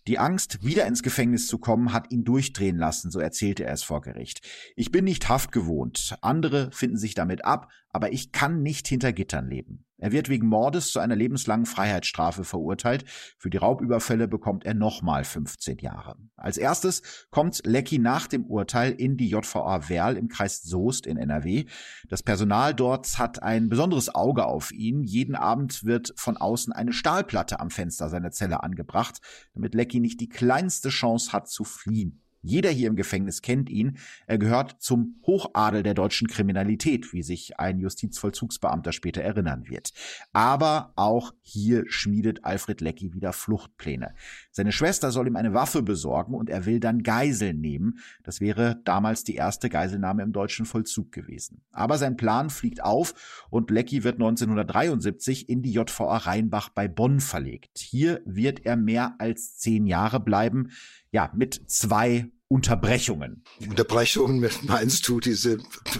Die 0.07 0.17
Angst, 0.17 0.63
wieder 0.63 0.85
ins 0.85 1.03
Gefängnis 1.03 1.47
zu 1.47 1.57
kommen, 1.57 1.91
hat 1.91 2.11
ihn 2.11 2.23
durchdrehen 2.23 2.77
lassen, 2.77 3.11
so 3.11 3.19
erzählte 3.19 3.65
er 3.65 3.73
es 3.73 3.83
vor 3.83 4.01
Gericht. 4.01 4.47
Ich 4.77 4.91
bin 4.91 5.03
nicht 5.03 5.27
Haft 5.27 5.51
gewohnt. 5.51 6.15
Andere 6.21 6.69
finden 6.71 6.97
sich 6.97 7.15
damit 7.15 7.43
ab, 7.43 7.69
aber 7.95 8.11
ich 8.11 8.33
kann 8.33 8.61
nicht 8.61 8.89
hinter 8.89 9.13
Gittern 9.13 9.49
leben. 9.49 9.85
Er 9.97 10.11
wird 10.11 10.27
wegen 10.27 10.47
Mordes 10.47 10.91
zu 10.91 10.99
einer 10.99 11.15
lebenslangen 11.15 11.65
Freiheitsstrafe 11.65 12.43
verurteilt. 12.43 13.05
Für 13.37 13.49
die 13.49 13.55
Raubüberfälle 13.55 14.27
bekommt 14.27 14.65
er 14.65 14.73
nochmal 14.73 15.23
15 15.23 15.77
Jahre. 15.77 16.17
Als 16.35 16.57
erstes 16.57 17.27
kommt 17.31 17.61
Lecky 17.65 17.97
nach 17.97 18.27
dem 18.27 18.43
Urteil 18.47 18.91
in 18.91 19.15
die 19.15 19.29
JVA 19.29 19.87
Werl 19.87 20.17
im 20.17 20.27
Kreis 20.27 20.61
Soest 20.61 21.07
in 21.07 21.15
NRW. 21.15 21.63
Das 22.09 22.21
Personal 22.21 22.73
dort 22.73 23.17
hat 23.17 23.41
ein 23.41 23.69
besonderes 23.69 24.13
Auge 24.13 24.45
auf 24.45 24.73
ihn. 24.73 25.01
Jeden 25.01 25.35
Abend 25.35 25.85
wird 25.85 26.13
von 26.17 26.35
außen 26.35 26.73
eine 26.73 26.91
Stahlplatte 26.91 27.61
am 27.61 27.69
Fenster 27.69 28.09
seiner 28.09 28.31
Zelle 28.31 28.61
angebracht, 28.61 29.21
damit 29.53 29.73
Lecky 29.73 30.01
nicht 30.01 30.19
die 30.19 30.27
kleinste 30.27 30.89
Chance 30.89 31.31
hat 31.31 31.47
zu 31.47 31.63
fliehen. 31.63 32.24
Jeder 32.45 32.69
hier 32.69 32.89
im 32.89 32.95
Gefängnis 32.95 33.41
kennt 33.41 33.71
ihn. 33.71 33.97
Er 34.27 34.37
gehört 34.37 34.75
zum 34.79 35.15
Hochadel 35.25 35.81
der 35.81 35.95
deutschen 35.95 36.27
Kriminalität, 36.27 37.11
wie 37.11 37.23
sich 37.23 37.59
ein 37.59 37.79
Justizvollzugsbeamter 37.79 38.91
später 38.91 39.21
erinnern 39.21 39.67
wird. 39.67 39.93
Aber 40.31 40.93
auch 40.95 41.33
hier 41.41 41.85
schmiedet 41.87 42.45
Alfred 42.45 42.81
Leckie 42.81 43.13
wieder 43.13 43.33
Fluchtpläne. 43.33 44.13
Seine 44.51 44.71
Schwester 44.71 45.09
soll 45.11 45.25
ihm 45.25 45.35
eine 45.35 45.55
Waffe 45.55 45.81
besorgen 45.81 46.35
und 46.35 46.51
er 46.51 46.67
will 46.67 46.79
dann 46.79 47.01
Geiseln 47.01 47.61
nehmen. 47.61 47.97
Das 48.23 48.41
wäre 48.41 48.79
damals 48.85 49.23
die 49.23 49.35
erste 49.35 49.69
Geiselnahme 49.69 50.21
im 50.21 50.31
deutschen 50.31 50.67
Vollzug 50.67 51.11
gewesen. 51.11 51.63
Aber 51.71 51.97
sein 51.97 52.15
Plan 52.15 52.51
fliegt 52.51 52.83
auf 52.83 53.47
und 53.49 53.71
Leckie 53.71 54.03
wird 54.03 54.15
1973 54.15 55.49
in 55.49 55.63
die 55.63 55.73
JVA 55.73 56.17
Rheinbach 56.17 56.69
bei 56.69 56.87
Bonn 56.87 57.21
verlegt. 57.21 57.79
Hier 57.79 58.21
wird 58.25 58.67
er 58.67 58.75
mehr 58.75 59.15
als 59.17 59.57
zehn 59.57 59.87
Jahre 59.87 60.19
bleiben 60.19 60.69
ja, 61.15 61.31
mit 61.33 61.71
zwei 61.71 62.29
Unterbrechungen. 62.47 63.43
Unterbrechungen 63.67 64.47
meinst 64.67 65.07
du 65.07 65.19
diese 65.19 65.57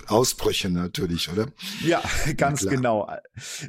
Ausbrüche 0.08 0.70
natürlich, 0.70 1.32
oder? 1.32 1.48
Ja, 1.84 2.04
ganz 2.38 2.62
Klar. 2.62 2.74
genau. 2.76 3.10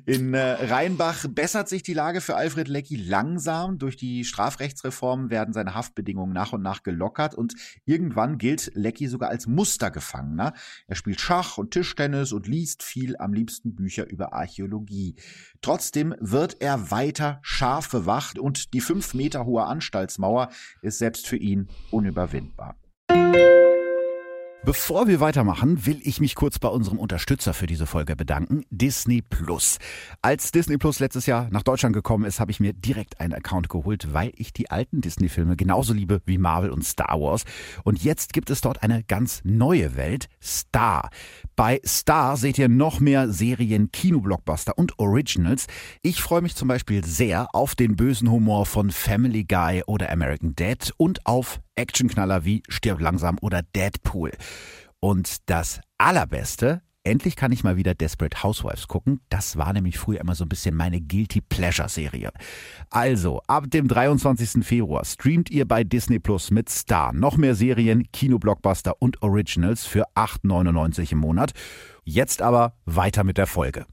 In 0.05 0.35
äh, 0.35 0.53
Rheinbach 0.67 1.27
bessert 1.31 1.71
sich 1.71 1.83
die 1.83 1.95
Lage 1.95 2.21
für 2.21 2.37
Alfred 2.37 2.69
Leckie 2.69 2.97
langsam. 2.97 3.79
Durch 3.79 3.97
die 3.97 4.27
Strafrechtsreform 4.27 5.31
werden 5.31 5.55
seine 5.55 5.75
Haftbedingungen 5.75 6.35
nach 6.35 6.53
und 6.53 6.61
nach 6.61 6.83
gelockert 6.83 7.35
und 7.35 7.55
irgendwann 7.87 8.37
gilt 8.37 8.73
Leckie 8.75 9.07
sogar 9.07 9.31
als 9.31 9.47
Mustergefangener. 9.47 10.53
Er 10.87 10.97
spielt 10.97 11.19
Schach 11.19 11.57
und 11.57 11.71
Tischtennis 11.71 12.33
und 12.33 12.47
liest 12.47 12.83
viel, 12.83 13.17
am 13.17 13.33
liebsten 13.33 13.75
Bücher 13.75 14.07
über 14.11 14.35
Archäologie. 14.35 15.17
Trotzdem 15.63 16.15
wird 16.21 16.61
er 16.61 16.91
weiter 16.91 17.41
scharf 17.41 17.89
bewacht 17.89 18.39
und 18.39 18.75
die 18.75 18.83
fünf 18.83 19.15
Meter 19.15 19.47
hohe 19.47 19.65
Anstaltsmauer 19.65 20.51
ist 20.83 20.99
selbst 20.99 21.27
für 21.27 21.37
ihn 21.37 21.69
unüberwindbar. 21.91 22.66
Bevor 24.67 25.07
wir 25.07 25.21
weitermachen, 25.21 25.87
will 25.87 26.01
ich 26.03 26.19
mich 26.21 26.35
kurz 26.35 26.59
bei 26.59 26.67
unserem 26.67 26.99
Unterstützer 26.99 27.55
für 27.55 27.69
diese 27.69 27.87
Folge 27.87 28.17
bedanken, 28.17 28.65
Disney 28.71 29.23
Plus. 29.23 29.79
Als 30.23 30.51
Disney 30.51 30.77
Plus 30.77 30.99
letztes 30.99 31.27
Jahr 31.27 31.47
nach 31.53 31.63
Deutschland 31.63 31.95
gekommen 31.95 32.25
ist, 32.25 32.41
habe 32.41 32.51
ich 32.51 32.59
mir 32.59 32.73
direkt 32.73 33.21
einen 33.21 33.33
Account 33.33 33.69
geholt, 33.69 34.13
weil 34.13 34.33
ich 34.35 34.53
die 34.53 34.69
alten 34.69 35.01
Disney-Filme 35.01 35.55
genauso 35.55 35.93
liebe 35.93 36.21
wie 36.27 36.37
Marvel 36.37 36.71
und 36.71 36.85
Star 36.85 37.21
Wars. 37.21 37.45
Und 37.85 38.03
jetzt 38.03 38.33
gibt 38.33 38.51
es 38.51 38.61
dort 38.61 38.83
eine 38.83 39.05
ganz 39.05 39.41
neue 39.45 39.95
Welt, 39.95 40.29
Star. 40.43 41.11
Bei 41.55 41.81
Star 41.87 42.37
seht 42.37 42.59
ihr 42.59 42.69
noch 42.69 42.99
mehr 42.99 43.29
Serien, 43.29 43.93
Kinoblockbuster 43.93 44.77
und 44.77 44.99
Originals. 44.99 45.69
Ich 46.03 46.21
freue 46.21 46.43
mich 46.43 46.57
zum 46.57 46.67
Beispiel 46.67 47.05
sehr 47.05 47.55
auf 47.55 47.77
den 47.77 47.95
bösen 47.95 48.33
Humor 48.33 48.67
von 48.67 48.91
Family 48.91 49.45
Guy 49.45 49.85
oder 49.87 50.11
American 50.11 50.57
Dad 50.57 50.93
und 50.97 51.25
auf 51.25 51.61
Actionknaller 51.77 52.45
wie 52.45 52.63
Stirb 52.69 53.01
langsam 53.01 53.39
oder 53.41 53.63
Deadpool. 53.63 54.33
Und 55.01 55.49
das 55.49 55.81
Allerbeste, 55.99 56.83
endlich 57.05 57.37
kann 57.37 57.53
ich 57.53 57.63
mal 57.63 57.77
wieder 57.77 57.95
Desperate 57.95 58.43
Housewives 58.43 58.89
gucken. 58.89 59.21
Das 59.29 59.57
war 59.57 59.73
nämlich 59.73 59.99
früher 59.99 60.21
immer 60.21 60.35
so 60.35 60.45
ein 60.45 60.49
bisschen 60.49 60.75
meine 60.75 61.01
Guilty 61.01 61.41
Pleasure 61.41 61.89
Serie. 61.89 62.33
Also, 62.91 63.41
ab 63.47 63.67
dem 63.69 63.89
23. 63.89 64.65
Februar 64.65 65.05
streamt 65.05 65.51
ihr 65.51 65.67
bei 65.67 65.85
Disney 65.85 66.19
Plus 66.19 66.51
mit 66.51 66.69
Star 66.69 67.13
noch 67.13 67.37
mehr 67.37 67.55
Serien, 67.55 68.11
Kinoblockbuster 68.13 68.95
und 69.01 69.23
Originals 69.23 69.87
für 69.87 70.09
8,99 70.15 71.13
im 71.13 71.19
Monat. 71.19 71.53
Jetzt 72.05 72.43
aber 72.43 72.75
weiter 72.85 73.23
mit 73.23 73.39
der 73.39 73.47
Folge. 73.47 73.87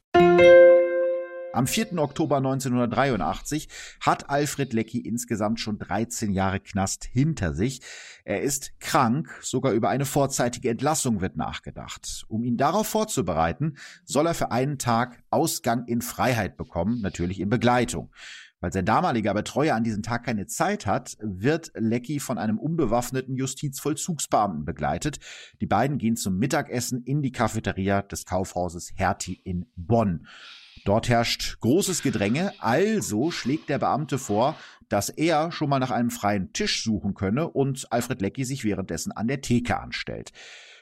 Am 1.53 1.67
4. 1.67 1.99
Oktober 1.99 2.37
1983 2.37 3.69
hat 4.01 4.27
Alfred 4.31 4.73
Leckie 4.73 5.01
insgesamt 5.01 5.59
schon 5.59 5.77
13 5.77 6.31
Jahre 6.31 6.59
Knast 6.59 7.05
hinter 7.05 7.53
sich. 7.53 7.81
Er 8.25 8.41
ist 8.41 8.79
krank, 8.79 9.29
sogar 9.43 9.73
über 9.73 9.89
eine 9.89 10.05
vorzeitige 10.05 10.71
Entlassung 10.71 11.21
wird 11.21 11.37
nachgedacht. 11.37 12.25
Um 12.27 12.43
ihn 12.43 12.57
darauf 12.57 12.87
vorzubereiten, 12.87 13.77
soll 14.03 14.25
er 14.25 14.33
für 14.33 14.49
einen 14.49 14.79
Tag 14.79 15.21
Ausgang 15.29 15.85
in 15.85 16.01
Freiheit 16.01 16.57
bekommen, 16.57 17.01
natürlich 17.01 17.39
in 17.39 17.49
Begleitung. 17.49 18.11
Weil 18.59 18.73
sein 18.73 18.85
damaliger 18.85 19.35
Betreuer 19.35 19.75
an 19.75 19.83
diesem 19.83 20.01
Tag 20.01 20.23
keine 20.23 20.47
Zeit 20.47 20.87
hat, 20.87 21.17
wird 21.21 21.71
Leckie 21.75 22.19
von 22.19 22.39
einem 22.39 22.57
unbewaffneten 22.57 23.35
Justizvollzugsbeamten 23.35 24.65
begleitet. 24.65 25.19
Die 25.61 25.67
beiden 25.67 25.99
gehen 25.99 26.15
zum 26.15 26.39
Mittagessen 26.39 27.03
in 27.03 27.21
die 27.21 27.31
Cafeteria 27.31 28.01
des 28.01 28.25
Kaufhauses 28.25 28.91
Hertie 28.95 29.39
in 29.43 29.67
Bonn. 29.75 30.25
Dort 30.85 31.07
herrscht 31.07 31.59
großes 31.61 32.01
Gedränge, 32.01 32.53
also 32.59 33.31
schlägt 33.31 33.69
der 33.69 33.79
Beamte 33.79 34.17
vor, 34.17 34.57
dass 34.89 35.09
er 35.09 35.51
schon 35.51 35.69
mal 35.69 35.79
nach 35.79 35.91
einem 35.91 36.11
freien 36.11 36.51
Tisch 36.51 36.83
suchen 36.83 37.13
könne 37.13 37.47
und 37.47 37.91
Alfred 37.91 38.21
Leckie 38.21 38.43
sich 38.43 38.65
währenddessen 38.65 39.11
an 39.13 39.27
der 39.27 39.41
Theke 39.41 39.79
anstellt. 39.79 40.31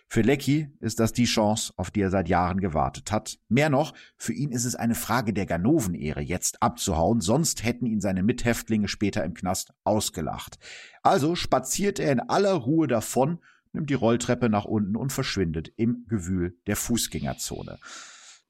Für 0.07 0.21
Leckie 0.23 0.67
ist 0.81 0.99
das 0.99 1.13
die 1.13 1.23
Chance, 1.23 1.71
auf 1.77 1.89
die 1.89 2.01
er 2.01 2.09
seit 2.09 2.27
Jahren 2.27 2.59
gewartet 2.59 3.13
hat. 3.13 3.39
Mehr 3.47 3.69
noch, 3.69 3.93
für 4.17 4.33
ihn 4.33 4.51
ist 4.51 4.65
es 4.65 4.75
eine 4.75 4.95
Frage 4.95 5.31
der 5.31 5.45
Ganovenehre, 5.45 6.19
jetzt 6.19 6.61
abzuhauen, 6.61 7.21
sonst 7.21 7.63
hätten 7.63 7.85
ihn 7.85 8.01
seine 8.01 8.21
Mithäftlinge 8.21 8.89
später 8.89 9.23
im 9.23 9.33
Knast 9.33 9.71
ausgelacht. 9.85 10.59
Also 11.01 11.35
spaziert 11.35 11.97
er 11.99 12.11
in 12.11 12.19
aller 12.19 12.51
Ruhe 12.51 12.87
davon, 12.87 13.39
nimmt 13.71 13.89
die 13.89 13.93
Rolltreppe 13.93 14.49
nach 14.49 14.65
unten 14.65 14.97
und 14.97 15.13
verschwindet 15.13 15.71
im 15.77 16.05
Gewühl 16.09 16.57
der 16.67 16.75
Fußgängerzone. 16.75 17.79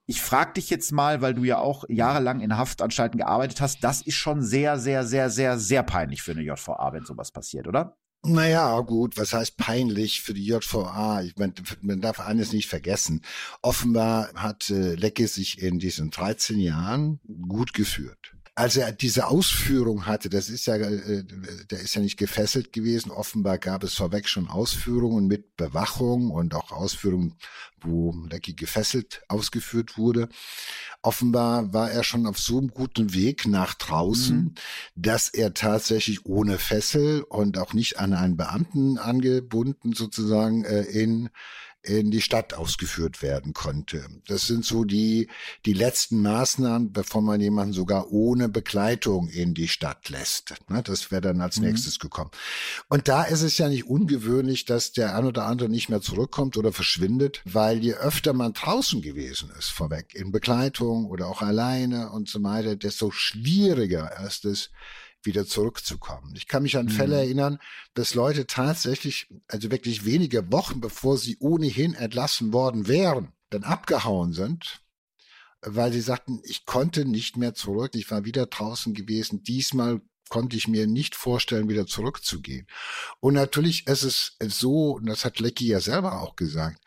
Ich 0.07 0.21
frage 0.21 0.53
dich 0.53 0.69
jetzt 0.69 0.91
mal, 0.91 1.21
weil 1.21 1.33
du 1.33 1.43
ja 1.43 1.59
auch 1.59 1.85
jahrelang 1.87 2.41
in 2.41 2.57
Haftanstalten 2.57 3.17
gearbeitet 3.17 3.61
hast, 3.61 3.83
das 3.83 4.01
ist 4.01 4.15
schon 4.15 4.41
sehr, 4.41 4.77
sehr, 4.79 5.05
sehr, 5.05 5.29
sehr, 5.29 5.57
sehr 5.57 5.83
peinlich 5.83 6.21
für 6.21 6.31
eine 6.31 6.41
JVA, 6.41 6.91
wenn 6.93 7.05
sowas 7.05 7.31
passiert, 7.31 7.67
oder? 7.67 7.97
Naja, 8.23 8.79
gut, 8.81 9.17
was 9.17 9.33
heißt 9.33 9.57
peinlich 9.57 10.21
für 10.21 10.33
die 10.33 10.45
JVA? 10.45 11.23
Ich 11.23 11.37
meine, 11.37 11.53
man 11.81 12.01
darf 12.01 12.19
eines 12.19 12.53
nicht 12.53 12.67
vergessen. 12.67 13.23
Offenbar 13.63 14.31
hat 14.35 14.69
äh, 14.69 14.93
Lecke 14.93 15.27
sich 15.27 15.59
in 15.61 15.79
diesen 15.79 16.11
13 16.11 16.59
Jahren 16.59 17.19
gut 17.47 17.73
geführt 17.73 18.35
als 18.53 18.75
er 18.75 18.91
diese 18.91 19.27
Ausführung 19.27 20.05
hatte, 20.05 20.29
das 20.29 20.49
ist 20.49 20.65
ja, 20.65 20.75
äh, 20.75 21.23
der 21.69 21.79
ist 21.79 21.95
ja 21.95 22.01
nicht 22.01 22.17
gefesselt 22.17 22.73
gewesen. 22.73 23.09
Offenbar 23.09 23.57
gab 23.57 23.83
es 23.83 23.93
vorweg 23.93 24.27
schon 24.27 24.49
Ausführungen 24.49 25.27
mit 25.27 25.55
Bewachung 25.55 26.31
und 26.31 26.53
auch 26.53 26.71
Ausführungen, 26.71 27.35
wo 27.79 28.13
Lecky 28.29 28.53
gefesselt 28.53 29.23
ausgeführt 29.29 29.97
wurde. 29.97 30.27
Offenbar 31.01 31.73
war 31.73 31.91
er 31.91 32.03
schon 32.03 32.27
auf 32.27 32.37
so 32.39 32.57
einem 32.57 32.67
guten 32.67 33.13
Weg 33.13 33.47
nach 33.47 33.73
draußen, 33.73 34.37
mhm. 34.37 34.55
dass 34.95 35.29
er 35.29 35.53
tatsächlich 35.53 36.25
ohne 36.25 36.57
Fessel 36.57 37.21
und 37.21 37.57
auch 37.57 37.73
nicht 37.73 37.99
an 37.99 38.13
einen 38.13 38.35
Beamten 38.35 38.97
angebunden 38.97 39.93
sozusagen 39.93 40.65
äh, 40.65 40.81
in 40.81 41.29
in 41.83 42.11
die 42.11 42.21
Stadt 42.21 42.53
ausgeführt 42.53 43.21
werden 43.21 43.53
konnte. 43.53 44.05
Das 44.27 44.45
sind 44.45 44.65
so 44.65 44.83
die, 44.83 45.29
die 45.65 45.73
letzten 45.73 46.21
Maßnahmen, 46.21 46.91
bevor 46.91 47.21
man 47.21 47.41
jemanden 47.41 47.73
sogar 47.73 48.11
ohne 48.11 48.49
Begleitung 48.49 49.27
in 49.29 49.53
die 49.53 49.67
Stadt 49.67 50.09
lässt. 50.09 50.53
Ne, 50.69 50.83
das 50.83 51.11
wäre 51.11 51.21
dann 51.21 51.41
als 51.41 51.57
mhm. 51.57 51.67
nächstes 51.67 51.99
gekommen. 51.99 52.31
Und 52.87 53.07
da 53.07 53.23
ist 53.23 53.41
es 53.41 53.57
ja 53.57 53.67
nicht 53.67 53.85
ungewöhnlich, 53.85 54.65
dass 54.65 54.91
der 54.91 55.15
ein 55.15 55.25
oder 55.25 55.45
andere 55.45 55.69
nicht 55.69 55.89
mehr 55.89 56.01
zurückkommt 56.01 56.55
oder 56.55 56.71
verschwindet, 56.71 57.41
weil 57.45 57.79
je 57.79 57.93
öfter 57.93 58.33
man 58.33 58.53
draußen 58.53 59.01
gewesen 59.01 59.51
ist, 59.57 59.69
vorweg, 59.69 60.13
in 60.13 60.31
Begleitung 60.31 61.05
oder 61.05 61.27
auch 61.27 61.41
alleine 61.41 62.11
und 62.11 62.29
so 62.29 62.43
weiter, 62.43 62.75
desto 62.75 63.09
schwieriger 63.11 64.23
ist 64.25 64.45
es, 64.45 64.69
wieder 65.23 65.45
zurückzukommen. 65.45 66.33
Ich 66.35 66.47
kann 66.47 66.63
mich 66.63 66.77
an 66.77 66.85
mhm. 66.85 66.91
Fälle 66.91 67.17
erinnern, 67.17 67.59
dass 67.93 68.15
Leute 68.15 68.47
tatsächlich, 68.47 69.27
also 69.47 69.71
wirklich 69.71 70.05
wenige 70.05 70.51
Wochen 70.51 70.81
bevor 70.81 71.17
sie 71.17 71.37
ohnehin 71.39 71.93
entlassen 71.93 72.53
worden 72.53 72.87
wären, 72.87 73.33
dann 73.49 73.63
abgehauen 73.63 74.33
sind, 74.33 74.81
weil 75.61 75.91
sie 75.91 76.01
sagten, 76.01 76.41
ich 76.43 76.65
konnte 76.65 77.05
nicht 77.05 77.37
mehr 77.37 77.53
zurück, 77.53 77.91
ich 77.93 78.09
war 78.09 78.25
wieder 78.25 78.47
draußen 78.47 78.93
gewesen, 78.93 79.43
diesmal 79.43 80.01
konnte 80.29 80.55
ich 80.55 80.67
mir 80.67 80.87
nicht 80.87 81.15
vorstellen, 81.15 81.69
wieder 81.69 81.85
zurückzugehen. 81.85 82.65
Und 83.19 83.33
natürlich 83.33 83.85
ist 83.87 84.03
es 84.03 84.37
so, 84.39 84.91
und 84.93 85.05
das 85.05 85.25
hat 85.25 85.39
Lecky 85.39 85.67
ja 85.67 85.81
selber 85.81 86.21
auch 86.21 86.35
gesagt, 86.35 86.81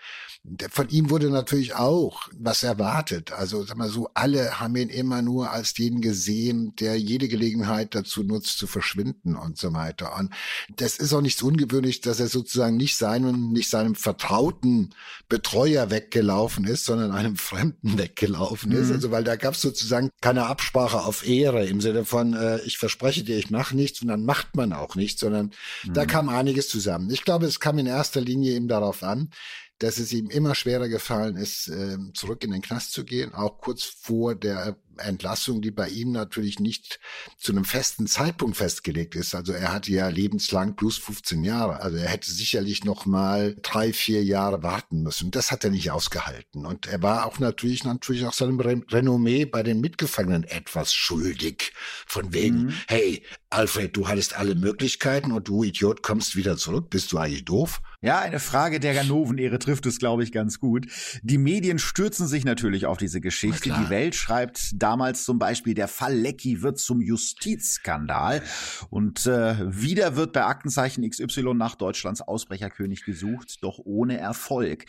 von 0.70 0.90
ihm 0.90 1.08
wurde 1.08 1.30
natürlich 1.30 1.74
auch 1.74 2.28
was 2.38 2.62
erwartet. 2.62 3.32
Also 3.32 3.64
sag 3.64 3.78
mal 3.78 3.88
so, 3.88 4.10
alle 4.12 4.60
haben 4.60 4.76
ihn 4.76 4.90
immer 4.90 5.22
nur 5.22 5.50
als 5.50 5.72
den 5.72 6.02
gesehen, 6.02 6.76
der 6.76 6.98
jede 6.98 7.28
Gelegenheit 7.28 7.94
dazu 7.94 8.22
nutzt, 8.22 8.58
zu 8.58 8.66
verschwinden 8.66 9.36
und 9.36 9.56
so 9.56 9.72
weiter. 9.72 10.14
Und 10.18 10.34
das 10.76 10.98
ist 10.98 11.14
auch 11.14 11.22
nichts 11.22 11.42
ungewöhnlich, 11.42 12.02
dass 12.02 12.20
er 12.20 12.26
sozusagen 12.26 12.76
nicht 12.76 12.98
seinem, 12.98 13.52
nicht 13.52 13.70
seinem 13.70 13.94
vertrauten 13.94 14.90
Betreuer 15.30 15.90
weggelaufen 15.90 16.64
ist, 16.66 16.84
sondern 16.84 17.12
einem 17.12 17.36
Fremden 17.44 17.96
weggelaufen 17.96 18.70
ist. 18.72 18.88
Mhm. 18.88 18.94
Also 18.96 19.10
weil 19.10 19.24
da 19.24 19.36
gab 19.36 19.54
es 19.54 19.62
sozusagen 19.62 20.10
keine 20.20 20.44
Absprache 20.44 21.04
auf 21.04 21.26
Ehre 21.26 21.64
im 21.64 21.80
Sinne 21.80 22.04
von, 22.04 22.34
äh, 22.34 22.60
ich 22.64 22.76
verspreche 22.76 23.24
dir, 23.24 23.38
ich 23.38 23.50
mache 23.50 23.74
nichts 23.74 24.02
und 24.02 24.08
dann 24.08 24.26
macht 24.26 24.56
man 24.56 24.74
auch 24.74 24.94
nichts, 24.94 25.22
sondern 25.22 25.52
mhm. 25.84 25.94
da 25.94 26.04
kam 26.04 26.28
einiges 26.28 26.68
zusammen. 26.68 27.08
Ich 27.10 27.24
glaube, 27.24 27.46
es 27.46 27.60
kam 27.60 27.78
in 27.78 27.86
erster 27.86 28.20
Linie 28.20 28.52
eben 28.52 28.68
darauf 28.68 29.02
an, 29.02 29.30
dass 29.78 29.98
es 29.98 30.12
ihm 30.12 30.30
immer 30.30 30.54
schwerer 30.54 30.88
gefallen 30.88 31.36
ist, 31.36 31.68
ähm, 31.68 32.12
zurück 32.14 32.44
in 32.44 32.52
den 32.52 32.62
Knast 32.62 32.92
zu 32.92 33.04
gehen, 33.04 33.34
auch 33.34 33.58
kurz 33.58 33.82
vor 33.82 34.34
der 34.34 34.76
Entlassung, 34.98 35.62
die 35.62 35.70
bei 35.70 35.88
ihm 35.88 36.12
natürlich 36.12 36.60
nicht 36.60 37.00
zu 37.38 37.52
einem 37.52 37.64
festen 37.64 38.06
Zeitpunkt 38.06 38.56
festgelegt 38.56 39.14
ist. 39.14 39.34
Also 39.34 39.52
er 39.52 39.72
hatte 39.72 39.92
ja 39.92 40.08
lebenslang 40.08 40.76
plus 40.76 40.98
15 40.98 41.44
Jahre. 41.44 41.80
Also 41.80 41.96
er 41.96 42.08
hätte 42.08 42.30
sicherlich 42.30 42.84
noch 42.84 43.06
mal 43.06 43.56
drei, 43.62 43.92
vier 43.92 44.24
Jahre 44.24 44.62
warten 44.62 45.02
müssen. 45.02 45.30
Das 45.30 45.50
hat 45.50 45.64
er 45.64 45.70
nicht 45.70 45.90
ausgehalten. 45.90 46.66
Und 46.66 46.86
er 46.86 47.02
war 47.02 47.26
auch 47.26 47.38
natürlich, 47.38 47.84
natürlich 47.84 48.24
auch 48.24 48.32
seinem 48.32 48.60
Renommee 48.60 49.44
bei 49.44 49.62
den 49.62 49.80
Mitgefangenen 49.80 50.44
etwas 50.44 50.94
schuldig. 50.94 51.72
Von 52.06 52.32
wegen, 52.32 52.66
mhm. 52.66 52.74
hey, 52.88 53.22
Alfred, 53.50 53.96
du 53.96 54.08
hattest 54.08 54.36
alle 54.36 54.54
Möglichkeiten 54.54 55.30
und 55.30 55.48
du 55.48 55.62
Idiot 55.62 56.02
kommst 56.02 56.34
wieder 56.34 56.56
zurück. 56.56 56.90
Bist 56.90 57.12
du 57.12 57.18
eigentlich 57.18 57.44
doof? 57.44 57.80
Ja, 58.04 58.20
eine 58.20 58.40
Frage 58.40 58.80
der 58.80 58.92
Ganoven-Ehre 58.92 59.58
trifft 59.58 59.86
es, 59.86 59.98
glaube 59.98 60.24
ich, 60.24 60.32
ganz 60.32 60.60
gut. 60.60 60.86
Die 61.22 61.38
Medien 61.38 61.78
stürzen 61.78 62.26
sich 62.26 62.44
natürlich 62.44 62.84
auf 62.84 62.98
diese 62.98 63.20
Geschichte. 63.20 63.70
Die 63.70 63.88
Welt 63.88 64.14
schreibt 64.14 64.82
damals 64.84 65.24
zum 65.24 65.38
Beispiel, 65.38 65.72
der 65.72 65.88
Fall 65.88 66.14
Lecky 66.14 66.60
wird 66.60 66.78
zum 66.78 67.00
Justizskandal. 67.00 68.42
Und 68.90 69.26
äh, 69.26 69.56
wieder 69.74 70.14
wird 70.14 70.34
bei 70.34 70.44
Aktenzeichen 70.44 71.08
XY 71.08 71.54
nach 71.54 71.74
Deutschlands 71.74 72.20
Ausbrecherkönig 72.20 73.06
gesucht, 73.06 73.62
doch 73.62 73.78
ohne 73.82 74.18
Erfolg. 74.18 74.84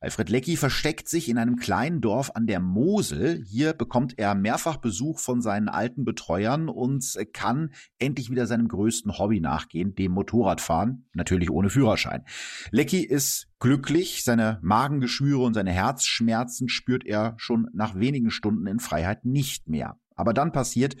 Alfred 0.00 0.28
Lecky 0.30 0.56
versteckt 0.56 1.08
sich 1.08 1.28
in 1.28 1.36
einem 1.36 1.56
kleinen 1.56 2.00
Dorf 2.00 2.30
an 2.36 2.46
der 2.46 2.60
Mosel. 2.60 3.42
Hier 3.44 3.72
bekommt 3.72 4.16
er 4.20 4.36
mehrfach 4.36 4.76
Besuch 4.76 5.18
von 5.18 5.42
seinen 5.42 5.68
alten 5.68 6.04
Betreuern 6.04 6.68
und 6.68 7.18
kann 7.32 7.72
endlich 7.98 8.30
wieder 8.30 8.46
seinem 8.46 8.68
größten 8.68 9.18
Hobby 9.18 9.40
nachgehen, 9.40 9.96
dem 9.96 10.12
Motorradfahren, 10.12 11.08
natürlich 11.12 11.50
ohne 11.50 11.70
Führerschein. 11.70 12.24
Lecky 12.70 13.04
ist 13.04 13.49
glücklich, 13.60 14.24
seine 14.24 14.58
Magengeschwüre 14.62 15.42
und 15.42 15.54
seine 15.54 15.70
Herzschmerzen 15.70 16.68
spürt 16.68 17.04
er 17.06 17.34
schon 17.36 17.68
nach 17.72 17.94
wenigen 17.94 18.30
Stunden 18.30 18.66
in 18.66 18.80
Freiheit 18.80 19.24
nicht 19.24 19.68
mehr. 19.68 19.98
Aber 20.16 20.34
dann 20.34 20.52
passiert, 20.52 20.96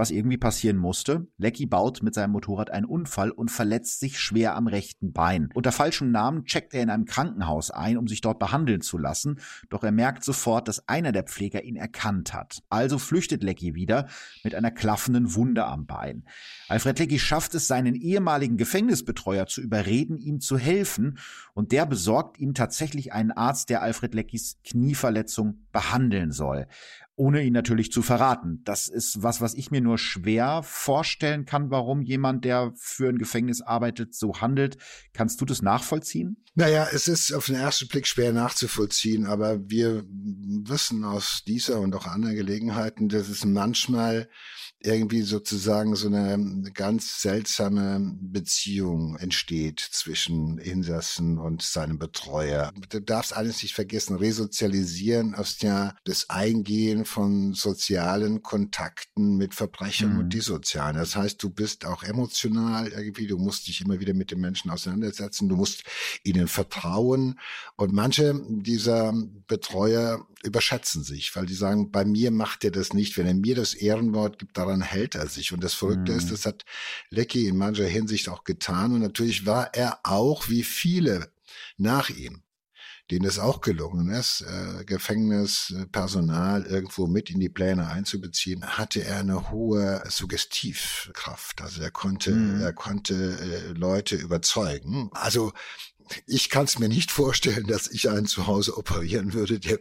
was 0.00 0.10
irgendwie 0.10 0.38
passieren 0.38 0.78
musste. 0.78 1.28
Lecky 1.36 1.66
baut 1.66 2.02
mit 2.02 2.14
seinem 2.14 2.32
Motorrad 2.32 2.70
einen 2.70 2.86
Unfall 2.86 3.30
und 3.30 3.50
verletzt 3.50 4.00
sich 4.00 4.18
schwer 4.18 4.56
am 4.56 4.66
rechten 4.66 5.12
Bein. 5.12 5.50
Unter 5.52 5.72
falschem 5.72 6.10
Namen 6.10 6.46
checkt 6.46 6.72
er 6.72 6.82
in 6.82 6.88
einem 6.88 7.04
Krankenhaus 7.04 7.70
ein, 7.70 7.98
um 7.98 8.08
sich 8.08 8.22
dort 8.22 8.38
behandeln 8.38 8.80
zu 8.80 8.96
lassen, 8.96 9.40
doch 9.68 9.84
er 9.84 9.92
merkt 9.92 10.24
sofort, 10.24 10.68
dass 10.68 10.88
einer 10.88 11.12
der 11.12 11.24
Pfleger 11.24 11.62
ihn 11.62 11.76
erkannt 11.76 12.32
hat. 12.32 12.62
Also 12.70 12.98
flüchtet 12.98 13.42
Lecky 13.42 13.74
wieder 13.74 14.08
mit 14.42 14.54
einer 14.54 14.70
klaffenden 14.70 15.34
Wunde 15.34 15.66
am 15.66 15.84
Bein. 15.84 16.24
Alfred 16.68 16.98
Lecky 16.98 17.18
schafft 17.18 17.54
es, 17.54 17.68
seinen 17.68 17.94
ehemaligen 17.94 18.56
Gefängnisbetreuer 18.56 19.46
zu 19.46 19.60
überreden, 19.60 20.16
ihm 20.16 20.40
zu 20.40 20.56
helfen, 20.56 21.18
und 21.52 21.72
der 21.72 21.84
besorgt 21.84 22.38
ihm 22.38 22.54
tatsächlich 22.54 23.12
einen 23.12 23.32
Arzt, 23.32 23.68
der 23.68 23.82
Alfred 23.82 24.14
Leckys 24.14 24.58
Knieverletzung 24.64 25.66
behandeln 25.72 26.32
soll 26.32 26.66
ohne 27.20 27.42
ihn 27.42 27.52
natürlich 27.52 27.92
zu 27.92 28.00
verraten. 28.00 28.62
Das 28.64 28.88
ist 28.88 29.22
was, 29.22 29.42
was 29.42 29.52
ich 29.52 29.70
mir 29.70 29.82
nur 29.82 29.98
schwer 29.98 30.62
vorstellen 30.64 31.44
kann, 31.44 31.70
warum 31.70 32.00
jemand, 32.00 32.46
der 32.46 32.72
für 32.76 33.10
ein 33.10 33.18
Gefängnis 33.18 33.60
arbeitet, 33.60 34.14
so 34.14 34.40
handelt. 34.40 34.78
Kannst 35.12 35.38
du 35.42 35.44
das 35.44 35.60
nachvollziehen? 35.60 36.42
Naja, 36.54 36.88
es 36.90 37.08
ist 37.08 37.34
auf 37.34 37.44
den 37.44 37.56
ersten 37.56 37.88
Blick 37.88 38.06
schwer 38.06 38.32
nachzuvollziehen, 38.32 39.26
aber 39.26 39.68
wir 39.68 40.02
wissen 40.08 41.04
aus 41.04 41.42
dieser 41.46 41.80
und 41.80 41.94
auch 41.94 42.06
anderen 42.06 42.36
Gelegenheiten, 42.36 43.10
dass 43.10 43.28
es 43.28 43.44
manchmal 43.44 44.30
irgendwie 44.82 45.22
sozusagen 45.22 45.94
so 45.94 46.08
eine 46.08 46.70
ganz 46.72 47.20
seltsame 47.20 48.16
Beziehung 48.20 49.16
entsteht 49.16 49.80
zwischen 49.80 50.58
Insassen 50.58 51.38
und 51.38 51.62
seinem 51.62 51.98
Betreuer. 51.98 52.72
Du 52.88 53.00
darfst 53.00 53.36
alles 53.36 53.62
nicht 53.62 53.74
vergessen, 53.74 54.16
resozialisieren 54.16 55.34
ist 55.34 55.62
ja 55.62 55.94
das 56.04 56.30
Eingehen 56.30 57.04
von 57.04 57.52
sozialen 57.52 58.42
Kontakten 58.42 59.36
mit 59.36 59.54
Verbrechern 59.54 60.14
mhm. 60.14 60.20
und 60.20 60.32
Dissozialen. 60.32 60.96
Das 60.96 61.14
heißt, 61.14 61.42
du 61.42 61.50
bist 61.50 61.84
auch 61.84 62.02
emotional 62.02 62.88
irgendwie, 62.88 63.26
du 63.26 63.36
musst 63.36 63.68
dich 63.68 63.82
immer 63.82 64.00
wieder 64.00 64.14
mit 64.14 64.30
den 64.30 64.40
Menschen 64.40 64.70
auseinandersetzen, 64.70 65.48
du 65.48 65.56
musst 65.56 65.84
ihnen 66.24 66.48
vertrauen. 66.48 67.38
Und 67.76 67.92
manche 67.92 68.40
dieser 68.48 69.12
Betreuer 69.46 70.26
überschätzen 70.42 71.02
sich, 71.02 71.34
weil 71.36 71.46
die 71.46 71.54
sagen, 71.54 71.90
bei 71.90 72.04
mir 72.04 72.30
macht 72.30 72.64
er 72.64 72.70
das 72.70 72.92
nicht. 72.92 73.16
Wenn 73.18 73.26
er 73.26 73.34
mir 73.34 73.54
das 73.54 73.74
Ehrenwort 73.74 74.38
gibt, 74.38 74.56
daran 74.56 74.80
hält 74.80 75.14
er 75.14 75.26
sich. 75.26 75.52
Und 75.52 75.62
das 75.62 75.74
Verrückte 75.74 76.12
mhm. 76.12 76.18
ist, 76.18 76.30
das 76.30 76.46
hat 76.46 76.64
Lecky 77.10 77.46
in 77.46 77.56
mancher 77.56 77.86
Hinsicht 77.86 78.28
auch 78.28 78.44
getan. 78.44 78.92
Und 78.92 79.00
natürlich 79.00 79.46
war 79.46 79.74
er 79.74 80.00
auch, 80.04 80.48
wie 80.48 80.62
viele 80.62 81.32
nach 81.76 82.10
ihm, 82.10 82.42
denen 83.10 83.26
es 83.26 83.38
auch 83.38 83.60
gelungen 83.60 84.10
ist, 84.10 84.42
äh, 84.42 84.84
Gefängnispersonal 84.84 86.64
irgendwo 86.64 87.06
mit 87.06 87.28
in 87.28 87.40
die 87.40 87.48
Pläne 87.48 87.88
einzubeziehen, 87.88 88.64
hatte 88.64 89.04
er 89.04 89.18
eine 89.18 89.50
hohe 89.50 90.02
Suggestivkraft. 90.08 91.60
Also 91.60 91.82
er 91.82 91.90
konnte, 91.90 92.30
mhm. 92.30 92.60
er 92.60 92.72
konnte 92.72 93.14
äh, 93.14 93.72
Leute 93.72 94.16
überzeugen. 94.16 95.10
Also 95.12 95.52
ich 96.26 96.50
kann 96.50 96.64
es 96.64 96.78
mir 96.78 96.88
nicht 96.88 97.10
vorstellen, 97.10 97.66
dass 97.66 97.88
ich 97.88 98.08
einen 98.08 98.26
zu 98.26 98.46
Hause 98.46 98.76
operieren 98.76 99.32
würde, 99.32 99.58
der, 99.58 99.78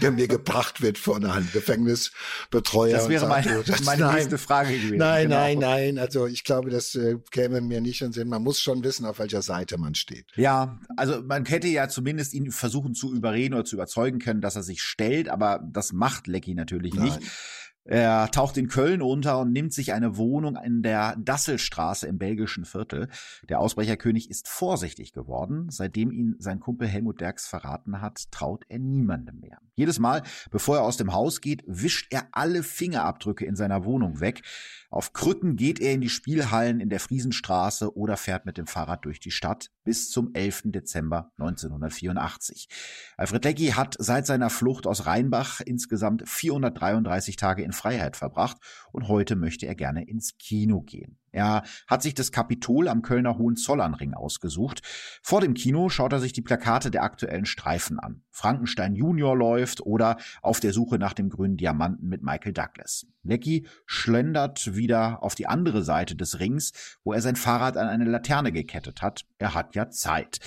der 0.00 0.10
mir 0.10 0.28
gebracht 0.28 0.82
wird 0.82 0.98
von 0.98 1.24
einem 1.24 1.48
Gefängnisbetreuer. 1.52 2.96
Das 2.96 3.08
wäre 3.08 3.26
meine, 3.26 3.54
sagt, 3.56 3.68
das, 3.68 3.84
meine 3.84 4.02
nein, 4.02 4.14
nächste 4.16 4.38
Frage 4.38 4.72
gewesen. 4.74 4.96
Nein, 4.96 5.24
genau. 5.28 5.36
nein, 5.36 5.58
nein. 5.58 5.98
Also 5.98 6.26
ich 6.26 6.44
glaube, 6.44 6.70
das 6.70 6.94
äh, 6.94 7.16
käme 7.30 7.60
mir 7.60 7.80
nicht 7.80 8.00
in 8.02 8.12
Sinn. 8.12 8.28
Man 8.28 8.42
muss 8.42 8.60
schon 8.60 8.84
wissen, 8.84 9.06
auf 9.06 9.18
welcher 9.18 9.42
Seite 9.42 9.78
man 9.78 9.94
steht. 9.94 10.26
Ja, 10.36 10.80
also 10.96 11.22
man 11.22 11.44
hätte 11.46 11.68
ja 11.68 11.88
zumindest 11.88 12.34
ihn 12.34 12.50
versuchen 12.50 12.94
zu 12.94 13.14
überreden 13.14 13.54
oder 13.54 13.64
zu 13.64 13.76
überzeugen 13.76 14.18
können, 14.18 14.40
dass 14.40 14.56
er 14.56 14.62
sich 14.62 14.82
stellt, 14.82 15.28
aber 15.28 15.60
das 15.72 15.92
macht 15.92 16.26
Lecky 16.26 16.54
natürlich 16.54 16.94
nein. 16.94 17.06
nicht. 17.06 17.20
Er 17.84 18.30
taucht 18.30 18.56
in 18.56 18.68
Köln 18.68 19.02
unter 19.02 19.40
und 19.40 19.52
nimmt 19.52 19.72
sich 19.72 19.92
eine 19.92 20.16
Wohnung 20.16 20.56
in 20.56 20.82
der 20.82 21.16
Dasselstraße 21.16 22.06
im 22.06 22.18
belgischen 22.18 22.64
Viertel. 22.64 23.08
Der 23.48 23.58
Ausbrecherkönig 23.58 24.30
ist 24.30 24.48
vorsichtig 24.48 25.12
geworden. 25.12 25.66
Seitdem 25.68 26.12
ihn 26.12 26.36
sein 26.38 26.60
Kumpel 26.60 26.86
Helmut 26.86 27.20
Derks 27.20 27.48
verraten 27.48 28.00
hat, 28.00 28.30
traut 28.30 28.64
er 28.68 28.78
niemandem 28.78 29.40
mehr. 29.40 29.58
Jedes 29.74 29.98
Mal, 29.98 30.22
bevor 30.50 30.76
er 30.76 30.82
aus 30.82 30.98
dem 30.98 31.14
Haus 31.14 31.40
geht, 31.40 31.62
wischt 31.66 32.12
er 32.12 32.28
alle 32.32 32.62
Fingerabdrücke 32.62 33.46
in 33.46 33.56
seiner 33.56 33.84
Wohnung 33.84 34.20
weg. 34.20 34.42
Auf 34.90 35.14
Krücken 35.14 35.56
geht 35.56 35.80
er 35.80 35.92
in 35.92 36.02
die 36.02 36.10
Spielhallen 36.10 36.80
in 36.80 36.90
der 36.90 37.00
Friesenstraße 37.00 37.96
oder 37.96 38.18
fährt 38.18 38.44
mit 38.44 38.58
dem 38.58 38.66
Fahrrad 38.66 39.06
durch 39.06 39.18
die 39.18 39.30
Stadt 39.30 39.70
bis 39.84 40.10
zum 40.10 40.34
11. 40.34 40.64
Dezember 40.66 41.32
1984. 41.38 42.68
Alfred 43.16 43.44
Lecky 43.44 43.68
hat 43.68 43.96
seit 43.98 44.26
seiner 44.26 44.50
Flucht 44.50 44.86
aus 44.86 45.06
Rheinbach 45.06 45.60
insgesamt 45.60 46.28
433 46.28 47.36
Tage 47.36 47.62
in 47.62 47.72
Freiheit 47.72 48.16
verbracht 48.16 48.58
und 48.92 49.08
heute 49.08 49.36
möchte 49.36 49.66
er 49.66 49.74
gerne 49.74 50.06
ins 50.06 50.36
Kino 50.36 50.82
gehen. 50.82 51.18
Er 51.32 51.62
hat 51.86 52.02
sich 52.02 52.14
das 52.14 52.30
Kapitol 52.30 52.88
am 52.88 53.02
Kölner 53.02 53.38
Hohenzollernring 53.38 54.14
ausgesucht. 54.14 54.82
Vor 55.22 55.40
dem 55.40 55.54
Kino 55.54 55.88
schaut 55.88 56.12
er 56.12 56.20
sich 56.20 56.32
die 56.32 56.42
Plakate 56.42 56.90
der 56.90 57.02
aktuellen 57.02 57.46
Streifen 57.46 57.98
an. 57.98 58.22
Frankenstein 58.30 58.94
Junior 58.94 59.36
läuft 59.36 59.80
oder 59.80 60.18
Auf 60.42 60.60
der 60.60 60.72
Suche 60.72 60.98
nach 60.98 61.14
dem 61.14 61.30
grünen 61.30 61.56
Diamanten 61.56 62.08
mit 62.08 62.22
Michael 62.22 62.52
Douglas. 62.52 63.06
Lecky 63.22 63.66
schlendert 63.86 64.74
wieder 64.74 65.22
auf 65.22 65.34
die 65.34 65.46
andere 65.46 65.82
Seite 65.82 66.16
des 66.16 66.38
Rings, 66.38 66.98
wo 67.04 67.12
er 67.12 67.22
sein 67.22 67.36
Fahrrad 67.36 67.76
an 67.76 67.88
eine 67.88 68.04
Laterne 68.04 68.52
gekettet 68.52 69.00
hat. 69.00 69.24
Er 69.38 69.54
hat 69.54 69.74
ja 69.74 69.90
Zeit. 69.90 70.38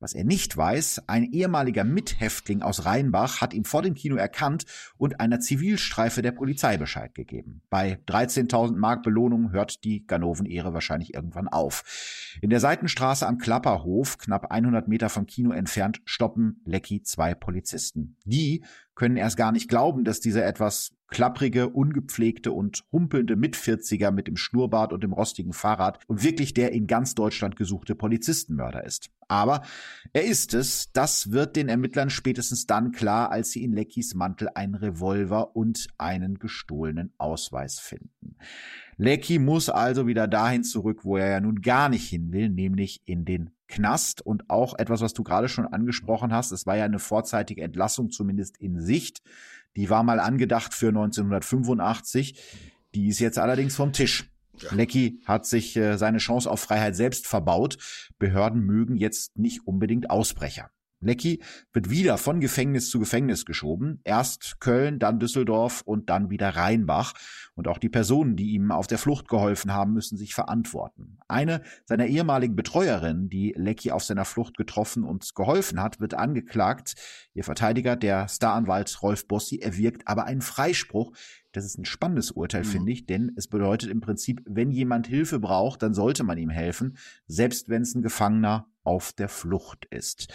Was 0.00 0.14
er 0.14 0.22
nicht 0.22 0.56
weiß, 0.56 1.02
ein 1.08 1.24
ehemaliger 1.24 1.82
Mithäftling 1.82 2.62
aus 2.62 2.84
Rheinbach 2.84 3.40
hat 3.40 3.52
ihn 3.52 3.64
vor 3.64 3.82
dem 3.82 3.94
Kino 3.94 4.14
erkannt 4.14 4.64
und 4.96 5.18
einer 5.18 5.40
Zivilstreife 5.40 6.22
der 6.22 6.30
Polizei 6.30 6.76
Bescheid 6.76 7.16
gegeben. 7.16 7.62
Bei 7.68 7.98
13.000 8.06 8.76
Mark 8.76 9.02
Belohnung 9.02 9.50
hört 9.50 9.82
die 9.82 10.06
Ganoven-Ehre 10.06 10.72
wahrscheinlich 10.72 11.14
irgendwann 11.14 11.48
auf. 11.48 12.36
In 12.40 12.50
der 12.50 12.60
Seitenstraße 12.60 13.26
am 13.26 13.38
Klapperhof, 13.38 14.18
knapp 14.18 14.52
100 14.52 14.86
Meter 14.86 15.08
vom 15.08 15.26
Kino 15.26 15.50
entfernt, 15.50 16.00
stoppen 16.04 16.60
Lecky 16.64 17.02
zwei 17.02 17.34
Polizisten. 17.34 18.16
Die 18.24 18.62
können 18.98 19.16
erst 19.16 19.36
gar 19.36 19.52
nicht 19.52 19.68
glauben, 19.68 20.02
dass 20.02 20.18
dieser 20.18 20.44
etwas 20.44 20.92
klapprige, 21.06 21.68
ungepflegte 21.68 22.50
und 22.50 22.82
humpelnde 22.90 23.36
Mitvierziger 23.36 24.10
mit 24.10 24.26
dem 24.26 24.36
Schnurrbart 24.36 24.92
und 24.92 25.04
dem 25.04 25.12
rostigen 25.12 25.52
Fahrrad 25.52 26.00
und 26.08 26.24
wirklich 26.24 26.52
der 26.52 26.72
in 26.72 26.88
ganz 26.88 27.14
Deutschland 27.14 27.54
gesuchte 27.54 27.94
Polizistenmörder 27.94 28.84
ist. 28.84 29.10
Aber 29.28 29.62
er 30.12 30.24
ist 30.24 30.52
es, 30.52 30.90
das 30.92 31.30
wird 31.30 31.54
den 31.54 31.68
Ermittlern 31.68 32.10
spätestens 32.10 32.66
dann 32.66 32.90
klar, 32.90 33.30
als 33.30 33.52
sie 33.52 33.62
in 33.62 33.72
Leckys 33.72 34.14
Mantel 34.14 34.48
einen 34.54 34.74
Revolver 34.74 35.54
und 35.54 35.86
einen 35.96 36.40
gestohlenen 36.40 37.12
Ausweis 37.18 37.78
finden. 37.78 38.36
Lecky 38.96 39.38
muss 39.38 39.70
also 39.70 40.08
wieder 40.08 40.26
dahin 40.26 40.64
zurück, 40.64 41.04
wo 41.04 41.18
er 41.18 41.30
ja 41.30 41.40
nun 41.40 41.60
gar 41.60 41.88
nicht 41.88 42.08
hin 42.08 42.32
will, 42.32 42.48
nämlich 42.48 43.02
in 43.04 43.24
den 43.24 43.50
Knast 43.68 44.22
und 44.24 44.48
auch 44.50 44.78
etwas, 44.78 45.00
was 45.00 45.12
du 45.12 45.22
gerade 45.22 45.48
schon 45.48 45.66
angesprochen 45.66 46.32
hast. 46.32 46.52
Es 46.52 46.66
war 46.66 46.76
ja 46.76 46.84
eine 46.84 46.98
vorzeitige 46.98 47.62
Entlassung 47.62 48.10
zumindest 48.10 48.56
in 48.58 48.80
Sicht. 48.80 49.22
Die 49.76 49.90
war 49.90 50.02
mal 50.02 50.20
angedacht 50.20 50.74
für 50.74 50.88
1985. 50.88 52.38
Die 52.94 53.08
ist 53.08 53.18
jetzt 53.18 53.38
allerdings 53.38 53.76
vom 53.76 53.92
Tisch. 53.92 54.30
Ja. 54.60 54.74
Lecky 54.74 55.20
hat 55.24 55.46
sich 55.46 55.76
äh, 55.76 55.96
seine 55.96 56.18
Chance 56.18 56.50
auf 56.50 56.60
Freiheit 56.60 56.96
selbst 56.96 57.26
verbaut. 57.26 57.78
Behörden 58.18 58.62
mögen 58.62 58.96
jetzt 58.96 59.38
nicht 59.38 59.66
unbedingt 59.66 60.10
Ausbrecher. 60.10 60.70
Lecky 61.00 61.42
wird 61.72 61.90
wieder 61.90 62.18
von 62.18 62.40
Gefängnis 62.40 62.90
zu 62.90 62.98
Gefängnis 62.98 63.44
geschoben. 63.44 64.00
Erst 64.04 64.60
Köln, 64.60 64.98
dann 64.98 65.20
Düsseldorf 65.20 65.82
und 65.82 66.10
dann 66.10 66.30
wieder 66.30 66.50
Rheinbach. 66.50 67.14
Und 67.54 67.68
auch 67.68 67.78
die 67.78 67.88
Personen, 67.88 68.36
die 68.36 68.50
ihm 68.50 68.70
auf 68.70 68.86
der 68.86 68.98
Flucht 68.98 69.28
geholfen 69.28 69.72
haben, 69.72 69.92
müssen 69.92 70.16
sich 70.16 70.34
verantworten. 70.34 71.18
Eine 71.28 71.62
seiner 71.86 72.06
ehemaligen 72.06 72.56
Betreuerinnen, 72.56 73.28
die 73.28 73.54
Lecky 73.56 73.90
auf 73.90 74.04
seiner 74.04 74.24
Flucht 74.24 74.56
getroffen 74.56 75.04
und 75.04 75.34
geholfen 75.34 75.80
hat, 75.80 76.00
wird 76.00 76.14
angeklagt. 76.14 76.94
Ihr 77.34 77.44
Verteidiger, 77.44 77.96
der 77.96 78.28
Staranwalt 78.28 79.02
Rolf 79.02 79.26
Bossi, 79.26 79.58
erwirkt 79.58 80.06
aber 80.06 80.24
einen 80.24 80.40
Freispruch. 80.40 81.12
Das 81.52 81.64
ist 81.64 81.78
ein 81.78 81.84
spannendes 81.84 82.30
Urteil, 82.30 82.62
mhm. 82.62 82.68
finde 82.68 82.92
ich, 82.92 83.06
denn 83.06 83.32
es 83.36 83.48
bedeutet 83.48 83.90
im 83.90 84.00
Prinzip, 84.00 84.42
wenn 84.46 84.70
jemand 84.70 85.06
Hilfe 85.06 85.38
braucht, 85.38 85.82
dann 85.82 85.94
sollte 85.94 86.24
man 86.24 86.38
ihm 86.38 86.50
helfen, 86.50 86.96
selbst 87.26 87.68
wenn 87.68 87.82
es 87.82 87.94
ein 87.94 88.02
Gefangener 88.02 88.68
auf 88.84 89.12
der 89.12 89.28
Flucht 89.28 89.86
ist. 89.86 90.28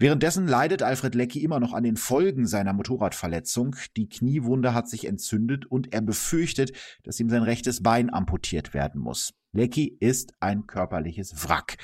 Währenddessen 0.00 0.48
leidet 0.48 0.82
Alfred 0.82 1.14
Leckie 1.14 1.44
immer 1.44 1.60
noch 1.60 1.74
an 1.74 1.82
den 1.82 1.98
Folgen 1.98 2.46
seiner 2.46 2.72
Motorradverletzung. 2.72 3.76
Die 3.98 4.08
Kniewunde 4.08 4.72
hat 4.72 4.88
sich 4.88 5.06
entzündet 5.06 5.66
und 5.66 5.92
er 5.92 6.00
befürchtet, 6.00 6.72
dass 7.02 7.20
ihm 7.20 7.28
sein 7.28 7.42
rechtes 7.42 7.82
Bein 7.82 8.08
amputiert 8.08 8.72
werden 8.72 8.98
muss. 8.98 9.34
Leckie 9.52 9.98
ist 10.00 10.32
ein 10.40 10.66
körperliches 10.66 11.46
Wrack. 11.46 11.76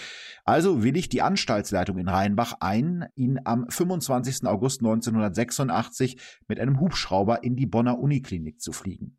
Also 0.46 0.82
willigt 0.82 1.12
die 1.12 1.20
Anstaltsleitung 1.20 1.98
in 1.98 2.08
Rheinbach 2.08 2.54
ein, 2.60 3.04
ihn 3.16 3.38
am 3.44 3.68
25. 3.68 4.46
August 4.46 4.80
1986 4.80 6.16
mit 6.48 6.58
einem 6.58 6.80
Hubschrauber 6.80 7.44
in 7.44 7.54
die 7.54 7.66
Bonner 7.66 7.98
Uniklinik 7.98 8.62
zu 8.62 8.72
fliegen. 8.72 9.18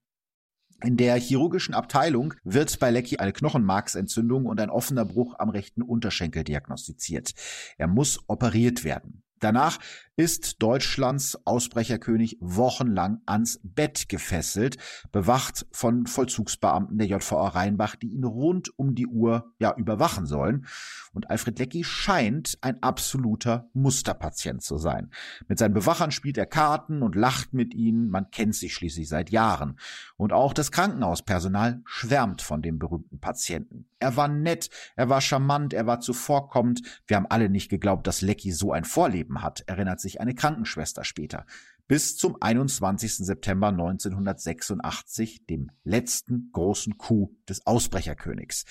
In 0.83 0.95
der 0.95 1.15
chirurgischen 1.15 1.73
Abteilung 1.73 2.35
wird 2.43 2.77
bei 2.79 2.91
Lecky 2.91 3.17
eine 3.17 3.33
Knochenmarksentzündung 3.33 4.45
und 4.45 4.59
ein 4.59 4.69
offener 4.69 5.05
Bruch 5.05 5.35
am 5.39 5.49
rechten 5.49 5.81
Unterschenkel 5.81 6.43
diagnostiziert. 6.43 7.33
Er 7.77 7.87
muss 7.87 8.19
operiert 8.27 8.83
werden. 8.83 9.23
Danach 9.39 9.79
ist 10.17 10.63
Deutschlands 10.63 11.37
Ausbrecherkönig 11.45 12.37
wochenlang 12.41 13.21
ans 13.27 13.59
Bett 13.61 14.09
gefesselt, 14.09 14.77
bewacht 15.11 15.67
von 15.71 16.07
Vollzugsbeamten 16.07 16.97
der 16.97 17.05
JVA 17.05 17.49
Rheinbach, 17.49 17.95
die 17.95 18.07
ihn 18.07 18.23
rund 18.23 18.71
um 18.79 18.95
die 18.95 19.05
Uhr 19.05 19.53
ja 19.59 19.75
überwachen 19.77 20.25
sollen. 20.25 20.65
Und 21.13 21.29
Alfred 21.29 21.59
Leckie 21.59 21.83
scheint 21.83 22.57
ein 22.61 22.81
absoluter 22.81 23.69
Musterpatient 23.73 24.63
zu 24.63 24.77
sein. 24.77 25.11
Mit 25.47 25.59
seinen 25.59 25.75
Bewachern 25.75 26.09
spielt 26.09 26.39
er 26.39 26.47
Karten 26.47 27.03
und 27.03 27.15
lacht 27.15 27.53
mit 27.53 27.75
ihnen. 27.75 28.09
Man 28.09 28.31
kennt 28.31 28.55
sich 28.55 28.73
schließlich 28.73 29.07
seit 29.07 29.29
Jahren. 29.29 29.77
Und 30.15 30.33
auch 30.33 30.53
das 30.53 30.71
Krankenhauspersonal 30.71 31.81
schwärmt 31.85 32.41
von 32.41 32.63
dem 32.63 32.79
berühmten 32.79 33.19
Patienten. 33.19 33.85
Er 33.99 34.15
war 34.15 34.27
nett, 34.27 34.69
er 34.95 35.09
war 35.09 35.21
charmant, 35.21 35.73
er 35.73 35.87
war 35.87 35.99
zuvorkommend. 35.99 36.81
Wir 37.07 37.17
haben 37.17 37.25
alle 37.27 37.49
nicht 37.49 37.69
geglaubt, 37.69 38.05
dass 38.05 38.21
Leckie 38.21 38.51
so 38.51 38.71
ein 38.71 38.83
Vorleben 38.83 39.41
hat, 39.41 39.63
erinnert 39.67 39.99
sich 39.99 40.06
eine 40.15 40.33
Krankenschwester 40.33 41.03
später. 41.03 41.45
Bis 41.87 42.17
zum 42.17 42.35
21. 42.41 43.15
September 43.17 43.69
1986, 43.69 45.45
dem 45.45 45.71
letzten 45.85 46.49
großen 46.51 46.97
Coup 46.97 47.31
des 47.47 47.65
Ausbrecherkönigs. 47.65 48.65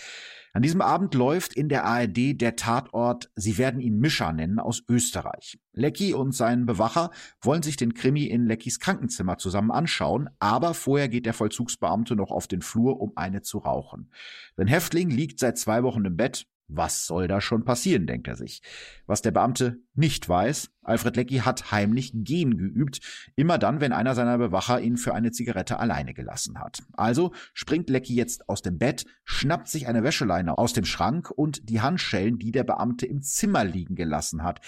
An 0.53 0.63
diesem 0.63 0.83
Abend 0.83 1.15
läuft 1.15 1.55
in 1.55 1.69
der 1.69 1.85
ARD 1.85 2.41
der 2.41 2.57
Tatort, 2.57 3.31
Sie 3.35 3.57
werden 3.57 3.81
ihn 3.81 3.99
Mischer 3.99 4.33
nennen, 4.33 4.59
aus 4.59 4.83
Österreich. 4.89 5.59
Lecky 5.73 6.13
und 6.13 6.35
sein 6.35 6.67
Bewacher 6.67 7.11
wollen 7.41 7.63
sich 7.63 7.77
den 7.77 7.95
Krimi 7.95 8.25
in 8.25 8.47
Leckys 8.47 8.81
Krankenzimmer 8.81 9.39
zusammen 9.39 9.71
anschauen, 9.71 10.29
aber 10.39 10.75
vorher 10.75 11.09
geht 11.09 11.27
der 11.27 11.35
Vollzugsbeamte 11.35 12.17
noch 12.17 12.31
auf 12.31 12.47
den 12.47 12.63
Flur, 12.63 13.01
um 13.01 13.13
eine 13.17 13.43
zu 13.43 13.59
rauchen. 13.59 14.11
Sein 14.57 14.67
Häftling 14.67 15.11
liegt 15.11 15.41
seit 15.41 15.59
zwei 15.59 15.83
Wochen 15.83 16.05
im 16.05 16.17
Bett, 16.17 16.47
was 16.69 17.07
soll 17.07 17.29
da 17.29 17.41
schon 17.41 17.65
passieren, 17.65 18.07
denkt 18.07 18.29
er 18.29 18.37
sich. 18.37 18.61
Was 19.07 19.23
der 19.23 19.31
Beamte 19.31 19.79
nicht 19.97 20.29
weiß, 20.29 20.71
Alfred 20.87 21.17
Leckie 21.17 21.41
hat 21.41 21.73
heimlich 21.73 22.13
Gehen 22.15 22.57
geübt, 22.57 23.01
immer 23.35 23.59
dann, 23.59 23.81
wenn 23.81 23.93
einer 23.93 24.15
seiner 24.15 24.39
Bewacher 24.39 24.81
ihn 24.81 24.97
für 24.97 25.15
eine 25.15 25.33
Zigarette 25.33 25.81
alleine 25.81 26.15
gelassen 26.15 26.61
hat. 26.61 26.83
Also 26.93 27.33
springt 27.55 27.91
Leckie 27.91 28.15
jetzt 28.15 28.49
aus 28.49 28.63
dem 28.63 28.79
Bett, 28.79 29.05
schnappt 29.25 29.69
sich 29.69 29.89
eine 29.89 30.05
Wäscheleine 30.05 30.57
aus 30.59 30.73
dem 30.73 30.85
Schrank 30.85 31.31
und 31.31 31.69
die 31.69 31.81
Handschellen, 31.81 32.39
die 32.39 32.53
der 32.53 32.63
Beamte 32.63 33.05
im 33.07 33.23
Zimmer 33.23 33.65
liegen 33.65 33.97
gelassen 33.97 34.45
hat. 34.45 34.61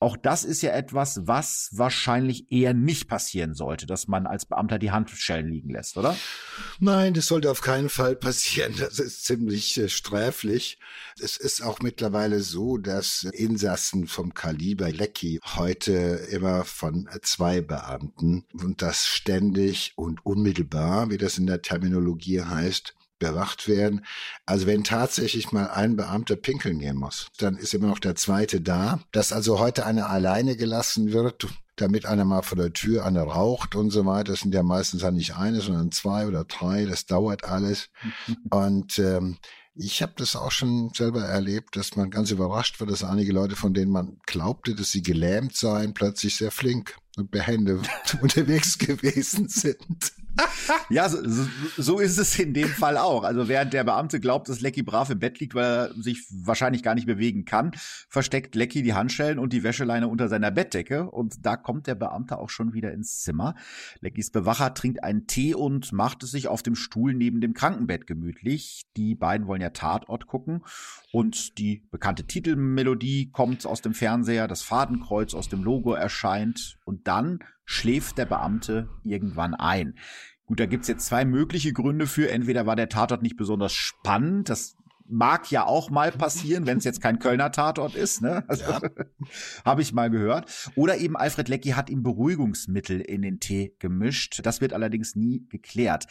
Auch 0.00 0.16
das 0.16 0.44
ist 0.44 0.62
ja 0.62 0.70
etwas, 0.72 1.26
was 1.26 1.70
wahrscheinlich 1.72 2.50
eher 2.50 2.72
nicht 2.72 3.06
passieren 3.08 3.54
sollte, 3.54 3.86
dass 3.86 4.08
man 4.08 4.26
als 4.26 4.46
Beamter 4.46 4.78
die 4.78 4.92
Handschellen 4.92 5.48
liegen 5.48 5.70
lässt, 5.70 5.98
oder? 5.98 6.16
Nein, 6.80 7.12
das 7.12 7.26
sollte 7.26 7.50
auf 7.50 7.60
keinen 7.60 7.90
Fall 7.90 8.16
passieren. 8.16 8.74
Das 8.78 8.98
ist 8.98 9.24
ziemlich 9.24 9.76
äh, 9.76 9.88
sträflich. 9.90 10.78
Es 11.20 11.36
ist 11.36 11.62
auch 11.62 11.80
mittlerweile 11.80 12.40
so, 12.40 12.78
dass 12.78 13.24
Insassen 13.24 14.06
vom 14.06 14.32
Kaliber 14.32 14.75
Leckie 14.84 15.40
heute 15.56 15.92
immer 16.30 16.64
von 16.64 17.08
zwei 17.22 17.60
Beamten 17.60 18.44
und 18.52 18.82
das 18.82 19.06
ständig 19.06 19.92
und 19.96 20.24
unmittelbar, 20.24 21.10
wie 21.10 21.18
das 21.18 21.38
in 21.38 21.46
der 21.46 21.62
Terminologie 21.62 22.42
heißt, 22.42 22.94
bewacht 23.18 23.68
werden. 23.68 24.04
Also 24.44 24.66
wenn 24.66 24.84
tatsächlich 24.84 25.52
mal 25.52 25.68
ein 25.68 25.96
Beamter 25.96 26.36
pinkeln 26.36 26.78
gehen 26.78 26.96
muss, 26.96 27.28
dann 27.38 27.56
ist 27.56 27.74
immer 27.74 27.88
noch 27.88 27.98
der 27.98 28.14
zweite 28.14 28.60
da. 28.60 29.00
Dass 29.12 29.32
also 29.32 29.58
heute 29.58 29.86
einer 29.86 30.10
alleine 30.10 30.56
gelassen 30.56 31.12
wird, 31.12 31.46
damit 31.76 32.06
einer 32.06 32.24
mal 32.24 32.42
vor 32.42 32.56
der 32.56 32.72
Tür 32.72 33.04
einer 33.04 33.22
raucht 33.22 33.74
und 33.74 33.90
so 33.90 34.06
weiter. 34.06 34.32
Das 34.32 34.40
sind 34.40 34.54
ja 34.54 34.62
meistens 34.62 35.02
ja 35.02 35.10
nicht 35.10 35.36
eine, 35.36 35.60
sondern 35.60 35.92
zwei 35.92 36.26
oder 36.26 36.44
drei. 36.44 36.84
Das 36.86 37.06
dauert 37.06 37.44
alles. 37.44 37.90
und 38.50 38.98
ähm, 38.98 39.38
ich 39.76 40.02
habe 40.02 40.12
das 40.16 40.36
auch 40.36 40.50
schon 40.50 40.90
selber 40.94 41.22
erlebt, 41.22 41.76
dass 41.76 41.96
man 41.96 42.10
ganz 42.10 42.30
überrascht 42.30 42.80
wird, 42.80 42.90
dass 42.90 43.04
einige 43.04 43.32
Leute, 43.32 43.56
von 43.56 43.74
denen 43.74 43.92
man 43.92 44.18
glaubte, 44.26 44.74
dass 44.74 44.90
sie 44.90 45.02
gelähmt 45.02 45.54
seien, 45.54 45.94
plötzlich 45.94 46.36
sehr 46.36 46.50
flink 46.50 46.96
und 47.16 47.30
behende 47.30 47.82
unterwegs 48.22 48.78
gewesen 48.78 49.48
sind. 49.48 50.12
ja, 50.90 51.08
so, 51.08 51.18
so, 51.76 51.98
ist 51.98 52.18
es 52.18 52.38
in 52.38 52.54
dem 52.54 52.68
Fall 52.68 52.96
auch. 52.96 53.24
Also 53.24 53.48
während 53.48 53.72
der 53.72 53.84
Beamte 53.84 54.20
glaubt, 54.20 54.48
dass 54.48 54.60
Lecky 54.60 54.82
brav 54.82 55.10
im 55.10 55.18
Bett 55.18 55.40
liegt, 55.40 55.54
weil 55.54 55.64
er 55.64 55.94
sich 55.94 56.26
wahrscheinlich 56.30 56.82
gar 56.82 56.94
nicht 56.94 57.06
bewegen 57.06 57.44
kann, 57.44 57.72
versteckt 58.08 58.54
Lecky 58.54 58.82
die 58.82 58.94
Handschellen 58.94 59.38
und 59.38 59.52
die 59.52 59.62
Wäscheleine 59.62 60.08
unter 60.08 60.28
seiner 60.28 60.50
Bettdecke 60.50 61.10
und 61.10 61.44
da 61.44 61.56
kommt 61.56 61.86
der 61.86 61.94
Beamte 61.94 62.38
auch 62.38 62.50
schon 62.50 62.72
wieder 62.72 62.92
ins 62.92 63.20
Zimmer. 63.22 63.54
Leckys 64.00 64.30
Bewacher 64.30 64.74
trinkt 64.74 65.02
einen 65.02 65.26
Tee 65.26 65.54
und 65.54 65.92
macht 65.92 66.22
es 66.22 66.30
sich 66.30 66.48
auf 66.48 66.62
dem 66.62 66.74
Stuhl 66.74 67.14
neben 67.14 67.40
dem 67.40 67.54
Krankenbett 67.54 68.06
gemütlich. 68.06 68.86
Die 68.96 69.14
beiden 69.14 69.46
wollen 69.46 69.62
ja 69.62 69.70
Tatort 69.70 70.26
gucken 70.26 70.62
und 71.16 71.56
die 71.56 71.82
bekannte 71.90 72.26
Titelmelodie 72.26 73.30
kommt 73.32 73.64
aus 73.64 73.80
dem 73.80 73.94
Fernseher, 73.94 74.48
das 74.48 74.60
Fadenkreuz 74.60 75.32
aus 75.32 75.48
dem 75.48 75.64
Logo 75.64 75.94
erscheint 75.94 76.76
und 76.84 77.08
dann 77.08 77.38
schläft 77.64 78.18
der 78.18 78.26
Beamte 78.26 78.90
irgendwann 79.02 79.54
ein. 79.54 79.94
Gut, 80.44 80.60
da 80.60 80.66
gibt's 80.66 80.88
jetzt 80.88 81.06
zwei 81.06 81.24
mögliche 81.24 81.72
Gründe 81.72 82.06
für. 82.06 82.30
Entweder 82.30 82.66
war 82.66 82.76
der 82.76 82.90
Tatort 82.90 83.22
nicht 83.22 83.38
besonders 83.38 83.72
spannend, 83.72 84.50
das 84.50 84.76
mag 85.08 85.50
ja 85.50 85.64
auch 85.66 85.90
mal 85.90 86.12
passieren, 86.12 86.66
wenn 86.66 86.78
es 86.78 86.84
jetzt 86.84 87.00
kein 87.00 87.18
Kölner 87.18 87.52
Tatort 87.52 87.94
ist, 87.94 88.22
ne? 88.22 88.44
Also, 88.48 88.70
ja. 88.70 88.80
Habe 89.64 89.82
ich 89.82 89.92
mal 89.92 90.10
gehört. 90.10 90.70
Oder 90.74 90.98
eben 90.98 91.16
Alfred 91.16 91.48
Leckie 91.48 91.74
hat 91.74 91.90
ihm 91.90 92.02
Beruhigungsmittel 92.02 93.00
in 93.00 93.22
den 93.22 93.40
Tee 93.40 93.74
gemischt. 93.78 94.40
Das 94.44 94.60
wird 94.60 94.72
allerdings 94.72 95.16
nie 95.16 95.46
geklärt. 95.48 96.06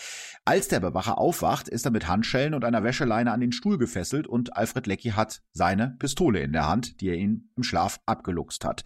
Als 0.46 0.68
der 0.68 0.80
Bewacher 0.80 1.18
aufwacht, 1.18 1.68
ist 1.68 1.86
er 1.86 1.92
mit 1.92 2.08
Handschellen 2.08 2.54
und 2.54 2.66
einer 2.66 2.84
Wäscheleine 2.84 3.32
an 3.32 3.42
den 3.42 3.52
Stuhl 3.52 3.78
gefesselt 3.78 4.28
und 4.28 4.56
Alfred 4.56 4.88
Leckie 4.88 5.14
hat 5.14 5.42
seine 5.52 5.96
Pistole 6.00 6.40
in 6.40 6.54
der 6.54 6.68
Hand, 6.68 7.02
die 7.02 7.10
er 7.10 7.16
ihn 7.16 7.50
im 7.56 7.64
Schlaf 7.64 8.00
abgeluchst 8.06 8.66
hat. 8.66 8.84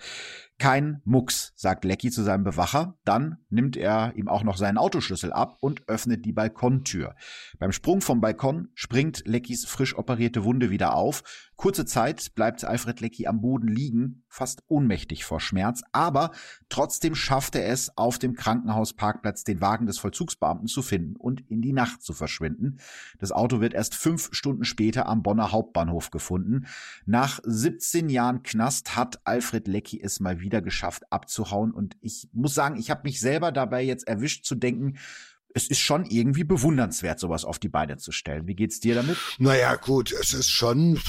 Kein 0.59 1.01
Mucks, 1.05 1.53
sagt 1.55 1.85
Lecky 1.85 2.11
zu 2.11 2.21
seinem 2.21 2.43
Bewacher. 2.43 2.97
Dann 3.05 3.37
nimmt 3.49 3.77
er 3.77 4.13
ihm 4.15 4.27
auch 4.27 4.43
noch 4.43 4.57
seinen 4.57 4.77
Autoschlüssel 4.77 5.31
ab 5.31 5.57
und 5.61 5.87
öffnet 5.87 6.25
die 6.25 6.33
Balkontür. 6.33 7.15
Beim 7.59 7.71
Sprung 7.71 8.01
vom 8.01 8.19
Balkon 8.19 8.67
springt 8.75 9.25
Leckys 9.25 9.65
frisch 9.65 9.97
operierte 9.97 10.43
Wunde 10.43 10.69
wieder 10.69 10.95
auf. 10.95 11.48
Kurze 11.59 11.83
Zeit 11.83 12.35
bleibt 12.35 12.63
Alfred 12.63 13.01
Lecky 13.01 13.27
am 13.27 13.41
Boden 13.41 13.67
liegen, 13.67 14.23
fast 14.29 14.63
ohnmächtig 14.69 15.25
vor 15.25 15.41
Schmerz, 15.41 15.83
aber 15.91 16.31
trotzdem 16.69 17.15
schafft 17.15 17.53
er 17.55 17.67
es, 17.67 17.97
auf 17.97 18.17
dem 18.17 18.33
Krankenhausparkplatz 18.33 19.43
den 19.43 19.59
Wagen 19.59 19.85
des 19.85 19.99
Vollzugsbeamten 19.99 20.67
zu 20.67 20.81
finden 20.81 21.17
und 21.17 21.41
in 21.49 21.61
die 21.61 21.73
Nacht 21.73 22.01
zu 22.01 22.13
verschwinden. 22.13 22.79
Das 23.17 23.33
Auto 23.33 23.59
wird 23.59 23.73
erst 23.73 23.93
fünf 23.93 24.29
Stunden 24.31 24.63
später 24.63 25.05
am 25.07 25.21
Bonner 25.21 25.51
Hauptbahnhof 25.51 26.11
gefunden. 26.11 26.65
Nach 27.05 27.41
17 27.43 28.07
Jahren 28.07 28.41
Knast 28.41 28.95
hat 28.95 29.19
Alfred 29.25 29.67
Lecky 29.67 29.99
es 30.01 30.21
mal 30.21 30.39
wieder 30.39 30.61
geschafft 30.61 31.11
abzuhauen. 31.11 31.71
Und 31.71 31.97
ich 31.99 32.29
muss 32.31 32.53
sagen, 32.53 32.79
ich 32.79 32.89
habe 32.89 33.01
mich 33.03 33.19
selber 33.19 33.51
dabei 33.51 33.83
jetzt 33.83 34.07
erwischt 34.07 34.45
zu 34.45 34.55
denken, 34.55 34.97
es 35.53 35.67
ist 35.67 35.79
schon 35.79 36.05
irgendwie 36.05 36.43
bewundernswert, 36.43 37.19
sowas 37.19 37.43
auf 37.43 37.59
die 37.59 37.69
Beine 37.69 37.97
zu 37.97 38.11
stellen. 38.11 38.47
Wie 38.47 38.55
geht's 38.55 38.79
dir 38.79 38.95
damit? 38.95 39.17
Naja, 39.39 39.75
gut, 39.75 40.11
es 40.11 40.33
ist 40.33 40.49
schon, 40.49 40.99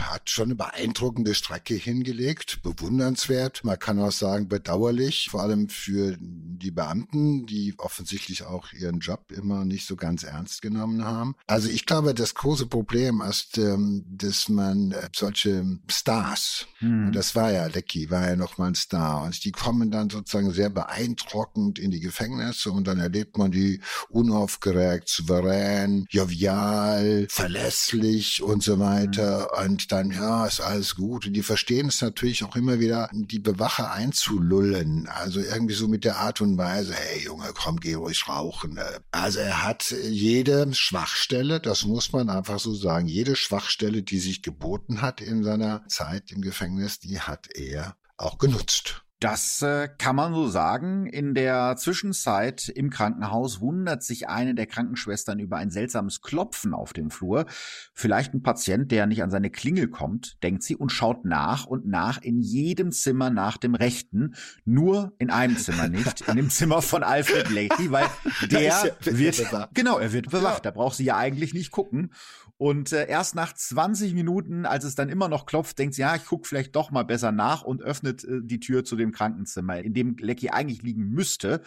hat 0.00 0.28
schon 0.30 0.46
eine 0.46 0.54
beeindruckende 0.56 1.34
Strecke 1.34 1.74
hingelegt, 1.74 2.62
bewundernswert. 2.62 3.64
Man 3.64 3.78
kann 3.78 3.98
auch 3.98 4.12
sagen, 4.12 4.48
bedauerlich, 4.48 5.28
vor 5.30 5.42
allem 5.42 5.68
für 5.68 6.16
die 6.20 6.70
Beamten, 6.70 7.46
die 7.46 7.74
offensichtlich 7.78 8.44
auch 8.44 8.72
ihren 8.72 8.98
Job 9.00 9.32
immer 9.32 9.64
nicht 9.64 9.86
so 9.86 9.96
ganz 9.96 10.22
ernst 10.22 10.60
genommen 10.60 11.04
haben. 11.04 11.34
Also 11.46 11.68
ich 11.68 11.86
glaube, 11.86 12.14
das 12.14 12.34
große 12.34 12.66
Problem 12.66 13.22
ist, 13.22 13.56
ähm, 13.58 14.04
dass 14.08 14.48
man 14.48 14.92
äh, 14.92 15.08
solche 15.14 15.78
Stars, 15.90 16.66
hm. 16.78 17.12
das 17.12 17.34
war 17.34 17.52
ja 17.52 17.66
Lecky, 17.66 18.10
war 18.10 18.28
ja 18.28 18.36
nochmal 18.36 18.68
ein 18.68 18.74
Star, 18.74 19.22
und 19.22 19.44
die 19.44 19.52
kommen 19.52 19.90
dann 19.90 20.10
sozusagen 20.10 20.50
sehr 20.52 20.70
beeindruckend 20.70 21.78
in 21.78 21.90
die 21.90 22.00
Gefängnisse 22.00 22.70
und 22.70 22.86
dann 22.86 22.98
erlebt 22.98 23.38
man 23.38 23.50
die 23.50 23.77
unaufgeregt, 24.08 25.08
souverän, 25.08 26.06
jovial, 26.10 27.26
verlässlich 27.28 28.42
und 28.42 28.62
so 28.62 28.78
weiter. 28.78 29.50
Mhm. 29.56 29.64
Und 29.64 29.92
dann, 29.92 30.10
ja, 30.10 30.46
ist 30.46 30.60
alles 30.60 30.96
gut. 30.96 31.26
Und 31.26 31.32
die 31.34 31.42
verstehen 31.42 31.88
es 31.88 32.00
natürlich 32.00 32.44
auch 32.44 32.56
immer 32.56 32.80
wieder, 32.80 33.10
die 33.12 33.38
Bewacher 33.38 33.92
einzulullen. 33.92 35.08
Also 35.08 35.40
irgendwie 35.40 35.74
so 35.74 35.88
mit 35.88 36.04
der 36.04 36.18
Art 36.18 36.40
und 36.40 36.58
Weise, 36.58 36.94
hey 36.94 37.24
Junge, 37.24 37.50
komm, 37.54 37.80
geh 37.80 37.94
ruhig 37.94 38.28
rauchen. 38.28 38.78
Also 39.12 39.40
er 39.40 39.64
hat 39.64 39.90
jede 39.90 40.72
Schwachstelle, 40.74 41.60
das 41.60 41.84
muss 41.84 42.12
man 42.12 42.30
einfach 42.30 42.58
so 42.58 42.74
sagen, 42.74 43.06
jede 43.06 43.36
Schwachstelle, 43.36 44.02
die 44.02 44.18
sich 44.18 44.42
geboten 44.42 45.02
hat 45.02 45.20
in 45.20 45.42
seiner 45.42 45.86
Zeit 45.88 46.30
im 46.30 46.42
Gefängnis, 46.42 46.98
die 46.98 47.20
hat 47.20 47.48
er 47.54 47.96
auch 48.16 48.38
genutzt. 48.38 49.02
Das 49.20 49.62
äh, 49.62 49.88
kann 49.98 50.14
man 50.14 50.32
so 50.32 50.46
sagen. 50.46 51.06
In 51.06 51.34
der 51.34 51.74
Zwischenzeit 51.76 52.68
im 52.68 52.88
Krankenhaus 52.88 53.60
wundert 53.60 54.04
sich 54.04 54.28
eine 54.28 54.54
der 54.54 54.66
Krankenschwestern 54.66 55.40
über 55.40 55.56
ein 55.56 55.70
seltsames 55.70 56.20
Klopfen 56.20 56.72
auf 56.72 56.92
dem 56.92 57.10
Flur. 57.10 57.46
Vielleicht 57.94 58.32
ein 58.32 58.42
Patient, 58.42 58.92
der 58.92 59.06
nicht 59.06 59.24
an 59.24 59.32
seine 59.32 59.50
Klingel 59.50 59.88
kommt, 59.88 60.40
denkt 60.44 60.62
sie 60.62 60.76
und 60.76 60.92
schaut 60.92 61.24
nach 61.24 61.66
und 61.66 61.84
nach 61.84 62.22
in 62.22 62.40
jedem 62.40 62.92
Zimmer 62.92 63.30
nach 63.30 63.56
dem 63.56 63.74
Rechten. 63.74 64.34
Nur 64.64 65.12
in 65.18 65.30
einem 65.30 65.56
Zimmer 65.56 65.88
nicht, 65.88 66.20
in 66.28 66.36
dem 66.36 66.50
Zimmer 66.50 66.80
von 66.80 67.02
Alfred 67.02 67.50
Leahy, 67.50 67.90
weil 67.90 68.06
der 68.50 68.94
wird, 69.00 69.44
genau, 69.74 69.98
er 69.98 70.12
wird 70.12 70.30
bewacht. 70.30 70.64
Da 70.64 70.70
braucht 70.70 70.96
sie 70.96 71.04
ja 71.04 71.16
eigentlich 71.16 71.54
nicht 71.54 71.72
gucken. 71.72 72.12
Und 72.58 72.92
äh, 72.92 73.06
erst 73.08 73.36
nach 73.36 73.52
20 73.52 74.14
Minuten, 74.14 74.66
als 74.66 74.84
es 74.84 74.96
dann 74.96 75.08
immer 75.08 75.28
noch 75.28 75.46
klopft, 75.46 75.78
denkt 75.78 75.94
sie, 75.94 76.02
ja, 76.02 76.16
ich 76.16 76.26
guck 76.26 76.44
vielleicht 76.44 76.74
doch 76.74 76.90
mal 76.90 77.04
besser 77.04 77.30
nach 77.30 77.62
und 77.62 77.82
öffnet 77.82 78.24
äh, 78.24 78.40
die 78.42 78.58
Tür 78.58 78.84
zu 78.84 78.96
dem 78.96 79.12
Krankenzimmer, 79.12 79.78
in 79.78 79.94
dem 79.94 80.16
Lecky 80.18 80.50
eigentlich 80.50 80.82
liegen 80.82 81.08
müsste. 81.10 81.62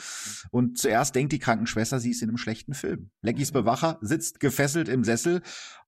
Und 0.51 0.77
zuerst 0.77 1.15
denkt 1.15 1.31
die 1.31 1.39
Krankenschwester, 1.39 2.01
sie 2.01 2.11
ist 2.11 2.21
in 2.21 2.29
einem 2.29 2.37
schlechten 2.37 2.73
Film. 2.73 3.09
Leckys 3.21 3.53
Bewacher 3.53 3.99
sitzt 4.01 4.41
gefesselt 4.41 4.89
im 4.89 5.05
Sessel. 5.05 5.41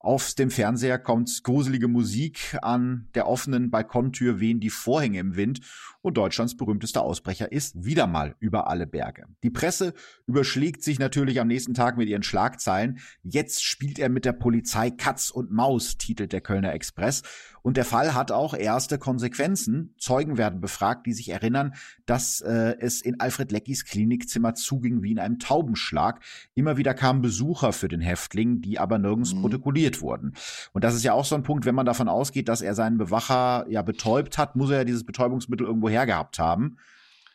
Auf 0.06 0.34
dem 0.34 0.52
Fernseher 0.52 1.00
kommt 1.00 1.46
gruselige 1.46 1.88
Musik. 1.88 2.58
An 2.62 3.08
der 3.16 3.26
offenen 3.26 3.72
Balkontür 3.72 4.42
wehen 4.42 4.60
die 4.60 4.70
Vorhänge 4.70 5.20
im 5.20 5.38
Wind. 5.38 5.62
Und 6.02 6.18
Deutschlands 6.18 6.58
berühmtester 6.58 7.02
Ausbrecher 7.02 7.54
ist 7.54 7.86
wieder 7.86 8.06
mal 8.06 8.36
über 8.40 8.68
alle 8.68 8.86
Berge. 8.86 9.28
Die 9.44 9.50
Presse 9.50 9.94
überschlägt 10.28 10.84
sich 10.84 11.00
natürlich 11.00 11.40
am 11.40 11.48
nächsten 11.48 11.74
Tag 11.74 11.96
mit 11.96 12.10
ihren 12.10 12.24
Schlagzeilen. 12.24 13.00
Jetzt 13.24 13.64
spielt 13.64 13.98
er 13.98 14.10
mit 14.10 14.26
der 14.26 14.34
Polizei 14.34 14.92
Katz 14.92 15.30
und 15.30 15.54
Maus, 15.54 15.98
titelt 15.98 16.34
der 16.34 16.42
Kölner 16.42 16.74
Express. 16.74 17.24
Und 17.62 17.78
der 17.78 17.86
Fall 17.86 18.14
hat 18.14 18.30
auch 18.30 18.54
erste 18.54 18.98
Konsequenzen. 18.98 19.96
Zeugen 19.98 20.38
werden 20.38 20.60
befragt, 20.60 21.08
die 21.08 21.14
sich 21.14 21.30
erinnern, 21.30 21.76
dass 22.06 22.42
äh, 22.42 22.76
es 22.80 23.02
in 23.02 23.22
Alfred 23.22 23.54
Leckys 23.54 23.86
Klinikzimmer 23.86 24.54
zuging 24.54 25.02
wie 25.02 25.14
in 25.14 25.20
einem 25.20 25.40
Taubenschlag. 25.40 26.20
Immer 26.56 26.76
wieder 26.76 26.94
kamen 26.94 27.22
Besucher 27.22 27.72
für 27.72 27.88
den 27.88 28.02
Häftling, 28.02 28.60
die 28.60 28.80
aber 28.80 29.00
nirgends 29.00 29.34
mhm. 29.34 29.42
protokolliert 29.42 29.93
wurden. 30.02 30.34
Und 30.74 30.84
das 30.84 30.96
ist 30.96 31.04
ja 31.04 31.14
auch 31.14 31.26
so 31.26 31.36
ein 31.36 31.44
Punkt, 31.44 31.66
wenn 31.66 31.76
man 31.76 31.86
davon 31.86 32.08
ausgeht, 32.08 32.50
dass 32.50 32.62
er 32.62 32.76
seinen 32.76 32.98
Bewacher 32.98 33.66
ja 33.70 33.82
betäubt 33.82 34.38
hat, 34.38 34.56
muss 34.56 34.72
er 34.72 34.80
ja 34.80 34.84
dieses 34.84 35.06
Betäubungsmittel 35.06 35.68
irgendwo 35.68 35.90
hergehabt 35.90 36.40
haben 36.40 36.78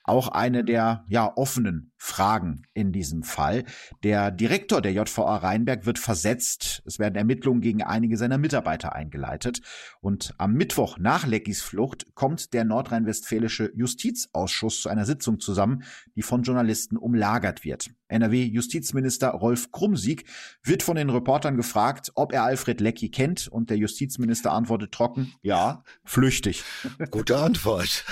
auch 0.09 0.29
eine 0.29 0.65
der 0.65 1.05
ja 1.09 1.33
offenen 1.37 1.93
Fragen 1.99 2.63
in 2.75 2.93
diesem 2.93 3.25
Fall. 3.25 3.65
Der 4.03 4.31
Direktor 4.31 4.81
der 4.81 4.93
JVA 4.93 5.37
Rheinberg 5.37 5.85
wird 5.85 5.99
versetzt. 5.99 6.83
Es 6.87 6.99
werden 6.99 7.17
Ermittlungen 7.17 7.61
gegen 7.61 7.83
einige 7.83 8.17
seiner 8.17 8.39
Mitarbeiter 8.39 8.95
eingeleitet. 8.95 9.61
Und 10.01 10.33
am 10.39 10.55
Mittwoch 10.55 10.99
nach 10.99 11.27
Leckys 11.27 11.61
Flucht 11.61 12.15
kommt 12.15 12.53
der 12.55 12.65
nordrhein-westfälische 12.65 13.73
Justizausschuss 13.75 14.83
zu 14.83 14.89
einer 14.89 15.05
Sitzung 15.05 15.41
zusammen, 15.41 15.83
die 16.15 16.23
von 16.23 16.43
Journalisten 16.43 16.97
umlagert 16.97 17.65
wird. 17.65 17.91
NRW-Justizminister 18.09 19.29
Rolf 19.31 19.71
Krumsieg 19.71 20.25
wird 20.63 20.83
von 20.83 20.97
den 20.97 21.11
Reportern 21.11 21.57
gefragt, 21.57 22.13
ob 22.15 22.33
er 22.33 22.45
Alfred 22.45 22.81
Lecky 22.81 23.11
kennt. 23.11 23.49
Und 23.49 23.71
der 23.71 23.77
Justizminister 23.77 24.53
antwortet 24.53 24.93
trocken, 24.93 25.35
ja, 25.43 25.83
flüchtig. 26.05 26.63
Gute 27.11 27.39
Antwort. 27.39 28.05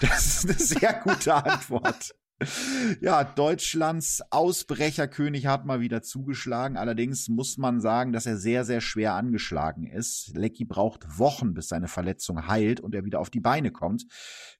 Das 0.00 0.26
ist 0.26 0.44
eine 0.44 0.58
sehr 0.58 1.00
gute 1.04 1.29
Antwort. 1.36 2.14
Ja, 3.02 3.22
Deutschlands 3.22 4.22
Ausbrecherkönig 4.30 5.46
hat 5.46 5.66
mal 5.66 5.80
wieder 5.80 6.00
zugeschlagen. 6.00 6.78
Allerdings 6.78 7.28
muss 7.28 7.58
man 7.58 7.80
sagen, 7.80 8.12
dass 8.12 8.24
er 8.24 8.38
sehr, 8.38 8.64
sehr 8.64 8.80
schwer 8.80 9.14
angeschlagen 9.14 9.86
ist. 9.86 10.34
Lecky 10.34 10.64
braucht 10.64 11.18
Wochen, 11.18 11.52
bis 11.52 11.68
seine 11.68 11.88
Verletzung 11.88 12.46
heilt 12.46 12.80
und 12.80 12.94
er 12.94 13.04
wieder 13.04 13.20
auf 13.20 13.28
die 13.28 13.40
Beine 13.40 13.70
kommt. 13.70 14.06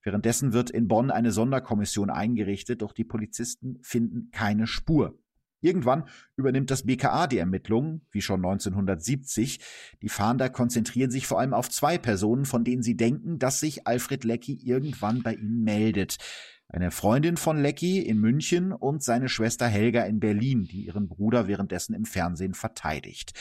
Währenddessen 0.02 0.52
wird 0.52 0.68
in 0.70 0.88
Bonn 0.88 1.10
eine 1.10 1.32
Sonderkommission 1.32 2.10
eingerichtet, 2.10 2.82
doch 2.82 2.92
die 2.92 3.04
Polizisten 3.04 3.78
finden 3.82 4.30
keine 4.30 4.66
Spur. 4.66 5.18
Irgendwann 5.62 6.04
übernimmt 6.36 6.70
das 6.70 6.84
BKA 6.84 7.26
die 7.26 7.38
Ermittlungen, 7.38 8.06
wie 8.10 8.22
schon 8.22 8.44
1970. 8.44 9.60
Die 10.02 10.08
Fahnder 10.08 10.48
konzentrieren 10.48 11.10
sich 11.10 11.26
vor 11.26 11.38
allem 11.38 11.54
auf 11.54 11.68
zwei 11.68 11.98
Personen, 11.98 12.46
von 12.46 12.64
denen 12.64 12.82
sie 12.82 12.96
denken, 12.96 13.38
dass 13.38 13.60
sich 13.60 13.86
Alfred 13.86 14.24
Lecky 14.24 14.54
irgendwann 14.54 15.22
bei 15.22 15.34
ihnen 15.34 15.62
meldet 15.62 16.18
eine 16.72 16.90
Freundin 16.90 17.36
von 17.36 17.60
Lecky 17.60 18.00
in 18.00 18.18
München 18.18 18.72
und 18.72 19.02
seine 19.02 19.28
Schwester 19.28 19.66
Helga 19.66 20.02
in 20.04 20.20
Berlin, 20.20 20.64
die 20.64 20.86
ihren 20.86 21.08
Bruder 21.08 21.48
währenddessen 21.48 21.94
im 21.94 22.04
Fernsehen 22.04 22.54
verteidigt. 22.54 23.32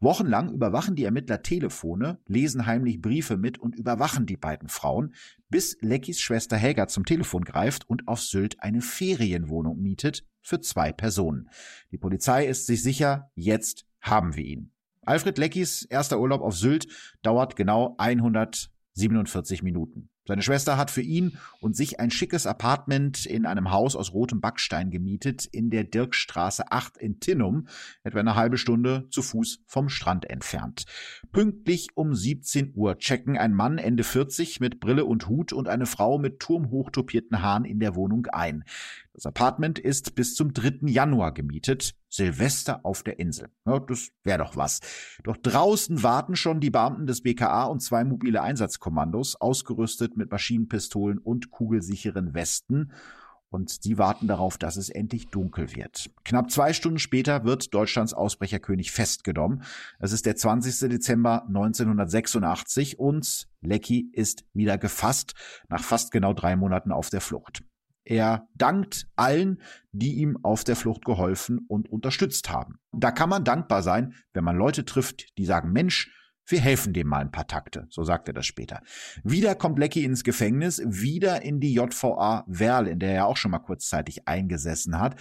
Wochenlang 0.00 0.52
überwachen 0.52 0.96
die 0.96 1.04
Ermittler 1.04 1.42
Telefone, 1.42 2.18
lesen 2.26 2.66
heimlich 2.66 3.00
Briefe 3.00 3.36
mit 3.36 3.58
und 3.58 3.76
überwachen 3.76 4.24
die 4.26 4.38
beiden 4.38 4.68
Frauen, 4.68 5.14
bis 5.50 5.76
Leckys 5.80 6.20
Schwester 6.20 6.56
Helga 6.56 6.88
zum 6.88 7.04
Telefon 7.04 7.44
greift 7.44 7.88
und 7.88 8.08
auf 8.08 8.20
Sylt 8.20 8.62
eine 8.62 8.80
Ferienwohnung 8.80 9.80
mietet 9.80 10.24
für 10.40 10.60
zwei 10.60 10.92
Personen. 10.92 11.48
Die 11.92 11.98
Polizei 11.98 12.46
ist 12.46 12.66
sich 12.66 12.82
sicher, 12.82 13.30
jetzt 13.34 13.86
haben 14.00 14.34
wir 14.34 14.44
ihn. 14.44 14.72
Alfred 15.02 15.38
Leckys 15.38 15.84
erster 15.84 16.18
Urlaub 16.20 16.40
auf 16.40 16.56
Sylt 16.56 16.86
dauert 17.22 17.56
genau 17.56 17.94
147 17.98 19.62
Minuten. 19.62 20.10
Seine 20.28 20.42
Schwester 20.42 20.76
hat 20.76 20.90
für 20.90 21.00
ihn 21.00 21.38
und 21.58 21.74
sich 21.74 22.00
ein 22.00 22.10
schickes 22.10 22.46
Apartment 22.46 23.24
in 23.24 23.46
einem 23.46 23.70
Haus 23.70 23.96
aus 23.96 24.12
rotem 24.12 24.42
Backstein 24.42 24.90
gemietet 24.90 25.46
in 25.46 25.70
der 25.70 25.84
Dirkstraße 25.84 26.70
8 26.70 26.98
in 26.98 27.18
Tinnum, 27.18 27.66
etwa 28.02 28.20
eine 28.20 28.34
halbe 28.34 28.58
Stunde 28.58 29.08
zu 29.08 29.22
Fuß 29.22 29.60
vom 29.64 29.88
Strand 29.88 30.28
entfernt. 30.28 30.84
Pünktlich 31.32 31.88
um 31.94 32.14
17 32.14 32.74
Uhr 32.74 32.98
checken 32.98 33.38
ein 33.38 33.54
Mann 33.54 33.78
Ende 33.78 34.04
40 34.04 34.60
mit 34.60 34.80
Brille 34.80 35.06
und 35.06 35.30
Hut 35.30 35.54
und 35.54 35.66
eine 35.66 35.86
Frau 35.86 36.18
mit 36.18 36.40
turmhochtopierten 36.40 37.40
Haaren 37.40 37.64
in 37.64 37.80
der 37.80 37.96
Wohnung 37.96 38.26
ein. 38.26 38.64
Das 39.14 39.24
Apartment 39.24 39.78
ist 39.78 40.14
bis 40.14 40.34
zum 40.34 40.52
3. 40.52 40.88
Januar 40.90 41.32
gemietet. 41.32 41.94
Silvester 42.08 42.80
auf 42.84 43.02
der 43.02 43.18
Insel. 43.18 43.50
Ja, 43.66 43.78
das 43.78 44.08
wäre 44.24 44.38
doch 44.38 44.56
was. 44.56 44.80
Doch 45.24 45.36
draußen 45.36 46.02
warten 46.02 46.36
schon 46.36 46.60
die 46.60 46.70
Beamten 46.70 47.06
des 47.06 47.22
BKA 47.22 47.64
und 47.64 47.80
zwei 47.80 48.04
mobile 48.04 48.42
Einsatzkommandos, 48.42 49.36
ausgerüstet 49.36 50.16
mit 50.16 50.30
Maschinenpistolen 50.30 51.18
und 51.18 51.50
kugelsicheren 51.50 52.34
Westen. 52.34 52.92
und 53.50 53.70
sie 53.70 53.96
warten 53.96 54.26
darauf, 54.28 54.58
dass 54.58 54.76
es 54.76 54.90
endlich 54.90 55.28
dunkel 55.28 55.74
wird. 55.74 56.10
Knapp 56.24 56.50
zwei 56.50 56.72
Stunden 56.72 56.98
später 56.98 57.44
wird 57.44 57.72
Deutschlands 57.72 58.12
Ausbrecherkönig 58.12 58.92
festgenommen. 58.92 59.62
Es 59.98 60.12
ist 60.12 60.26
der 60.26 60.36
20. 60.36 60.90
Dezember 60.90 61.46
1986 61.46 62.98
und 62.98 63.48
Lecky 63.62 64.10
ist 64.12 64.44
wieder 64.52 64.76
gefasst, 64.76 65.34
nach 65.68 65.82
fast 65.82 66.12
genau 66.12 66.34
drei 66.34 66.56
Monaten 66.56 66.92
auf 66.92 67.08
der 67.10 67.20
Flucht. 67.20 67.62
Er 68.08 68.48
dankt 68.54 69.06
allen, 69.16 69.60
die 69.92 70.14
ihm 70.14 70.38
auf 70.42 70.64
der 70.64 70.76
Flucht 70.76 71.04
geholfen 71.04 71.66
und 71.68 71.92
unterstützt 71.92 72.48
haben. 72.48 72.78
Da 72.90 73.10
kann 73.10 73.28
man 73.28 73.44
dankbar 73.44 73.82
sein, 73.82 74.14
wenn 74.32 74.44
man 74.44 74.56
Leute 74.56 74.86
trifft, 74.86 75.36
die 75.36 75.44
sagen, 75.44 75.72
Mensch, 75.72 76.10
wir 76.46 76.58
helfen 76.58 76.94
dem 76.94 77.06
mal 77.06 77.20
ein 77.20 77.30
paar 77.30 77.46
Takte, 77.46 77.86
so 77.90 78.04
sagt 78.04 78.28
er 78.28 78.32
das 78.32 78.46
später. 78.46 78.80
Wieder 79.24 79.54
kommt 79.54 79.78
Lecky 79.78 80.04
ins 80.04 80.24
Gefängnis, 80.24 80.80
wieder 80.86 81.42
in 81.42 81.60
die 81.60 81.74
JVA 81.74 82.44
Werl, 82.46 82.86
in 82.86 82.98
der 82.98 83.12
er 83.12 83.26
auch 83.26 83.36
schon 83.36 83.50
mal 83.50 83.58
kurzzeitig 83.58 84.26
eingesessen 84.26 84.98
hat. 84.98 85.20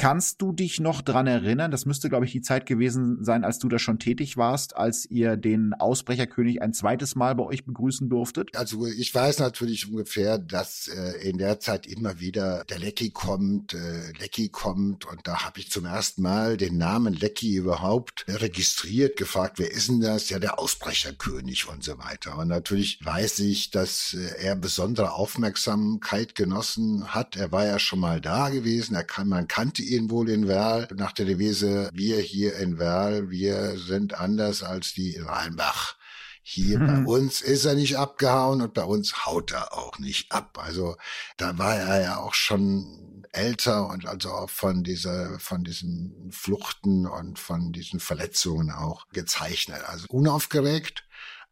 Kannst 0.00 0.40
du 0.40 0.52
dich 0.52 0.78
noch 0.78 1.02
dran 1.02 1.26
erinnern? 1.26 1.72
Das 1.72 1.84
müsste, 1.84 2.08
glaube 2.08 2.24
ich, 2.24 2.30
die 2.30 2.40
Zeit 2.40 2.66
gewesen 2.66 3.24
sein, 3.24 3.42
als 3.42 3.58
du 3.58 3.68
da 3.68 3.80
schon 3.80 3.98
tätig 3.98 4.36
warst, 4.36 4.76
als 4.76 5.04
ihr 5.10 5.36
den 5.36 5.74
Ausbrecherkönig 5.74 6.62
ein 6.62 6.72
zweites 6.72 7.16
Mal 7.16 7.34
bei 7.34 7.42
euch 7.42 7.66
begrüßen 7.66 8.08
durftet? 8.08 8.56
Also 8.56 8.86
ich 8.86 9.12
weiß 9.12 9.40
natürlich 9.40 9.90
ungefähr, 9.90 10.38
dass 10.38 10.86
äh, 10.86 11.28
in 11.28 11.38
der 11.38 11.58
Zeit 11.58 11.88
immer 11.88 12.20
wieder 12.20 12.64
der 12.66 12.78
Lecky 12.78 13.10
kommt, 13.10 13.74
äh, 13.74 14.12
Lecky 14.20 14.50
kommt 14.50 15.04
und 15.04 15.26
da 15.26 15.44
habe 15.44 15.58
ich 15.58 15.68
zum 15.68 15.84
ersten 15.84 16.22
Mal 16.22 16.56
den 16.56 16.78
Namen 16.78 17.14
Lecky 17.14 17.56
überhaupt 17.56 18.24
registriert, 18.28 19.16
gefragt, 19.16 19.58
wer 19.58 19.72
ist 19.72 19.88
denn 19.88 20.00
das? 20.00 20.30
Ja, 20.30 20.38
der 20.38 20.60
Ausbrecherkönig 20.60 21.68
und 21.68 21.82
so 21.82 21.98
weiter. 21.98 22.38
Und 22.38 22.46
natürlich 22.46 23.04
weiß 23.04 23.40
ich, 23.40 23.72
dass 23.72 24.14
äh, 24.14 24.44
er 24.44 24.54
besondere 24.54 25.14
Aufmerksamkeit 25.14 26.36
genossen 26.36 27.08
hat. 27.08 27.34
Er 27.34 27.50
war 27.50 27.66
ja 27.66 27.80
schon 27.80 27.98
mal 27.98 28.20
da 28.20 28.48
gewesen, 28.48 28.94
er 28.94 29.02
kann, 29.02 29.28
man 29.28 29.48
kannte 29.48 29.87
ihn 29.88 30.10
wohl 30.10 30.28
in 30.30 30.48
Werl 30.48 30.88
nach 30.94 31.12
der 31.12 31.26
Devise, 31.26 31.90
wir 31.92 32.18
hier 32.18 32.56
in 32.56 32.78
Werl, 32.78 33.30
wir 33.30 33.78
sind 33.78 34.14
anders 34.14 34.62
als 34.62 34.92
die 34.92 35.14
in 35.14 35.24
Rheinbach. 35.24 35.96
Hier 36.50 36.78
mhm. 36.78 37.04
bei 37.04 37.12
uns 37.12 37.42
ist 37.42 37.66
er 37.66 37.74
nicht 37.74 37.98
abgehauen 37.98 38.62
und 38.62 38.72
bei 38.72 38.84
uns 38.84 39.26
haut 39.26 39.52
er 39.52 39.76
auch 39.76 39.98
nicht 39.98 40.32
ab. 40.32 40.58
Also 40.58 40.96
da 41.36 41.58
war 41.58 41.76
er 41.76 42.00
ja 42.00 42.16
auch 42.16 42.32
schon 42.32 43.26
älter 43.32 43.88
und 43.88 44.06
also 44.06 44.30
auch 44.30 44.48
von 44.48 44.82
dieser, 44.82 45.38
von 45.38 45.62
diesen 45.62 46.30
Fluchten 46.32 47.06
und 47.06 47.38
von 47.38 47.72
diesen 47.72 48.00
Verletzungen 48.00 48.70
auch 48.70 49.08
gezeichnet. 49.08 49.82
Also 49.86 50.06
unaufgeregt, 50.08 51.04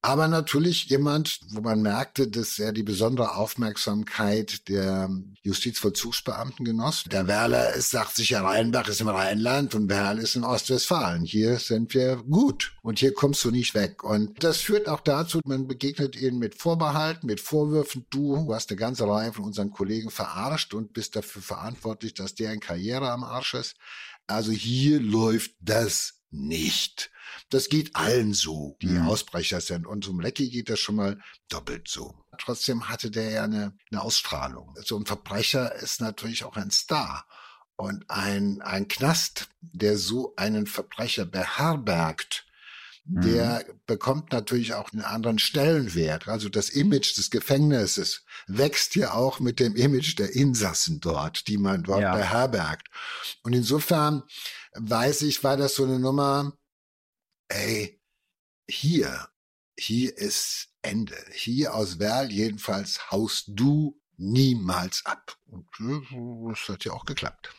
aber 0.06 0.28
natürlich 0.28 0.84
jemand, 0.84 1.40
wo 1.48 1.60
man 1.62 1.82
merkte, 1.82 2.28
dass 2.28 2.60
er 2.60 2.72
die 2.72 2.84
besondere 2.84 3.34
Aufmerksamkeit 3.34 4.68
der 4.68 5.10
Justizvollzugsbeamten 5.42 6.64
genoss. 6.64 7.02
Der 7.10 7.26
Werler 7.26 7.74
ist, 7.74 7.90
sagt 7.90 8.14
sich 8.14 8.30
ja, 8.30 8.42
Rheinbach 8.42 8.86
ist 8.86 9.00
im 9.00 9.08
Rheinland 9.08 9.74
und 9.74 9.88
Werl 9.88 10.20
ist 10.20 10.36
in 10.36 10.44
Ostwestfalen. 10.44 11.24
Hier 11.24 11.58
sind 11.58 11.92
wir 11.92 12.18
gut 12.18 12.76
und 12.82 13.00
hier 13.00 13.14
kommst 13.14 13.44
du 13.44 13.50
nicht 13.50 13.74
weg. 13.74 14.04
Und 14.04 14.44
das 14.44 14.58
führt 14.58 14.88
auch 14.88 15.00
dazu, 15.00 15.40
man 15.44 15.66
begegnet 15.66 16.14
ihnen 16.14 16.38
mit 16.38 16.54
Vorbehalten, 16.54 17.26
mit 17.26 17.40
Vorwürfen. 17.40 18.06
Du 18.08 18.54
hast 18.54 18.70
eine 18.70 18.78
ganze 18.78 19.08
Reihe 19.08 19.32
von 19.32 19.44
unseren 19.44 19.72
Kollegen 19.72 20.10
verarscht 20.10 20.72
und 20.72 20.92
bist 20.92 21.16
dafür 21.16 21.42
verantwortlich, 21.42 22.14
dass 22.14 22.36
deren 22.36 22.60
Karriere 22.60 23.10
am 23.10 23.24
Arsch 23.24 23.54
ist. 23.54 23.74
Also 24.28 24.52
hier 24.52 25.00
läuft 25.00 25.50
das 25.60 26.20
nicht. 26.30 27.10
Das 27.50 27.68
geht 27.68 27.94
allen 27.94 28.34
so, 28.34 28.76
die 28.82 28.88
mhm. 28.88 29.08
Ausbrecher 29.08 29.60
sind. 29.60 29.86
Und 29.86 30.04
zum 30.04 30.20
Lecky 30.20 30.50
geht 30.50 30.68
das 30.68 30.80
schon 30.80 30.96
mal 30.96 31.20
doppelt 31.48 31.88
so. 31.88 32.14
Trotzdem 32.38 32.88
hatte 32.88 33.10
der 33.10 33.30
ja 33.30 33.44
eine, 33.44 33.72
eine 33.90 34.02
Ausstrahlung. 34.02 34.74
So 34.84 34.98
ein 34.98 35.06
Verbrecher 35.06 35.74
ist 35.76 36.00
natürlich 36.00 36.44
auch 36.44 36.56
ein 36.56 36.70
Star. 36.70 37.26
Und 37.76 38.08
ein, 38.08 38.62
ein 38.62 38.88
Knast, 38.88 39.48
der 39.60 39.98
so 39.98 40.34
einen 40.36 40.66
Verbrecher 40.66 41.26
beherbergt, 41.26 42.46
der 43.08 43.64
mhm. 43.66 43.80
bekommt 43.86 44.32
natürlich 44.32 44.74
auch 44.74 44.92
einen 44.92 45.02
anderen 45.02 45.38
Stellenwert. 45.38 46.26
Also 46.26 46.48
das 46.48 46.70
Image 46.70 47.16
des 47.16 47.30
Gefängnisses 47.30 48.24
wächst 48.48 48.96
ja 48.96 49.12
auch 49.12 49.38
mit 49.38 49.60
dem 49.60 49.76
Image 49.76 50.18
der 50.18 50.34
Insassen 50.34 51.00
dort, 51.00 51.46
die 51.46 51.56
man 51.56 51.84
dort 51.84 52.00
ja. 52.00 52.16
beherbergt. 52.16 52.88
Und 53.44 53.52
insofern 53.52 54.24
weiß 54.74 55.22
ich, 55.22 55.44
war 55.44 55.56
das 55.56 55.76
so 55.76 55.84
eine 55.84 56.00
Nummer, 56.00 56.52
ey, 57.48 58.00
hier, 58.68 59.28
hier 59.78 60.16
ist 60.16 60.68
Ende. 60.82 61.16
Hier 61.32 61.74
aus 61.74 61.98
Werl 61.98 62.30
jedenfalls 62.30 63.10
haust 63.10 63.46
du 63.48 64.00
niemals 64.16 65.04
ab. 65.04 65.38
Und 65.46 65.66
das 66.50 66.68
hat 66.68 66.84
ja 66.84 66.92
auch 66.92 67.04
geklappt. 67.04 67.54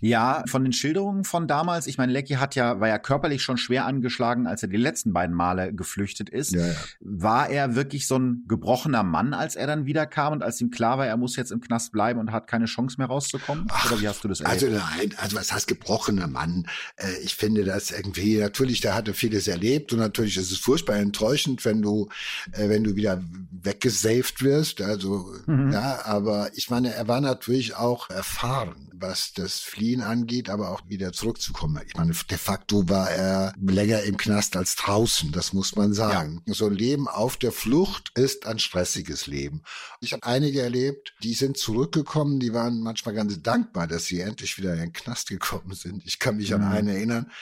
Ja, 0.00 0.44
von 0.46 0.62
den 0.62 0.72
Schilderungen 0.72 1.24
von 1.24 1.48
damals, 1.48 1.86
ich 1.86 1.98
meine, 1.98 2.12
Lecky 2.12 2.34
hat 2.34 2.54
ja, 2.54 2.80
war 2.80 2.88
ja 2.88 2.98
körperlich 2.98 3.42
schon 3.42 3.56
schwer 3.56 3.84
angeschlagen, 3.86 4.46
als 4.46 4.62
er 4.62 4.68
die 4.68 4.76
letzten 4.76 5.12
beiden 5.12 5.34
Male 5.34 5.72
geflüchtet 5.72 6.30
ist. 6.30 6.52
Ja, 6.52 6.66
ja. 6.66 6.74
War 7.00 7.50
er 7.50 7.74
wirklich 7.74 8.06
so 8.06 8.16
ein 8.16 8.44
gebrochener 8.46 9.02
Mann, 9.02 9.34
als 9.34 9.56
er 9.56 9.66
dann 9.66 9.86
wiederkam 9.86 10.34
und 10.34 10.42
als 10.42 10.60
ihm 10.60 10.70
klar 10.70 10.98
war, 10.98 11.06
er 11.06 11.16
muss 11.16 11.36
jetzt 11.36 11.50
im 11.50 11.60
Knast 11.60 11.90
bleiben 11.90 12.20
und 12.20 12.30
hat 12.30 12.46
keine 12.46 12.66
Chance 12.66 12.96
mehr 12.98 13.08
rauszukommen? 13.08 13.66
Ach, 13.70 13.90
Oder 13.90 14.00
wie 14.00 14.08
hast 14.08 14.22
du 14.22 14.28
das 14.28 14.40
erlebt? 14.40 14.62
Also 14.62 14.76
nein, 14.76 15.14
also 15.18 15.36
was 15.36 15.52
heißt 15.52 15.66
gebrochener 15.66 16.28
Mann? 16.28 16.66
Äh, 16.96 17.18
ich 17.24 17.34
finde 17.34 17.64
das 17.64 17.90
irgendwie, 17.90 18.38
natürlich, 18.38 18.80
der 18.80 18.94
hatte 18.94 19.14
vieles 19.14 19.48
erlebt 19.48 19.92
und 19.92 19.98
natürlich 19.98 20.36
ist 20.36 20.52
es 20.52 20.58
furchtbar 20.58 20.96
enttäuschend, 20.96 21.64
wenn 21.64 21.82
du, 21.82 22.08
äh, 22.52 22.68
wenn 22.68 22.84
du 22.84 22.94
wieder 22.94 23.20
weggesaved 23.50 24.42
wirst. 24.42 24.80
Also, 24.80 25.34
mhm. 25.46 25.72
ja, 25.72 26.04
aber 26.04 26.50
ich 26.54 26.70
meine, 26.70 26.94
er 26.94 27.08
war 27.08 27.20
natürlich 27.20 27.74
auch 27.74 28.10
erfahren, 28.10 28.88
was 29.08 29.32
das 29.32 29.60
Fliehen 29.60 30.02
angeht, 30.02 30.50
aber 30.50 30.70
auch 30.70 30.82
wieder 30.86 31.14
zurückzukommen. 31.14 31.80
Ich 31.86 31.96
meine, 31.96 32.12
de 32.12 32.36
facto 32.36 32.90
war 32.90 33.10
er 33.10 33.54
länger 33.58 34.02
im 34.02 34.18
Knast 34.18 34.54
als 34.54 34.76
draußen, 34.76 35.32
das 35.32 35.54
muss 35.54 35.76
man 35.76 35.94
sagen. 35.94 36.42
Ja. 36.44 36.52
So 36.52 36.66
ein 36.66 36.74
Leben 36.74 37.08
auf 37.08 37.38
der 37.38 37.50
Flucht 37.50 38.12
ist 38.14 38.46
ein 38.46 38.58
stressiges 38.58 39.26
Leben. 39.26 39.62
Ich 40.02 40.12
habe 40.12 40.24
einige 40.24 40.60
erlebt, 40.60 41.14
die 41.22 41.32
sind 41.32 41.56
zurückgekommen, 41.56 42.38
die 42.38 42.52
waren 42.52 42.80
manchmal 42.80 43.14
ganz 43.14 43.40
dankbar, 43.42 43.86
dass 43.86 44.04
sie 44.04 44.20
endlich 44.20 44.58
wieder 44.58 44.74
in 44.74 44.80
den 44.80 44.92
Knast 44.92 45.30
gekommen 45.30 45.74
sind. 45.74 46.02
Ich 46.04 46.18
kann 46.18 46.36
mich 46.36 46.50
mhm. 46.50 46.56
an 46.56 46.64
einen 46.64 46.88
erinnern, 46.88 47.32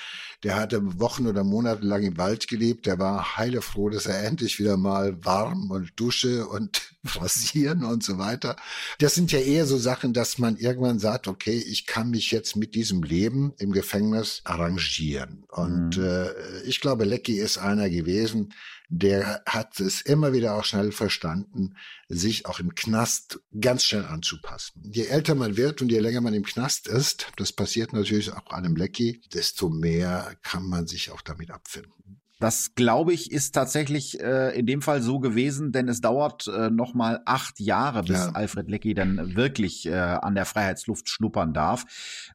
der 0.46 0.54
hatte 0.54 1.00
Wochen 1.00 1.26
oder 1.26 1.42
Monate 1.42 1.84
lang 1.84 2.04
im 2.04 2.18
Wald 2.18 2.46
gelebt, 2.46 2.86
der 2.86 3.00
war 3.00 3.36
heilefroh, 3.36 3.90
dass 3.90 4.06
er 4.06 4.22
endlich 4.22 4.60
wieder 4.60 4.76
mal 4.76 5.24
warm 5.24 5.72
und 5.72 5.90
Dusche 5.96 6.46
und 6.46 6.94
rasieren 7.16 7.82
und 7.82 8.04
so 8.04 8.18
weiter. 8.18 8.54
Das 9.00 9.16
sind 9.16 9.32
ja 9.32 9.40
eher 9.40 9.66
so 9.66 9.76
Sachen, 9.76 10.12
dass 10.12 10.38
man 10.38 10.56
irgendwann 10.56 11.00
sagt, 11.00 11.26
okay, 11.26 11.58
ich 11.58 11.84
kann 11.84 12.10
mich 12.10 12.30
jetzt 12.30 12.54
mit 12.54 12.76
diesem 12.76 13.02
Leben 13.02 13.54
im 13.58 13.72
Gefängnis 13.72 14.42
arrangieren. 14.44 15.42
Und 15.48 15.96
mhm. 15.98 16.04
äh, 16.04 16.60
ich 16.64 16.80
glaube, 16.80 17.06
Lecky 17.06 17.40
ist 17.40 17.58
einer 17.58 17.90
gewesen, 17.90 18.52
der 18.88 19.42
hat 19.46 19.80
es 19.80 20.00
immer 20.00 20.32
wieder 20.32 20.54
auch 20.54 20.64
schnell 20.64 20.92
verstanden, 20.92 21.74
sich 22.08 22.46
auch 22.46 22.60
im 22.60 22.74
Knast 22.74 23.40
ganz 23.60 23.84
schnell 23.84 24.04
anzupassen. 24.04 24.82
Je 24.84 25.06
älter 25.06 25.34
man 25.34 25.56
wird 25.56 25.82
und 25.82 25.90
je 25.90 25.98
länger 25.98 26.20
man 26.20 26.34
im 26.34 26.44
Knast 26.44 26.86
ist, 26.86 27.32
das 27.36 27.52
passiert 27.52 27.92
natürlich 27.92 28.32
auch 28.32 28.46
einem 28.50 28.76
Lecky, 28.76 29.20
desto 29.34 29.68
mehr 29.68 30.36
kann 30.42 30.68
man 30.68 30.86
sich 30.86 31.10
auch 31.10 31.22
damit 31.22 31.50
abfinden. 31.50 32.20
Das 32.38 32.74
glaube 32.74 33.14
ich 33.14 33.32
ist 33.32 33.52
tatsächlich 33.52 34.20
äh, 34.20 34.56
in 34.58 34.66
dem 34.66 34.82
Fall 34.82 35.00
so 35.00 35.20
gewesen, 35.20 35.72
denn 35.72 35.88
es 35.88 36.02
dauert 36.02 36.46
äh, 36.48 36.68
noch 36.68 36.92
mal 36.92 37.22
acht 37.24 37.58
Jahre, 37.60 38.02
bis 38.02 38.18
ja. 38.18 38.32
Alfred 38.32 38.68
Lecky 38.68 38.92
dann 38.92 39.36
wirklich 39.36 39.86
äh, 39.86 39.94
an 39.94 40.34
der 40.34 40.44
Freiheitsluft 40.44 41.08
schnuppern 41.08 41.54
darf. 41.54 41.86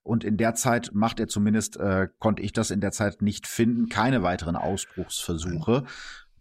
Und 0.01 0.23
in 0.23 0.37
der 0.37 0.55
Zeit 0.55 0.89
macht 0.93 1.19
er 1.19 1.27
zumindest, 1.27 1.77
äh, 1.77 2.07
konnte 2.17 2.41
ich 2.41 2.51
das 2.51 2.71
in 2.71 2.81
der 2.81 2.91
Zeit 2.91 3.21
nicht 3.21 3.45
finden, 3.45 3.89
keine 3.89 4.23
weiteren 4.23 4.55
Ausbruchsversuche. 4.55 5.83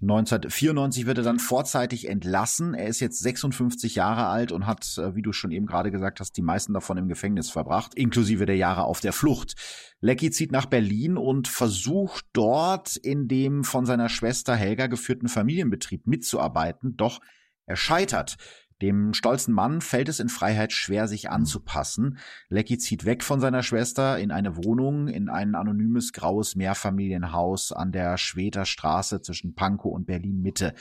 1994 0.02 1.04
wird 1.04 1.18
er 1.18 1.24
dann 1.24 1.38
vorzeitig 1.38 2.08
entlassen. 2.08 2.72
Er 2.72 2.88
ist 2.88 3.00
jetzt 3.00 3.20
56 3.20 3.96
Jahre 3.96 4.26
alt 4.26 4.50
und 4.50 4.66
hat, 4.66 4.96
äh, 4.96 5.14
wie 5.14 5.20
du 5.20 5.32
schon 5.32 5.50
eben 5.50 5.66
gerade 5.66 5.90
gesagt 5.90 6.20
hast, 6.20 6.38
die 6.38 6.42
meisten 6.42 6.72
davon 6.72 6.96
im 6.96 7.08
Gefängnis 7.08 7.50
verbracht, 7.50 7.94
inklusive 7.94 8.46
der 8.46 8.56
Jahre 8.56 8.84
auf 8.84 9.00
der 9.00 9.12
Flucht. 9.12 9.56
Lecky 10.00 10.30
zieht 10.30 10.52
nach 10.52 10.64
Berlin 10.64 11.18
und 11.18 11.48
versucht 11.48 12.24
dort 12.32 12.96
in 12.96 13.28
dem 13.28 13.62
von 13.62 13.84
seiner 13.84 14.08
Schwester 14.08 14.56
Helga 14.56 14.86
geführten 14.86 15.28
Familienbetrieb 15.28 16.06
mitzuarbeiten, 16.06 16.96
doch 16.96 17.20
er 17.66 17.76
scheitert. 17.76 18.36
Dem 18.82 19.12
stolzen 19.12 19.52
Mann 19.52 19.80
fällt 19.80 20.08
es 20.08 20.20
in 20.20 20.28
Freiheit 20.28 20.72
schwer, 20.72 21.06
sich 21.06 21.24
mhm. 21.24 21.30
anzupassen. 21.30 22.18
Lecky 22.48 22.78
zieht 22.78 23.04
weg 23.04 23.22
von 23.22 23.40
seiner 23.40 23.62
Schwester 23.62 24.18
in 24.18 24.30
eine 24.30 24.56
Wohnung, 24.56 25.08
in 25.08 25.28
ein 25.28 25.54
anonymes 25.54 26.12
graues 26.12 26.56
Mehrfamilienhaus 26.56 27.72
an 27.72 27.92
der 27.92 28.16
Schweter 28.16 28.64
Straße 28.64 29.20
zwischen 29.20 29.54
Pankow 29.54 29.92
und 29.92 30.06
Berlin 30.06 30.40
Mitte. 30.40 30.74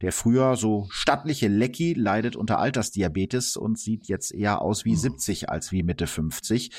Der 0.00 0.12
früher 0.12 0.56
so 0.56 0.86
stattliche 0.90 1.48
Lecky 1.48 1.94
leidet 1.94 2.34
unter 2.34 2.58
Altersdiabetes 2.58 3.56
und 3.56 3.78
sieht 3.78 4.06
jetzt 4.06 4.34
eher 4.34 4.60
aus 4.60 4.84
wie 4.84 4.96
70 4.96 5.42
mhm. 5.42 5.48
als 5.48 5.70
wie 5.70 5.82
Mitte 5.82 6.06
50. 6.06 6.70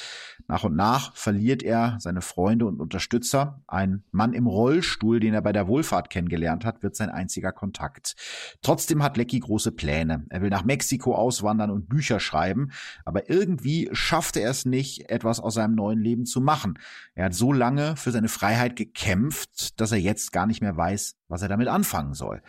Nach 0.48 0.64
und 0.64 0.76
nach 0.76 1.16
verliert 1.16 1.64
er 1.64 1.98
seine 2.00 2.22
Freunde 2.22 2.66
und 2.66 2.80
Unterstützer. 2.80 3.64
Ein 3.68 4.04
Mann 4.12 4.34
im 4.34 4.46
Rollstuhl, 4.46 5.20
den 5.20 5.34
er 5.34 5.42
bei 5.42 5.54
der 5.54 5.68
Wohlfahrt 5.68 6.10
kennengelernt 6.10 6.66
hat, 6.66 6.84
wird 6.84 6.96
sein 6.96 7.10
einziger 7.10 7.52
Kontakt. 7.52 8.16
Trotzdem 8.62 9.02
hat 9.02 9.18
Lecky 9.18 9.40
große 9.40 9.72
Pläne. 9.72 10.26
Er 10.30 10.42
will 10.42 10.50
nach 10.50 10.65
Mexiko 10.66 11.16
auswandern 11.16 11.72
und 11.72 11.88
Bücher 11.88 12.20
schreiben, 12.20 12.72
aber 13.06 13.30
irgendwie 13.30 13.90
schafft 13.92 14.38
er 14.38 14.50
es 14.50 14.66
nicht, 14.66 15.10
etwas 15.10 15.40
aus 15.40 15.56
seinem 15.56 15.76
neuen 15.76 16.00
Leben 16.00 16.26
zu 16.26 16.42
machen. 16.42 16.80
Er 17.14 17.26
hat 17.26 17.34
so 17.34 17.54
lange 17.54 17.96
für 17.96 18.12
seine 18.12 18.30
Freiheit 18.30 18.76
gekämpft, 18.76 19.80
dass 19.80 19.92
er 19.92 20.00
jetzt 20.00 20.32
gar 20.32 20.46
nicht 20.46 20.62
mehr 20.62 20.76
weiß, 20.76 21.16
was 21.28 21.42
er 21.42 21.48
damit 21.48 21.68
anfangen 21.68 22.14
soll. 22.14 22.42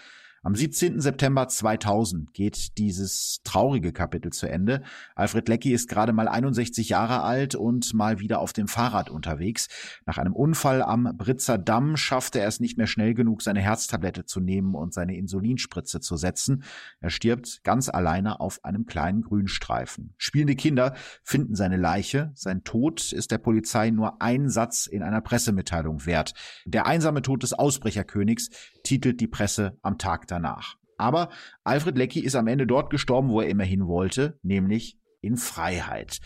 Am 0.47 0.55
17. 0.55 1.01
September 1.01 1.49
2000 1.49 2.33
geht 2.33 2.79
dieses 2.79 3.41
traurige 3.43 3.93
Kapitel 3.93 4.33
zu 4.33 4.49
Ende. 4.49 4.83
Alfred 5.17 5.49
Leckie 5.49 5.73
ist 5.73 5.89
gerade 5.89 6.13
mal 6.13 6.29
61 6.29 6.89
Jahre 6.89 7.23
alt 7.25 7.57
und 7.57 7.93
mal 7.95 8.21
wieder 8.21 8.39
auf 8.39 8.53
dem 8.53 8.69
Fahrrad 8.69 9.11
unterwegs. 9.11 9.67
Nach 10.07 10.19
einem 10.19 10.35
Unfall 10.35 10.83
am 10.83 11.11
Britzer 11.17 11.59
Damm 11.59 11.97
schaffte 11.97 12.39
er 12.39 12.47
es 12.47 12.61
nicht 12.61 12.79
mehr 12.79 12.87
schnell 12.87 13.13
genug, 13.15 13.43
seine 13.43 13.61
Herztablette 13.61 14.25
zu 14.25 14.39
nehmen 14.39 14.77
und 14.77 14.95
seine 14.95 15.17
Insulinspritze 15.17 15.99
zu 15.99 16.17
setzen. 16.17 16.63
Er 17.01 17.11
stirbt 17.11 17.65
ganz 17.65 17.89
alleine 17.89 18.39
auf 18.39 18.65
einem 18.65 18.87
kleinen 18.87 19.23
Grünstreifen. 19.23 20.15
Spielende 20.17 20.55
Kinder 20.55 20.95
finden 21.25 21.57
seine 21.57 21.77
Leiche. 21.77 22.31
Sein 22.37 22.63
Tod 22.63 23.13
ist 23.13 23.33
der 23.33 23.39
Polizei 23.39 23.91
nur 23.91 24.23
ein 24.23 24.49
Satz 24.49 24.87
in 24.87 25.03
einer 25.03 25.23
Pressemitteilung 25.23 26.07
wert. 26.07 26.35
Der 26.67 26.87
einsame 26.87 27.23
Tod 27.23 27.43
des 27.43 27.53
Ausbrecherkönigs 27.53 28.51
titelt 28.87 29.21
die 29.21 29.27
Presse 29.27 29.79
am 29.83 29.99
Tag 29.99 30.27
danach. 30.29 30.77
Aber 30.99 31.29
Alfred 31.65 31.99
Leckie 31.99 32.25
ist 32.25 32.37
am 32.37 32.47
Ende 32.47 32.67
dort 32.67 32.91
gestorben, 32.91 33.29
wo 33.29 33.41
er 33.41 33.49
immerhin 33.49 33.87
wollte, 33.87 34.39
nämlich 34.43 34.99
in 35.21 35.37
Freiheit. 35.37 36.21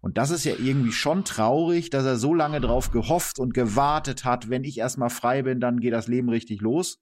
Und 0.00 0.18
das 0.18 0.30
ist 0.30 0.44
ja 0.44 0.54
irgendwie 0.58 0.92
schon 0.92 1.24
traurig, 1.24 1.90
dass 1.90 2.04
er 2.04 2.16
so 2.16 2.34
lange 2.34 2.60
drauf 2.60 2.90
gehofft 2.90 3.38
und 3.38 3.54
gewartet 3.54 4.24
hat, 4.24 4.48
wenn 4.48 4.64
ich 4.64 4.78
erstmal 4.78 5.10
frei 5.10 5.42
bin, 5.42 5.60
dann 5.60 5.80
geht 5.80 5.92
das 5.92 6.08
Leben 6.08 6.28
richtig 6.28 6.60
los. 6.60 6.98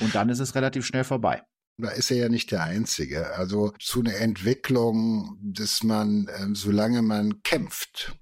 Und 0.00 0.14
dann 0.14 0.28
ist 0.28 0.40
es 0.40 0.54
relativ 0.54 0.86
schnell 0.86 1.04
vorbei. 1.04 1.42
Da 1.78 1.90
ist 1.90 2.10
er 2.10 2.16
ja 2.18 2.28
nicht 2.28 2.50
der 2.50 2.64
Einzige. 2.64 3.34
Also 3.34 3.72
zu 3.78 4.00
einer 4.00 4.16
Entwicklung, 4.16 5.38
dass 5.42 5.82
man, 5.82 6.28
äh, 6.28 6.54
solange 6.54 7.02
man 7.02 7.42
kämpft, 7.42 8.16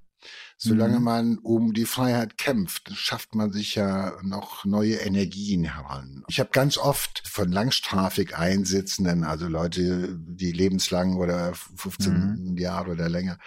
Solange 0.62 0.98
mhm. 0.98 1.04
man 1.04 1.38
um 1.38 1.72
die 1.72 1.86
Freiheit 1.86 2.36
kämpft, 2.36 2.90
schafft 2.94 3.34
man 3.34 3.50
sich 3.50 3.76
ja 3.76 4.12
noch 4.22 4.66
neue 4.66 4.96
Energien 4.96 5.64
heran. 5.64 6.22
Ich 6.28 6.38
habe 6.38 6.50
ganz 6.52 6.76
oft 6.76 7.22
von 7.26 7.50
langstrafig 7.50 8.36
Einsitzenden, 8.36 9.24
also 9.24 9.48
Leute, 9.48 10.18
die 10.18 10.52
lebenslang 10.52 11.16
oder 11.16 11.54
15 11.54 12.12
mhm. 12.12 12.58
Jahre 12.58 12.90
oder 12.90 13.08
länger, 13.08 13.38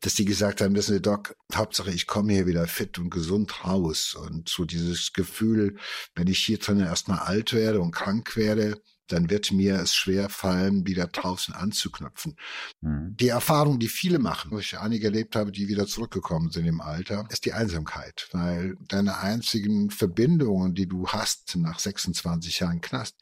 dass 0.00 0.16
die 0.16 0.24
gesagt 0.24 0.60
haben, 0.60 0.74
wissen 0.74 0.94
Sie, 0.94 1.00
Doc, 1.00 1.36
Hauptsache 1.54 1.92
ich 1.92 2.08
komme 2.08 2.32
hier 2.32 2.48
wieder 2.48 2.66
fit 2.66 2.98
und 2.98 3.10
gesund 3.10 3.64
raus. 3.64 4.16
Und 4.16 4.48
so 4.48 4.64
dieses 4.64 5.12
Gefühl, 5.12 5.76
wenn 6.16 6.26
ich 6.26 6.40
hier 6.40 6.58
drinnen 6.58 6.86
erstmal 6.86 7.20
alt 7.20 7.52
werde 7.52 7.80
und 7.80 7.92
krank 7.92 8.34
werde, 8.34 8.82
dann 9.08 9.30
wird 9.30 9.52
mir 9.52 9.76
es 9.76 9.94
schwer 9.94 10.28
fallen, 10.28 10.86
wieder 10.86 11.06
draußen 11.06 11.54
anzuknüpfen. 11.54 12.36
Mhm. 12.80 13.16
Die 13.16 13.28
Erfahrung, 13.28 13.78
die 13.78 13.88
viele 13.88 14.18
machen, 14.18 14.50
wo 14.50 14.58
ich 14.58 14.78
einige 14.78 15.06
erlebt 15.06 15.36
habe, 15.36 15.52
die 15.52 15.68
wieder 15.68 15.86
zurückgekommen 15.86 16.50
sind 16.50 16.66
im 16.66 16.80
Alter, 16.80 17.26
ist 17.30 17.44
die 17.44 17.52
Einsamkeit, 17.52 18.28
weil 18.32 18.76
deine 18.88 19.18
einzigen 19.18 19.90
Verbindungen, 19.90 20.74
die 20.74 20.86
du 20.86 21.08
hast 21.08 21.56
nach 21.56 21.78
26 21.78 22.60
Jahren 22.60 22.80
Knast, 22.80 23.16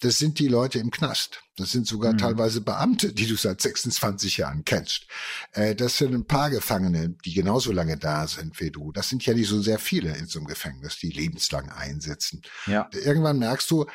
das 0.00 0.18
sind 0.18 0.38
die 0.38 0.48
Leute 0.48 0.78
im 0.78 0.90
Knast. 0.90 1.42
Das 1.56 1.72
sind 1.72 1.86
sogar 1.86 2.12
mhm. 2.12 2.18
teilweise 2.18 2.60
Beamte, 2.60 3.12
die 3.12 3.26
du 3.26 3.36
seit 3.36 3.60
26 3.60 4.36
Jahren 4.36 4.64
kennst. 4.64 5.06
Äh, 5.52 5.74
das 5.74 5.96
sind 5.96 6.14
ein 6.14 6.26
paar 6.26 6.50
Gefangene, 6.50 7.14
die 7.24 7.32
genauso 7.32 7.72
lange 7.72 7.96
da 7.96 8.26
sind 8.26 8.60
wie 8.60 8.70
du. 8.70 8.92
Das 8.92 9.08
sind 9.08 9.24
ja 9.24 9.34
nicht 9.34 9.48
so 9.48 9.60
sehr 9.60 9.78
viele 9.78 10.14
in 10.16 10.26
so 10.26 10.38
einem 10.38 10.48
Gefängnis, 10.48 10.98
die 10.98 11.10
lebenslang 11.10 11.70
einsetzen. 11.70 12.42
Ja. 12.66 12.88
Irgendwann 12.92 13.38
merkst 13.38 13.70
du, 13.70 13.86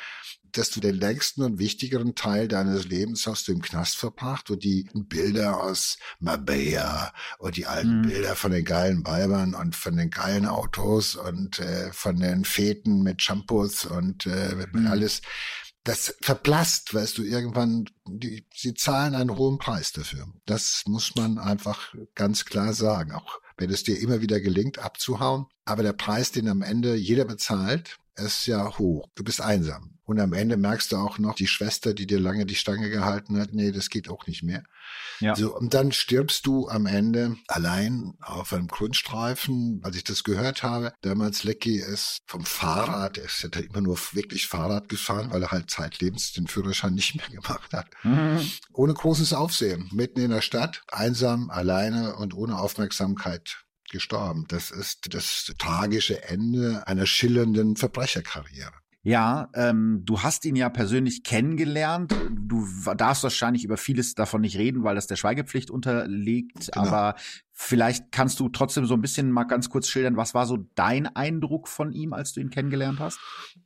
dass 0.51 0.69
du 0.69 0.79
den 0.79 0.95
längsten 0.95 1.43
und 1.43 1.59
wichtigeren 1.59 2.15
Teil 2.15 2.47
deines 2.47 2.85
Lebens 2.85 3.25
hast 3.27 3.47
du 3.47 3.53
im 3.53 3.61
Knast 3.61 3.97
verbracht 3.97 4.49
und 4.49 4.63
die 4.63 4.89
Bilder 4.93 5.61
aus 5.61 5.97
Marbella 6.19 7.13
und 7.39 7.57
die 7.57 7.67
alten 7.67 8.01
mhm. 8.01 8.07
Bilder 8.07 8.35
von 8.35 8.51
den 8.51 8.65
geilen 8.65 9.05
Weibern 9.05 9.53
und 9.53 9.75
von 9.75 9.95
den 9.95 10.09
geilen 10.09 10.45
Autos 10.45 11.15
und 11.15 11.59
äh, 11.59 11.91
von 11.93 12.19
den 12.19 12.45
Feten 12.45 13.01
mit 13.03 13.21
Shampoos 13.21 13.85
und 13.85 14.25
äh, 14.25 14.67
mhm. 14.73 14.87
alles, 14.87 15.21
das 15.83 16.15
verblasst, 16.21 16.93
weißt 16.93 17.17
du, 17.17 17.23
irgendwann, 17.23 17.85
die, 18.07 18.45
sie 18.53 18.73
zahlen 18.73 19.15
einen 19.15 19.35
hohen 19.35 19.57
Preis 19.57 19.91
dafür. 19.91 20.27
Das 20.45 20.83
muss 20.85 21.15
man 21.15 21.39
einfach 21.39 21.93
ganz 22.13 22.45
klar 22.45 22.73
sagen, 22.73 23.13
auch 23.13 23.39
wenn 23.57 23.69
es 23.69 23.83
dir 23.83 23.99
immer 23.99 24.21
wieder 24.21 24.39
gelingt, 24.39 24.79
abzuhauen. 24.79 25.45
Aber 25.65 25.83
der 25.83 25.93
Preis, 25.93 26.31
den 26.31 26.47
am 26.49 26.61
Ende 26.61 26.95
jeder 26.95 27.25
bezahlt, 27.25 27.97
ist 28.15 28.45
ja 28.47 28.77
hoch. 28.77 29.07
Du 29.15 29.23
bist 29.23 29.41
einsam. 29.41 29.97
Und 30.03 30.19
am 30.19 30.33
Ende 30.33 30.57
merkst 30.57 30.91
du 30.91 30.97
auch 30.97 31.19
noch, 31.19 31.35
die 31.35 31.47
Schwester, 31.47 31.93
die 31.93 32.05
dir 32.05 32.19
lange 32.19 32.45
die 32.45 32.55
Stange 32.55 32.89
gehalten 32.89 33.39
hat, 33.39 33.53
nee, 33.53 33.71
das 33.71 33.89
geht 33.89 34.09
auch 34.09 34.27
nicht 34.27 34.43
mehr. 34.43 34.63
Ja. 35.21 35.35
So, 35.35 35.55
und 35.55 35.73
dann 35.73 35.93
stirbst 35.93 36.45
du 36.45 36.67
am 36.67 36.85
Ende 36.85 37.37
allein 37.47 38.15
auf 38.19 38.51
einem 38.51 38.67
Grundstreifen. 38.67 39.79
Als 39.83 39.95
ich 39.95 40.03
das 40.03 40.25
gehört 40.25 40.63
habe, 40.63 40.91
damals 41.01 41.45
Lecky 41.45 41.77
ist 41.77 42.19
vom 42.25 42.43
Fahrrad, 42.43 43.19
er 43.19 43.25
ist 43.25 43.41
ja 43.43 43.49
immer 43.61 43.79
nur 43.79 43.97
wirklich 44.11 44.47
Fahrrad 44.47 44.89
gefahren, 44.89 45.31
weil 45.31 45.43
er 45.43 45.51
halt 45.51 45.69
zeitlebens 45.69 46.33
den 46.33 46.47
Führerschein 46.47 46.93
nicht 46.93 47.15
mehr 47.15 47.29
gemacht 47.41 47.71
hat. 47.71 47.87
Mhm. 48.03 48.41
Ohne 48.73 48.93
großes 48.93 49.31
Aufsehen, 49.31 49.89
mitten 49.93 50.19
in 50.19 50.31
der 50.31 50.41
Stadt, 50.41 50.81
einsam, 50.91 51.49
alleine 51.49 52.17
und 52.17 52.33
ohne 52.33 52.57
Aufmerksamkeit 52.57 53.63
gestorben. 53.91 54.45
Das 54.47 54.71
ist 54.71 55.13
das 55.13 55.51
tragische 55.57 56.23
Ende 56.23 56.87
einer 56.87 57.05
schillernden 57.05 57.75
Verbrecherkarriere. 57.75 58.73
Ja, 59.03 59.49
ähm, 59.55 60.03
du 60.05 60.21
hast 60.21 60.45
ihn 60.45 60.55
ja 60.55 60.69
persönlich 60.69 61.23
kennengelernt. 61.23 62.13
Du 62.29 62.67
darfst 62.95 63.23
wahrscheinlich 63.23 63.63
über 63.63 63.77
vieles 63.77 64.13
davon 64.13 64.41
nicht 64.41 64.57
reden, 64.57 64.83
weil 64.83 64.93
das 64.93 65.07
der 65.07 65.15
Schweigepflicht 65.15 65.71
unterliegt. 65.71 66.71
Genau. 66.71 66.85
Aber 66.85 67.15
vielleicht 67.61 68.11
kannst 68.11 68.39
du 68.39 68.49
trotzdem 68.49 68.85
so 68.85 68.95
ein 68.95 69.01
bisschen 69.01 69.31
mal 69.31 69.43
ganz 69.43 69.69
kurz 69.69 69.87
schildern, 69.87 70.17
was 70.17 70.33
war 70.33 70.47
so 70.47 70.57
dein 70.75 71.07
Eindruck 71.15 71.67
von 71.67 71.93
ihm, 71.93 72.11
als 72.11 72.33
du 72.33 72.39
ihn 72.39 72.49
kennengelernt 72.49 72.99
hast? 72.99 73.19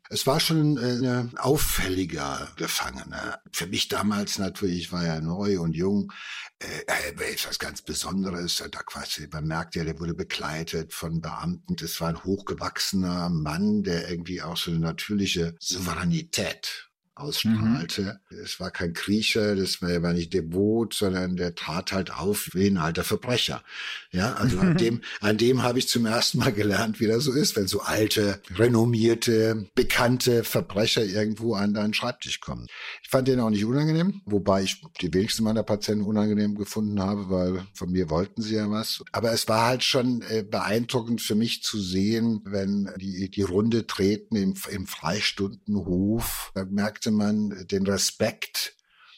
Es 0.10 0.28
war 0.28 0.40
schon 0.40 0.78
äh, 0.78 1.08
ein 1.08 1.38
auffälliger 1.38 2.50
Gefangener. 2.58 3.40
Für 3.52 3.68
mich 3.68 3.88
damals 3.88 4.38
natürlich, 4.38 4.78
ich 4.80 4.92
war 4.92 5.06
ja 5.06 5.22
neu 5.22 5.60
und 5.60 5.76
jung, 5.76 6.12
äh, 6.60 6.66
äh 6.88 7.34
etwas 7.34 7.58
ganz 7.58 7.82
Besonderes. 7.82 8.62
Da 8.70 8.80
quasi, 8.80 9.28
man 9.32 9.48
merkt 9.48 9.76
ja, 9.76 9.84
der 9.84 10.00
wurde 10.00 10.14
begleitet 10.14 10.94
von 10.94 11.22
Beamten. 11.22 11.76
Das 11.78 12.00
war 12.02 12.10
ein 12.10 12.24
hochgewachsener 12.24 13.30
Mann, 13.30 13.84
der 13.84 14.10
irgendwie 14.10 14.42
auch 14.42 14.58
so 14.58 14.72
eine 14.72 14.82
natürliche 14.82 15.56
Souveränität 15.60 16.85
ausstrahlte. 17.16 18.20
Mhm. 18.30 18.38
Es 18.44 18.60
war 18.60 18.72
kein 18.72 18.94
Grieche, 18.94 19.56
das 19.56 19.82
war, 19.82 20.04
war 20.04 20.14
nicht 20.14 20.34
devot, 20.34 20.94
sondern 20.94 21.38
der 21.38 21.56
trat 21.56 21.94
halt 21.94 22.12
auf 22.12 22.50
wie 22.54 22.68
ein 22.68 22.78
alter 22.78 23.04
Verbrecher. 23.04 23.64
Ja, 24.12 24.34
also 24.34 24.60
an 24.60 24.78
dem, 24.78 25.02
an 25.22 25.38
dem 25.38 25.64
habe 25.64 25.80
ich 25.80 25.88
zum 25.88 26.06
ersten 26.06 26.40
Mal 26.40 26.52
gelernt, 26.52 27.00
wie 27.00 27.08
das 27.08 27.24
so 27.24 27.32
ist, 27.32 27.56
wenn 27.56 27.68
so 27.68 27.82
alte, 27.82 28.42
renommierte, 28.56 29.70
bekannte 29.76 30.44
Verbrecher 30.44 31.06
irgendwo 31.06 31.56
an 31.56 31.74
deinen 31.74 31.94
Schreibtisch 31.94 32.42
kommen. 32.42 32.68
Ich 33.02 33.10
fand 33.10 33.28
den 33.28 33.40
auch 33.40 33.50
nicht 33.50 33.66
unangenehm, 33.66 34.22
wobei 34.26 34.64
ich 34.64 34.82
die 35.02 35.14
wenigsten 35.14 35.44
meiner 35.44 35.64
Patienten 35.64 36.06
unangenehm 36.06 36.56
gefunden 36.56 37.00
habe, 37.00 37.30
weil 37.30 37.66
von 37.74 37.92
mir 37.92 38.10
wollten 38.10 38.42
sie 38.42 38.56
ja 38.56 38.70
was. 38.70 39.04
Aber 39.14 39.32
es 39.32 39.48
war 39.48 39.68
halt 39.68 39.84
schon 39.84 40.22
äh, 40.30 40.44
beeindruckend 40.44 41.22
für 41.22 41.36
mich 41.36 41.64
zu 41.64 41.80
sehen, 41.80 42.42
wenn 42.44 42.90
die, 42.98 43.30
die 43.30 43.42
Runde 43.42 43.88
treten 43.88 44.36
im, 44.36 44.56
im 44.70 44.86
Freistundenhof, 44.86 46.52
da 46.54 46.66
merkt 46.66 47.05
merkte 47.06 47.12
man 47.12 47.68
den 47.68 47.86
Respekt, 47.88 48.74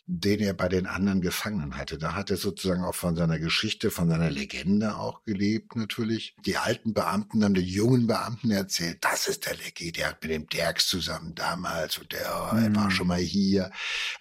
den 0.09 0.39
er 0.39 0.53
bei 0.53 0.69
den 0.69 0.85
anderen 0.85 1.19
Gefangenen 1.19 1.75
hatte. 1.75 1.97
Da 1.97 2.15
hat 2.15 2.31
er 2.31 2.38
sozusagen 2.38 2.85
auch 2.85 2.95
von 2.95 3.17
seiner 3.17 3.39
Geschichte, 3.39 3.91
von 3.91 4.07
seiner 4.07 4.29
Legende 4.29 4.95
auch 4.95 5.23
gelebt 5.25 5.75
natürlich. 5.75 6.33
Die 6.45 6.55
alten 6.55 6.93
Beamten 6.93 7.43
haben 7.43 7.53
den 7.53 7.65
jungen 7.65 8.07
Beamten 8.07 8.51
erzählt, 8.51 8.99
das 9.01 9.27
ist 9.27 9.45
der 9.45 9.57
Legge, 9.57 9.91
der 9.91 10.09
hat 10.09 10.21
mit 10.21 10.31
dem 10.31 10.47
Derks 10.47 10.88
zusammen 10.88 11.35
damals 11.35 11.97
und 11.97 12.13
der 12.13 12.21
er 12.21 12.73
war 12.73 12.85
mhm. 12.85 12.91
schon 12.91 13.07
mal 13.07 13.19
hier. 13.19 13.69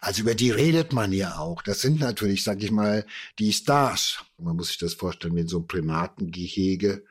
Also 0.01 0.23
über 0.23 0.35
die 0.35 0.51
redet 0.51 0.93
man 0.93 1.13
ja 1.13 1.39
auch. 1.39 1.63
Das 1.63 1.81
sind 1.81 2.01
natürlich, 2.01 2.43
sag 2.43 2.61
ich 2.65 2.73
mal, 2.73 3.07
die 3.39 3.53
Stars. 3.53 4.25
Man 4.39 4.57
muss 4.57 4.69
sich 4.69 4.79
das 4.79 4.95
vorstellen 4.95 5.37
wie 5.37 5.43
in 5.43 5.49
so 5.49 5.59
einem 5.59 5.69
Primatengehege. 5.69 7.05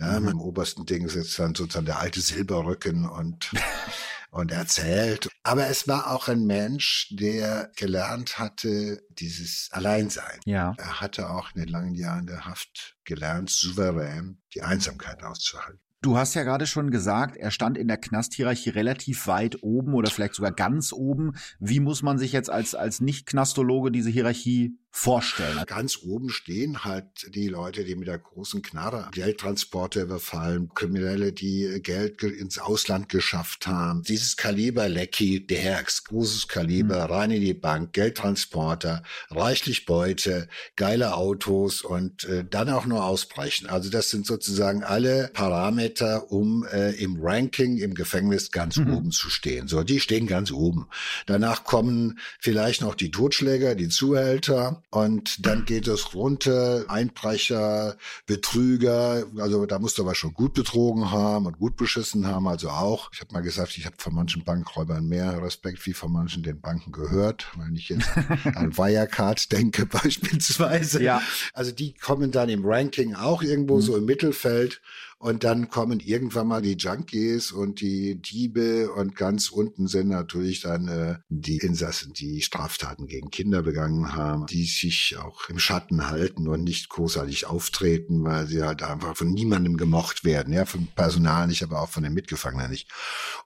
Ja, 0.00 0.18
mhm. 0.18 0.28
im 0.28 0.40
obersten 0.40 0.86
Ding 0.86 1.08
sitzt 1.08 1.38
dann 1.38 1.54
sozusagen 1.54 1.86
der 1.86 2.00
alte 2.00 2.20
Silberrücken 2.20 3.06
und 3.08 3.50
und 4.34 4.50
erzählt. 4.50 5.28
Aber 5.44 5.68
es 5.68 5.86
war 5.86 6.10
auch 6.10 6.28
ein 6.28 6.44
Mensch, 6.44 7.08
der 7.12 7.70
gelernt 7.76 8.38
hatte, 8.38 9.00
dieses 9.10 9.68
Alleinsein. 9.70 10.40
Ja. 10.44 10.74
Er 10.76 11.00
hatte 11.00 11.30
auch 11.30 11.54
in 11.54 11.62
den 11.62 11.70
langen 11.70 11.94
Jahren 11.94 12.26
der 12.26 12.44
Haft 12.44 12.96
gelernt, 13.04 13.50
souverän 13.50 14.42
die 14.52 14.62
Einsamkeit 14.62 15.22
auszuhalten. 15.22 15.80
Du 16.02 16.18
hast 16.18 16.34
ja 16.34 16.42
gerade 16.42 16.66
schon 16.66 16.90
gesagt, 16.90 17.36
er 17.36 17.50
stand 17.50 17.78
in 17.78 17.88
der 17.88 17.96
Knasthierarchie 17.96 18.70
relativ 18.70 19.26
weit 19.26 19.62
oben 19.62 19.94
oder 19.94 20.10
vielleicht 20.10 20.34
sogar 20.34 20.52
ganz 20.52 20.92
oben. 20.92 21.32
Wie 21.60 21.80
muss 21.80 22.02
man 22.02 22.18
sich 22.18 22.32
jetzt 22.32 22.50
als, 22.50 22.74
als 22.74 23.00
Nicht-Knastologe 23.00 23.90
diese 23.90 24.10
Hierarchie 24.10 24.76
vorstellen? 24.94 25.60
Ganz 25.66 25.98
oben 26.04 26.30
stehen 26.30 26.84
halt 26.84 27.34
die 27.34 27.48
Leute, 27.48 27.84
die 27.84 27.96
mit 27.96 28.06
der 28.06 28.18
großen 28.18 28.62
Knarre 28.62 29.08
Geldtransporte 29.12 30.02
überfallen, 30.02 30.70
Kriminelle, 30.72 31.32
die 31.32 31.80
Geld 31.82 32.22
ins 32.22 32.58
Ausland 32.58 33.08
geschafft 33.08 33.66
haben. 33.66 34.02
Dieses 34.04 34.36
Kaliber 34.36 34.88
Lecky, 34.88 35.44
Derks, 35.44 36.04
großes 36.04 36.46
Kaliber, 36.46 37.06
mhm. 37.06 37.12
rein 37.12 37.30
in 37.32 37.40
die 37.40 37.54
Bank, 37.54 37.92
Geldtransporter, 37.92 39.02
reichlich 39.30 39.84
Beute, 39.84 40.48
geile 40.76 41.16
Autos 41.16 41.82
und 41.82 42.24
äh, 42.24 42.44
dann 42.48 42.70
auch 42.70 42.86
nur 42.86 43.04
ausbrechen. 43.04 43.68
Also 43.68 43.90
das 43.90 44.10
sind 44.10 44.26
sozusagen 44.26 44.84
alle 44.84 45.30
Parameter, 45.34 46.30
um 46.30 46.64
äh, 46.72 46.92
im 46.92 47.18
Ranking 47.20 47.78
im 47.78 47.94
Gefängnis 47.94 48.52
ganz 48.52 48.76
mhm. 48.76 48.94
oben 48.94 49.10
zu 49.10 49.28
stehen. 49.28 49.66
So, 49.66 49.82
die 49.82 49.98
stehen 49.98 50.28
ganz 50.28 50.52
oben. 50.52 50.86
Danach 51.26 51.64
kommen 51.64 52.20
vielleicht 52.38 52.80
noch 52.80 52.94
die 52.94 53.10
Totschläger, 53.10 53.74
die 53.74 53.88
Zuhälter, 53.88 54.83
und 54.94 55.44
dann 55.44 55.64
geht 55.64 55.88
es 55.88 56.14
runter, 56.14 56.84
Einbrecher, 56.86 57.96
Betrüger, 58.26 59.26
also 59.38 59.66
da 59.66 59.80
musst 59.80 59.98
du 59.98 60.02
aber 60.02 60.14
schon 60.14 60.32
gut 60.32 60.54
betrogen 60.54 61.10
haben 61.10 61.46
und 61.46 61.58
gut 61.58 61.76
beschissen 61.76 62.28
haben, 62.28 62.46
also 62.46 62.68
auch. 62.68 63.10
Ich 63.12 63.20
habe 63.20 63.32
mal 63.32 63.40
gesagt, 63.40 63.76
ich 63.76 63.86
habe 63.86 63.96
von 63.98 64.14
manchen 64.14 64.44
Bankräubern 64.44 65.08
mehr 65.08 65.42
Respekt, 65.42 65.84
wie 65.86 65.94
von 65.94 66.12
manchen 66.12 66.44
den 66.44 66.60
Banken 66.60 66.92
gehört, 66.92 67.48
wenn 67.56 67.74
ich 67.74 67.88
jetzt 67.88 68.08
an 68.54 68.78
Wirecard 68.78 69.50
denke 69.50 69.84
beispielsweise. 70.02 71.02
Ja. 71.02 71.20
Also 71.54 71.72
die 71.72 71.94
kommen 71.94 72.30
dann 72.30 72.48
im 72.48 72.64
Ranking 72.64 73.16
auch 73.16 73.42
irgendwo 73.42 73.78
mhm. 73.78 73.80
so 73.80 73.96
im 73.96 74.04
Mittelfeld 74.04 74.80
und 75.24 75.42
dann 75.42 75.70
kommen 75.70 76.00
irgendwann 76.00 76.48
mal 76.48 76.60
die 76.60 76.76
Junkies 76.76 77.50
und 77.50 77.80
die 77.80 78.20
Diebe 78.20 78.92
und 78.92 79.16
ganz 79.16 79.48
unten 79.48 79.86
sind 79.86 80.08
natürlich 80.08 80.60
dann 80.60 80.86
äh, 80.86 81.16
die 81.30 81.56
Insassen, 81.56 82.12
die 82.12 82.42
Straftaten 82.42 83.06
gegen 83.06 83.30
Kinder 83.30 83.62
begangen 83.62 84.14
haben, 84.14 84.44
die 84.44 84.66
sich 84.66 85.16
auch 85.16 85.48
im 85.48 85.58
Schatten 85.58 86.10
halten 86.10 86.46
und 86.46 86.62
nicht 86.62 86.90
großartig 86.90 87.46
auftreten, 87.46 88.22
weil 88.22 88.46
sie 88.46 88.62
halt 88.62 88.82
einfach 88.82 89.16
von 89.16 89.30
niemandem 89.30 89.78
gemocht 89.78 90.24
werden, 90.24 90.52
ja, 90.52 90.66
vom 90.66 90.88
Personal 90.88 91.46
nicht, 91.46 91.62
aber 91.62 91.80
auch 91.80 91.88
von 91.88 92.02
den 92.02 92.12
Mitgefangenen 92.12 92.70
nicht. 92.70 92.90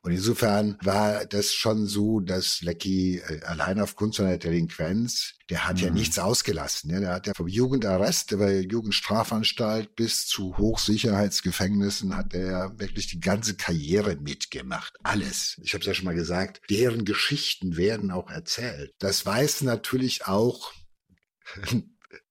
Und 0.02 0.10
insofern 0.10 0.78
war 0.82 1.26
das 1.26 1.54
schon 1.54 1.86
so, 1.86 2.18
dass 2.18 2.60
Lecky 2.60 3.18
äh, 3.18 3.44
allein 3.44 3.80
aufgrund 3.80 4.16
seiner 4.16 4.36
Delinquenz 4.36 5.37
der 5.50 5.66
hat 5.66 5.76
mhm. 5.76 5.82
ja 5.82 5.90
nichts 5.90 6.18
ausgelassen. 6.18 6.90
Ja. 6.90 7.00
Der 7.00 7.12
hat 7.14 7.26
ja 7.26 7.34
vom 7.34 7.48
Jugendarrest 7.48 8.32
über 8.32 8.52
Jugendstrafanstalt 8.52 9.96
bis 9.96 10.26
zu 10.26 10.56
Hochsicherheitsgefängnissen 10.58 12.16
hat 12.16 12.34
er 12.34 12.46
ja 12.46 12.78
wirklich 12.78 13.06
die 13.06 13.20
ganze 13.20 13.56
Karriere 13.56 14.16
mitgemacht. 14.16 14.94
Alles. 15.02 15.58
Ich 15.62 15.72
habe 15.74 15.80
es 15.80 15.86
ja 15.86 15.94
schon 15.94 16.04
mal 16.04 16.14
gesagt, 16.14 16.60
deren 16.68 17.04
Geschichten 17.04 17.76
werden 17.76 18.10
auch 18.10 18.30
erzählt. 18.30 18.92
Das 18.98 19.24
weiß 19.24 19.62
natürlich 19.62 20.26
auch 20.26 20.72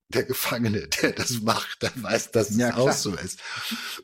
der 0.09 0.23
Gefangene, 0.23 0.87
der 1.01 1.11
das 1.11 1.41
macht, 1.41 1.81
der 1.81 1.91
weiß, 1.95 2.31
dass 2.31 2.51
es 2.51 2.57
ja, 2.57 2.77
auch 2.77 2.91
so 2.91 3.13
ist. 3.15 3.39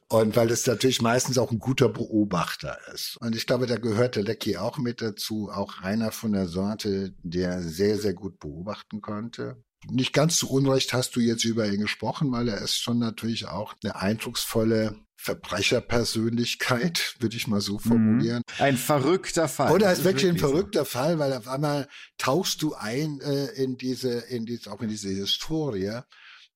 Und 0.10 0.36
weil 0.36 0.52
es 0.52 0.68
natürlich 0.68 1.02
meistens 1.02 1.38
auch 1.38 1.52
ein 1.52 1.60
guter 1.60 1.90
Beobachter 1.90 2.78
ist. 2.94 3.18
Und 3.18 3.36
ich 3.36 3.48
glaube, 3.48 3.68
da 3.68 3.78
gehört 3.78 4.16
der 4.16 4.24
Lecky 4.24 4.58
auch 4.58 4.78
mit 4.78 5.02
dazu, 5.02 5.50
auch 5.52 5.82
einer 5.82 6.12
von 6.12 6.34
der 6.34 6.48
Sorte, 6.48 7.14
der 7.24 7.62
sehr, 7.62 7.98
sehr 7.98 8.14
gut 8.14 8.40
beobachten 8.40 9.02
konnte. 9.02 9.64
Nicht 9.90 10.14
ganz 10.14 10.38
zu 10.38 10.50
Unrecht 10.50 10.94
hast 10.94 11.16
du 11.16 11.20
jetzt 11.20 11.44
über 11.44 11.68
ihn 11.68 11.82
gesprochen, 11.82 12.32
weil 12.32 12.48
er 12.48 12.62
ist 12.62 12.78
schon 12.78 13.00
natürlich 13.00 13.48
auch 13.48 13.74
eine 13.84 13.96
eindrucksvolle 13.96 14.96
Verbrecherpersönlichkeit, 15.24 17.16
würde 17.20 17.38
ich 17.38 17.48
mal 17.48 17.62
so 17.62 17.76
mhm. 17.76 17.80
formulieren. 17.80 18.44
Ein 18.60 18.76
verrückter 18.76 19.48
Fall. 19.48 19.72
Oder 19.72 19.90
es 19.90 20.00
ist 20.00 20.04
wirklich 20.04 20.30
ein 20.30 20.38
verrückter 20.38 20.82
so. 20.82 20.86
Fall, 20.86 21.18
weil 21.18 21.32
auf 21.32 21.48
einmal 21.48 21.88
tauchst 22.18 22.62
du 22.62 22.74
ein 22.74 23.22
äh, 23.22 23.46
in 23.56 23.78
diese, 23.78 24.12
in 24.12 24.46
diese, 24.46 24.70
auch 24.70 24.82
in 24.82 24.90
diese 24.90 25.08
Historie 25.08 26.02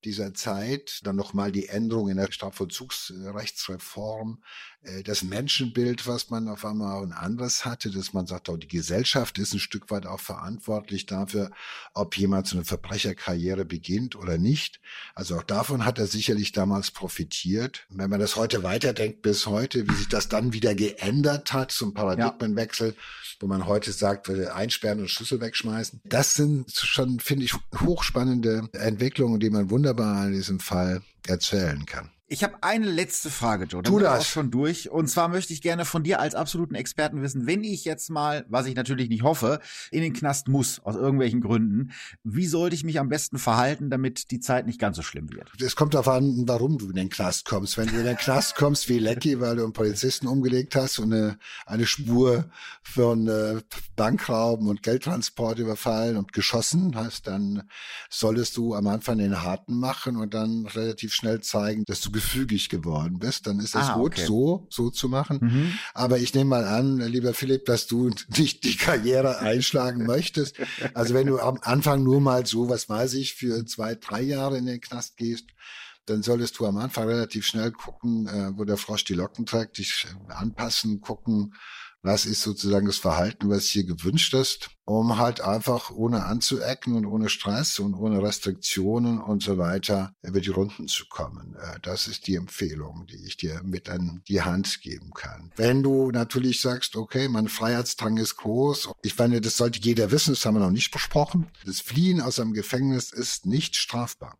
dieser 0.08 0.34
Zeit, 0.34 1.02
dann 1.04 1.18
nochmal 1.18 1.52
die 1.52 1.68
Änderung 1.68 2.10
in 2.10 2.16
der 2.16 2.32
Strafvollzugsrechtsreform, 2.32 4.42
äh, 4.84 5.04
das 5.04 5.22
Menschenbild, 5.22 6.08
was 6.08 6.30
man 6.30 6.48
auf 6.48 6.64
einmal 6.64 7.04
ein 7.04 7.12
anderes 7.12 7.66
hatte, 7.66 7.92
dass 7.92 8.14
man 8.14 8.26
sagt, 8.26 8.50
auch 8.50 8.56
die 8.56 8.70
Gesellschaft 8.70 9.38
ist 9.38 9.54
ein 9.54 9.60
Stück 9.60 9.92
weit 9.92 10.06
auch 10.06 10.22
verantwortlich 10.22 11.06
dafür, 11.06 11.52
ob 11.94 12.18
jemand 12.18 12.48
so 12.48 12.56
eine 12.56 12.64
Verbrecherkarriere 12.64 13.66
beginnt 13.66 14.16
oder 14.16 14.38
nicht. 14.38 14.80
Also 15.14 15.38
auch 15.38 15.44
davon 15.44 15.84
hat 15.84 16.00
er 16.00 16.08
sicherlich 16.08 16.54
damals 16.54 16.92
profitiert. 16.92 17.86
Wenn 17.90 18.10
man 18.10 18.22
das 18.22 18.38
heute 18.38 18.64
weiterdenkt 18.64 19.22
bis 19.22 19.46
heute, 19.46 19.90
wie 19.90 19.96
sich 19.96 20.08
das 20.08 20.30
dann 20.30 20.54
wieder 20.54 20.74
geändert 20.74 21.52
hat 21.52 21.72
zum 21.72 21.94
Paradigmenwechsel, 21.94 22.90
ja. 22.90 22.96
Wo 23.40 23.48
man 23.48 23.68
heute 23.68 23.92
sagt, 23.92 24.30
einsperren 24.30 25.00
und 25.00 25.10
Schlüssel 25.10 25.42
wegschmeißen. 25.42 26.02
Das 26.04 26.36
sind 26.36 26.72
schon, 26.72 27.20
finde 27.20 27.46
ich, 27.46 27.54
hochspannende 27.80 28.70
Entwicklungen, 28.74 29.40
die 29.40 29.50
man 29.50 29.70
wunderbar 29.70 30.28
in 30.28 30.34
diesem 30.34 30.60
Fall 30.60 31.02
erzählen 31.28 31.86
kann. 31.86 32.12
Ich 32.30 32.44
habe 32.44 32.58
eine 32.60 32.92
letzte 32.92 33.30
Frage, 33.30 33.64
Joe. 33.64 33.82
Dann 33.82 33.94
tu 33.94 34.00
das. 34.00 34.20
Auch 34.20 34.26
schon 34.26 34.52
durch. 34.52 34.90
Und 34.90 35.08
zwar 35.08 35.30
möchte 35.30 35.54
ich 35.54 35.62
gerne 35.62 35.86
von 35.86 36.04
dir 36.04 36.20
als 36.20 36.36
absoluten 36.36 36.76
Experten 36.76 37.22
wissen, 37.22 37.48
wenn 37.48 37.64
ich 37.64 37.86
jetzt 37.86 38.10
mal, 38.10 38.46
was 38.50 38.66
ich 38.66 38.76
natürlich 38.76 39.08
nicht 39.08 39.24
hoffe, 39.24 39.62
in 39.92 40.02
den 40.02 40.12
Knast 40.12 40.50
muss, 40.50 40.80
aus 40.80 40.98
irgendwelchen 40.98 41.40
Gründen, 41.40 41.94
wie 42.26 42.46
sollte 42.46 42.76
ich 42.76 42.84
mich 42.84 43.00
am 43.00 43.08
besten 43.08 43.38
verhalten, 43.38 43.90
damit 43.90 44.30
die 44.32 44.42
Zeit 44.42 44.68
nicht 44.68 44.78
ganz 44.78 44.98
so 44.98 45.04
schlimm 45.04 45.32
wird? 45.32 45.50
Es 45.62 45.78
kommt 45.78 45.94
darauf 45.94 46.10
an, 46.10 46.44
warum 46.48 46.78
du 46.78 46.90
in 46.90 46.98
den 46.98 47.10
Knast 47.10 47.46
kommst. 47.46 47.78
Wenn 47.78 47.88
du 47.88 47.96
in 47.96 48.04
den 48.04 48.18
Knast 48.18 48.56
kommst 48.56 48.90
wie 48.90 49.00
Lecky, 49.00 49.40
weil 49.40 49.56
du 49.56 49.64
einen 49.64 49.72
Polizisten 49.72 50.28
umgelegt 50.28 50.76
hast 50.76 51.00
und 51.00 51.14
eine, 51.14 51.40
eine 51.66 51.86
Spur 51.86 52.50
von 52.84 53.30
äh, 53.30 53.62
Bankrauben 53.96 54.68
und 54.68 54.84
Geldtransport 54.84 55.60
überfallen 55.60 56.18
und 56.18 56.34
geschossen 56.34 56.94
hast, 56.96 57.28
dann 57.28 57.70
solltest 58.10 58.58
du 58.58 58.76
am 58.76 58.88
Anfang 58.88 59.18
den 59.18 59.44
Harten 59.44 59.80
machen 59.80 60.18
und 60.18 60.34
dann 60.34 60.66
relativ 60.66 61.14
schnell 61.14 61.40
zeigen, 61.40 61.86
dass 61.86 62.02
du 62.02 62.17
gefügig 62.18 62.70
geworden 62.70 63.20
bist, 63.20 63.46
dann 63.46 63.60
ist 63.60 63.76
es 63.76 63.90
ah, 63.90 63.94
gut, 63.94 64.14
okay. 64.14 64.26
so, 64.26 64.66
so 64.72 64.90
zu 64.90 65.08
machen. 65.08 65.38
Mhm. 65.40 65.74
Aber 65.94 66.18
ich 66.18 66.34
nehme 66.34 66.50
mal 66.50 66.66
an, 66.66 66.98
lieber 66.98 67.36
Philipp, 67.36 67.66
dass 67.66 67.86
du 67.86 68.10
nicht 68.36 68.64
die 68.64 68.76
Karriere 68.76 69.38
einschlagen 69.42 70.08
möchtest. 70.08 70.56
Also 70.96 71.14
wenn 71.14 71.28
du 71.28 71.38
am 71.38 71.60
Anfang 71.62 72.02
nur 72.04 72.20
mal 72.20 72.48
so, 72.48 72.70
was 72.70 72.90
weiß 72.90 73.14
ich, 73.14 73.36
für 73.36 73.64
zwei, 73.68 73.94
drei 73.94 74.24
Jahre 74.24 74.58
in 74.58 74.66
den 74.66 74.82
Knast 74.82 75.18
gehst, 75.18 75.46
dann 76.08 76.24
solltest 76.24 76.58
du 76.58 76.66
am 76.66 76.78
Anfang 76.78 77.08
relativ 77.08 77.46
schnell 77.46 77.72
gucken, 77.72 78.28
äh, 78.28 78.58
wo 78.58 78.64
der 78.64 78.78
Frosch 78.78 79.04
die 79.04 79.14
Locken 79.14 79.46
trägt, 79.46 79.78
dich 79.78 80.08
anpassen, 80.30 81.02
gucken, 81.02 81.54
was 82.04 82.26
ist 82.26 82.42
sozusagen 82.42 82.86
das 82.86 82.98
Verhalten, 82.98 83.50
was 83.50 83.66
hier 83.66 83.84
gewünscht 83.84 84.34
ist, 84.34 84.70
um 84.86 85.18
halt 85.18 85.42
einfach 85.42 85.92
ohne 85.92 86.26
anzuecken 86.26 86.96
und 86.96 87.06
ohne 87.06 87.28
Stress 87.28 87.80
und 87.80 87.96
ohne 87.96 88.22
Restriktionen 88.22 89.20
und 89.20 89.44
so 89.44 89.58
weiter 89.58 90.14
über 90.22 90.40
die 90.40 90.50
Runden 90.50 90.88
zu 90.88 91.06
kommen. 91.10 91.56
Äh, 91.56 91.80
das 91.82 92.08
ist 92.08 92.28
die 92.28 92.36
Empfehlung, 92.36 93.06
die 93.08 93.26
ich 93.26 93.36
dir 93.36 93.62
mit 93.64 93.90
an 93.90 94.22
die 94.28 94.42
Hand 94.42 94.82
geben 94.82 95.12
kann. 95.14 95.52
Wenn 95.58 95.84
du 95.84 96.12
natürlich 96.12 96.62
sagst, 96.62 96.96
okay, 96.96 97.28
mein 97.28 97.50
Freiheitsdrang 97.50 98.18
ist 98.18 98.38
groß, 98.38 98.90
ich 99.02 99.14
finde, 99.14 99.42
das 99.42 99.58
sollte 99.58 99.80
jeder 99.82 100.12
wissen, 100.12 100.34
das 100.34 100.46
haben 100.46 100.56
wir 100.56 100.62
noch 100.62 100.72
nicht 100.72 100.92
besprochen. 100.92 101.48
Das 101.66 101.82
Fliehen 101.82 102.22
aus 102.22 102.40
einem 102.40 102.54
Gefängnis 102.54 103.12
ist 103.12 103.46
nicht 103.46 103.76
strafbar. 103.76 104.38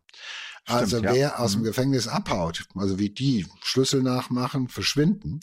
Also 0.64 0.98
Stimmt, 0.98 1.14
wer 1.14 1.16
ja. 1.16 1.36
aus 1.36 1.52
dem 1.52 1.60
mhm. 1.60 1.66
Gefängnis 1.66 2.08
abhaut, 2.08 2.64
also 2.74 2.98
wie 2.98 3.10
die 3.10 3.46
Schlüssel 3.62 4.02
nachmachen, 4.02 4.68
verschwinden, 4.68 5.40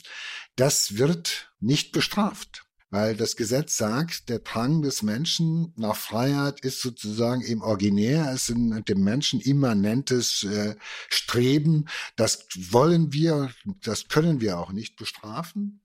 das 0.55 0.97
wird 0.97 1.51
nicht 1.59 1.91
bestraft. 1.91 2.66
Weil 2.91 3.18
das 3.18 3.36
Gesetz 3.36 3.76
sagt, 3.76 4.30
der 4.30 4.39
Drang 4.39 4.82
des 4.82 5.01
Menschen 5.01 5.74
nach 5.76 5.97
Freiheit 5.97 6.61
ist 6.61 6.82
sozusagen 6.82 7.41
im 7.41 7.61
Originär, 7.61 8.32
es 8.32 8.47
ist 8.47 8.55
ein 8.55 8.86
dem 8.86 9.03
Menschen 9.03 9.41
immanentes 9.41 10.43
äh, 10.43 10.76
Streben. 11.09 11.89
Das 12.16 12.47
wollen 12.55 13.11
wir, 13.11 13.49
das 13.82 14.07
können 14.07 14.39
wir 14.39 14.59
auch 14.59 14.72
nicht 14.72 14.95
bestrafen. 14.95 15.82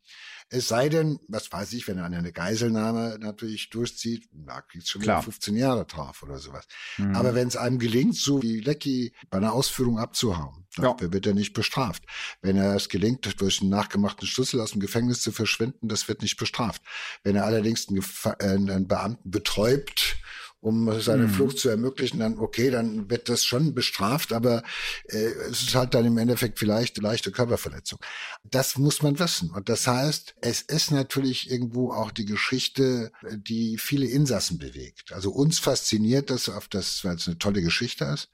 Es 0.53 0.67
sei 0.67 0.89
denn, 0.89 1.21
was 1.29 1.53
weiß 1.53 1.73
ich, 1.75 1.87
wenn 1.87 1.99
er 1.99 2.05
eine 2.05 2.33
Geiselnahme 2.33 3.19
natürlich 3.21 3.71
durchzieht, 3.71 4.29
da 4.33 4.61
kriegt 4.61 4.89
schon 4.89 5.01
wieder 5.03 5.23
15 5.23 5.57
Jahre 5.57 5.85
drauf 5.87 6.25
oder 6.25 6.39
sowas. 6.39 6.67
Mhm. 6.99 7.15
Aber 7.15 7.37
wenn 7.37 7.47
es 7.47 7.57
einem 7.57 7.79
gelingt, 7.79 8.17
so 8.17 8.43
wie 8.43 8.59
Lecky 8.59 9.15
bei 9.31 9.39
einer 9.39 9.53
Ausführung 9.53 10.01
abzuhauen, 10.01 10.67
dafür 10.75 11.07
ja. 11.07 11.13
wird 11.13 11.27
er 11.27 11.35
nicht 11.35 11.53
bestraft. 11.53 12.03
Wenn 12.43 12.57
er 12.57 12.75
es 12.75 12.89
gelingt, 12.89 13.41
durch 13.41 13.61
einen 13.61 13.71
nachgemachten 13.71 14.27
Schlüssel 14.27 14.61
aus 14.61 14.73
dem 14.73 14.81
Gefängnis 14.81 15.23
zu 15.23 15.31
verschwinden, 15.31 15.89
das 15.89 16.09
wird 16.09 16.21
nicht 16.21 16.37
bestraft. 16.37 16.83
Wenn 17.23 17.37
er 17.37 17.45
allerdings 17.45 17.89
einen, 17.89 18.05
äh, 18.25 18.45
einen 18.45 18.89
Beamten 18.89 19.31
betäubt 19.31 20.17
um 20.61 21.01
seine 21.01 21.25
mhm. 21.25 21.31
Flucht 21.31 21.59
zu 21.59 21.69
ermöglichen, 21.69 22.21
dann 22.21 22.39
okay, 22.39 22.71
dann 22.71 23.09
wird 23.11 23.29
das 23.29 23.45
schon 23.45 23.75
bestraft, 23.75 24.33
aber 24.33 24.63
äh, 25.09 25.17
es 25.51 25.63
ist 25.63 25.75
halt 25.75 25.95
dann 25.95 26.05
im 26.05 26.19
Endeffekt 26.19 26.59
vielleicht 26.59 26.99
eine 26.99 27.09
leichte 27.09 27.33
Körperverletzung. 27.33 27.99
Das 28.45 28.77
muss 28.77 29.03
man 29.03 29.19
wissen. 29.19 29.51
Und 29.51 29.69
das 29.69 29.87
heißt, 29.87 30.35
es 30.43 30.61
ist 30.61 30.91
natürlich 30.91 31.51
irgendwo 31.51 31.93
auch 31.93 32.11
die 32.11 32.27
Geschichte, 32.27 33.11
die 33.33 33.79
viele 33.79 34.07
Insassen 34.07 34.59
bewegt. 34.59 35.13
Also 35.13 35.31
uns 35.31 35.59
fasziniert 35.59 36.31
das 36.31 36.49
auf 36.49 36.69
das, 36.69 37.05
weil 37.05 37.17
es 37.17 37.27
eine 37.27 37.39
tolle 37.39 37.63
Geschichte 37.63 38.05
ist, 38.05 38.29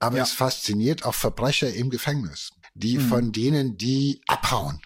aber 0.00 0.18
ja. 0.18 0.24
es 0.24 0.32
fasziniert 0.32 1.04
auch 1.04 1.14
Verbrecher 1.14 1.72
im 1.72 1.90
Gefängnis, 1.90 2.50
die 2.74 2.98
mhm. 2.98 3.08
von 3.08 3.32
denen, 3.32 3.76
die 3.76 4.20
abhauen 4.26 4.80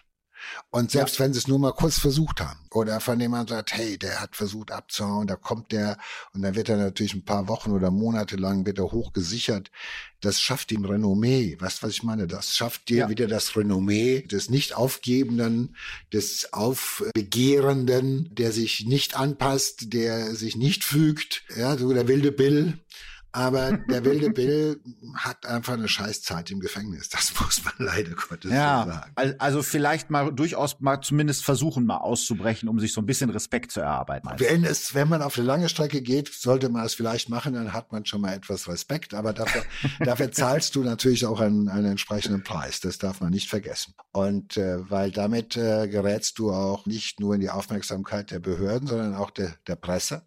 Und 0.69 0.91
selbst 0.91 1.17
ja. 1.17 1.25
wenn 1.25 1.33
sie 1.33 1.39
es 1.39 1.47
nur 1.47 1.59
mal 1.59 1.73
kurz 1.73 1.99
versucht 1.99 2.41
haben 2.41 2.59
oder 2.71 2.99
von 2.99 3.19
jemand 3.19 3.49
sagt, 3.49 3.73
hey, 3.73 3.97
der 3.97 4.21
hat 4.21 4.35
versucht 4.35 4.71
abzuhauen, 4.71 5.27
da 5.27 5.35
kommt 5.35 5.71
der 5.71 5.97
und 6.33 6.41
dann 6.41 6.55
wird 6.55 6.69
er 6.69 6.77
natürlich 6.77 7.13
ein 7.13 7.25
paar 7.25 7.47
Wochen 7.47 7.71
oder 7.71 7.91
Monate 7.91 8.35
lang 8.35 8.65
wieder 8.65 8.83
hochgesichert. 8.83 9.71
Das 10.21 10.39
schafft 10.39 10.71
ihm 10.71 10.85
Renommee. 10.85 11.57
Weißt 11.59 11.83
du, 11.83 11.87
was 11.87 11.93
ich 11.93 12.03
meine? 12.03 12.27
Das 12.27 12.55
schafft 12.55 12.89
dir 12.89 12.97
ja. 12.97 13.09
wieder 13.09 13.27
das 13.27 13.55
Renommee 13.55 14.21
des 14.21 14.49
nicht 14.49 14.73
aufgebenden, 14.75 15.75
des 16.13 16.53
aufbegehrenden, 16.53 18.33
der 18.33 18.51
sich 18.51 18.85
nicht 18.85 19.15
anpasst, 19.15 19.93
der 19.93 20.33
sich 20.35 20.55
nicht 20.55 20.83
fügt. 20.83 21.43
Ja, 21.55 21.77
so 21.77 21.91
der 21.93 22.07
wilde 22.07 22.31
Bill. 22.31 22.79
Aber 23.33 23.77
der 23.89 24.05
wilde 24.05 24.29
Bill 24.29 24.79
hat 25.15 25.45
einfach 25.45 25.73
eine 25.73 25.87
Scheißzeit 25.87 26.51
im 26.51 26.59
Gefängnis. 26.59 27.09
Das 27.09 27.33
muss 27.41 27.63
man 27.65 27.73
leider 27.79 28.11
Gottes 28.11 28.51
ja, 28.51 28.83
so 28.85 28.91
sagen. 28.91 29.35
Also 29.39 29.63
vielleicht 29.63 30.09
mal 30.09 30.31
durchaus 30.31 30.79
mal 30.79 31.01
zumindest 31.01 31.43
versuchen, 31.43 31.85
mal 31.85 31.97
auszubrechen, 31.97 32.69
um 32.69 32.79
sich 32.79 32.93
so 32.93 33.01
ein 33.01 33.05
bisschen 33.05 33.29
Respekt 33.31 33.71
zu 33.71 33.81
erarbeiten. 33.81 34.29
Wenn 34.37 34.63
es, 34.63 34.93
wenn 34.93 35.09
man 35.09 35.21
auf 35.21 35.37
eine 35.37 35.47
lange 35.47 35.67
Strecke 35.67 36.01
geht, 36.01 36.31
sollte 36.33 36.69
man 36.69 36.85
es 36.85 36.93
vielleicht 36.93 37.29
machen, 37.29 37.53
dann 37.53 37.73
hat 37.73 37.91
man 37.91 38.05
schon 38.05 38.21
mal 38.21 38.33
etwas 38.33 38.67
Respekt. 38.67 39.13
Aber 39.13 39.33
dafür, 39.33 39.63
dafür 39.99 40.31
zahlst 40.31 40.75
du 40.75 40.83
natürlich 40.83 41.25
auch 41.25 41.39
einen, 41.39 41.69
einen 41.69 41.85
entsprechenden 41.85 42.43
Preis. 42.43 42.79
Das 42.79 42.99
darf 42.99 43.19
man 43.19 43.31
nicht 43.31 43.49
vergessen. 43.49 43.95
Und 44.11 44.57
äh, 44.57 44.89
weil 44.89 45.11
damit 45.11 45.57
äh, 45.57 45.87
gerätst 45.87 46.37
du 46.37 46.51
auch 46.51 46.85
nicht 46.85 47.19
nur 47.19 47.33
in 47.33 47.41
die 47.41 47.49
Aufmerksamkeit 47.49 48.29
der 48.29 48.39
Behörden, 48.39 48.87
sondern 48.87 49.15
auch 49.15 49.31
der, 49.31 49.55
der 49.67 49.75
Presse. 49.75 50.21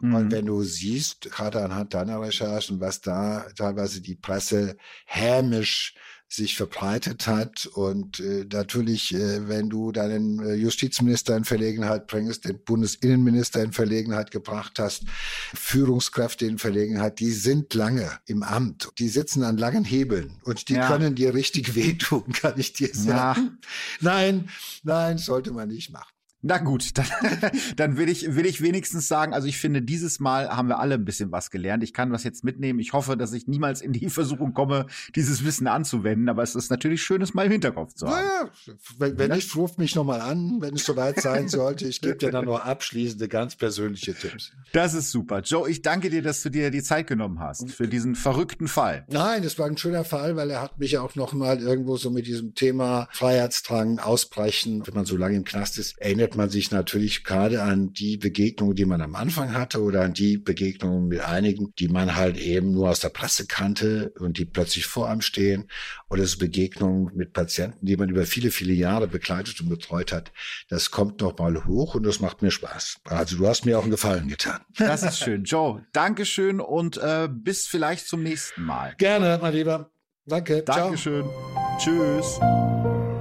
Mhm. 0.00 0.14
Und 0.14 0.32
wenn 0.32 0.46
du 0.46 0.62
siehst, 0.62 1.30
gerade 1.30 1.62
anhand 1.62 1.94
deiner 1.94 2.20
Recherchen, 2.20 2.80
was 2.80 3.00
da 3.00 3.46
teilweise 3.56 4.00
die 4.00 4.16
Presse 4.16 4.76
hämisch 5.04 5.94
sich 6.34 6.56
verbreitet 6.56 7.26
hat 7.26 7.66
und 7.66 8.18
äh, 8.20 8.46
natürlich, 8.50 9.14
äh, 9.14 9.48
wenn 9.48 9.68
du 9.68 9.92
deinen 9.92 10.38
äh, 10.40 10.54
Justizminister 10.54 11.36
in 11.36 11.44
Verlegenheit 11.44 12.06
bringst, 12.06 12.46
den 12.46 12.58
Bundesinnenminister 12.64 13.62
in 13.62 13.72
Verlegenheit 13.72 14.30
gebracht 14.30 14.78
hast, 14.78 15.04
Führungskräfte 15.52 16.46
in 16.46 16.58
Verlegenheit, 16.58 17.20
die 17.20 17.32
sind 17.32 17.74
lange 17.74 18.10
im 18.24 18.42
Amt, 18.42 18.88
die 18.98 19.08
sitzen 19.08 19.42
an 19.42 19.58
langen 19.58 19.84
Hebeln 19.84 20.40
und 20.44 20.70
die 20.70 20.74
ja. 20.74 20.88
können 20.88 21.14
dir 21.14 21.34
richtig 21.34 21.74
wehtun, 21.74 22.32
kann 22.32 22.58
ich 22.58 22.72
dir 22.72 22.94
sagen. 22.94 23.58
Ja. 23.60 23.68
Nein, 24.00 24.48
nein, 24.84 25.18
sollte 25.18 25.52
man 25.52 25.68
nicht 25.68 25.92
machen. 25.92 26.11
Na 26.44 26.58
gut, 26.58 26.98
dann, 26.98 27.06
dann 27.76 27.96
will 27.96 28.08
ich, 28.08 28.34
will 28.34 28.46
ich 28.46 28.60
wenigstens 28.60 29.06
sagen, 29.06 29.32
also 29.32 29.46
ich 29.46 29.58
finde, 29.58 29.80
dieses 29.80 30.18
Mal 30.18 30.48
haben 30.48 30.68
wir 30.68 30.80
alle 30.80 30.96
ein 30.96 31.04
bisschen 31.04 31.30
was 31.30 31.50
gelernt. 31.50 31.84
Ich 31.84 31.92
kann 31.92 32.10
was 32.10 32.24
jetzt 32.24 32.42
mitnehmen. 32.42 32.80
Ich 32.80 32.92
hoffe, 32.92 33.16
dass 33.16 33.32
ich 33.32 33.46
niemals 33.46 33.80
in 33.80 33.92
die 33.92 34.10
Versuchung 34.10 34.52
komme, 34.52 34.86
dieses 35.14 35.44
Wissen 35.44 35.68
anzuwenden. 35.68 36.28
Aber 36.28 36.42
es 36.42 36.56
ist 36.56 36.68
natürlich 36.70 37.00
schön, 37.02 37.22
es 37.22 37.32
mal 37.32 37.46
im 37.46 37.52
Hinterkopf 37.52 37.94
zu 37.94 38.08
haben. 38.08 38.26
Naja, 38.26 38.50
wenn, 38.98 39.18
wenn 39.18 39.30
nicht, 39.30 39.54
ruf 39.54 39.78
mich 39.78 39.94
nochmal 39.94 40.20
an, 40.20 40.60
wenn 40.60 40.74
es 40.74 40.84
soweit 40.84 41.20
sein 41.20 41.46
sollte. 41.48 41.86
Ich 41.86 42.00
gebe 42.00 42.16
dir 42.16 42.32
dann 42.32 42.44
nur 42.44 42.64
abschließende, 42.64 43.28
ganz 43.28 43.54
persönliche 43.54 44.12
Tipps. 44.12 44.50
Das 44.72 44.94
ist 44.94 45.12
super. 45.12 45.42
Joe, 45.42 45.70
ich 45.70 45.82
danke 45.82 46.10
dir, 46.10 46.22
dass 46.22 46.42
du 46.42 46.50
dir 46.50 46.72
die 46.72 46.82
Zeit 46.82 47.06
genommen 47.06 47.38
hast 47.38 47.70
für 47.70 47.86
diesen 47.86 48.16
verrückten 48.16 48.66
Fall. 48.66 49.06
Nein, 49.08 49.44
es 49.44 49.60
war 49.60 49.66
ein 49.66 49.76
schöner 49.76 50.04
Fall, 50.04 50.34
weil 50.34 50.50
er 50.50 50.60
hat 50.60 50.80
mich 50.80 50.98
auch 50.98 51.14
nochmal 51.14 51.60
irgendwo 51.60 51.96
so 51.96 52.10
mit 52.10 52.26
diesem 52.26 52.56
Thema 52.56 53.08
Freiheitsdrang, 53.12 54.00
Ausbrechen, 54.00 54.84
wenn 54.84 54.94
man 54.94 55.04
so 55.04 55.16
lange 55.16 55.36
im 55.36 55.44
Knast 55.44 55.78
ist, 55.78 55.98
erinnert 55.98 56.31
erinnert 56.32 56.36
man 56.36 56.50
sich 56.50 56.70
natürlich 56.70 57.24
gerade 57.24 57.62
an 57.62 57.92
die 57.92 58.16
Begegnungen, 58.16 58.74
die 58.74 58.86
man 58.86 59.02
am 59.02 59.14
Anfang 59.14 59.52
hatte 59.52 59.82
oder 59.82 60.02
an 60.02 60.14
die 60.14 60.38
Begegnungen 60.38 61.08
mit 61.08 61.20
einigen, 61.20 61.72
die 61.78 61.88
man 61.88 62.16
halt 62.16 62.38
eben 62.38 62.72
nur 62.72 62.88
aus 62.88 63.00
der 63.00 63.10
Presse 63.10 63.46
kannte 63.46 64.12
und 64.18 64.38
die 64.38 64.46
plötzlich 64.46 64.86
vor 64.86 65.08
einem 65.08 65.20
stehen 65.20 65.68
oder 66.08 66.24
so 66.24 66.38
Begegnungen 66.38 67.14
mit 67.14 67.32
Patienten, 67.32 67.84
die 67.84 67.96
man 67.96 68.08
über 68.08 68.24
viele, 68.24 68.50
viele 68.50 68.72
Jahre 68.72 69.08
begleitet 69.08 69.60
und 69.60 69.68
betreut 69.68 70.12
hat. 70.12 70.32
Das 70.68 70.90
kommt 70.90 71.20
noch 71.20 71.36
mal 71.38 71.64
hoch 71.66 71.94
und 71.94 72.04
das 72.04 72.20
macht 72.20 72.40
mir 72.40 72.50
Spaß. 72.50 73.00
Also 73.04 73.36
du 73.36 73.46
hast 73.46 73.66
mir 73.66 73.78
auch 73.78 73.82
einen 73.82 73.90
Gefallen 73.90 74.28
getan. 74.28 74.60
Das 74.78 75.02
ist 75.02 75.18
schön. 75.18 75.44
Joe, 75.44 75.84
Dankeschön 75.92 76.60
und 76.60 76.96
äh, 76.96 77.28
bis 77.30 77.66
vielleicht 77.66 78.06
zum 78.08 78.22
nächsten 78.22 78.62
Mal. 78.62 78.94
Gerne, 78.96 79.38
mein 79.42 79.52
Lieber. 79.52 79.90
Danke. 80.24 80.62
Dankeschön. 80.62 81.24
Ciao. 81.24 81.78
Tschüss. 81.78 82.40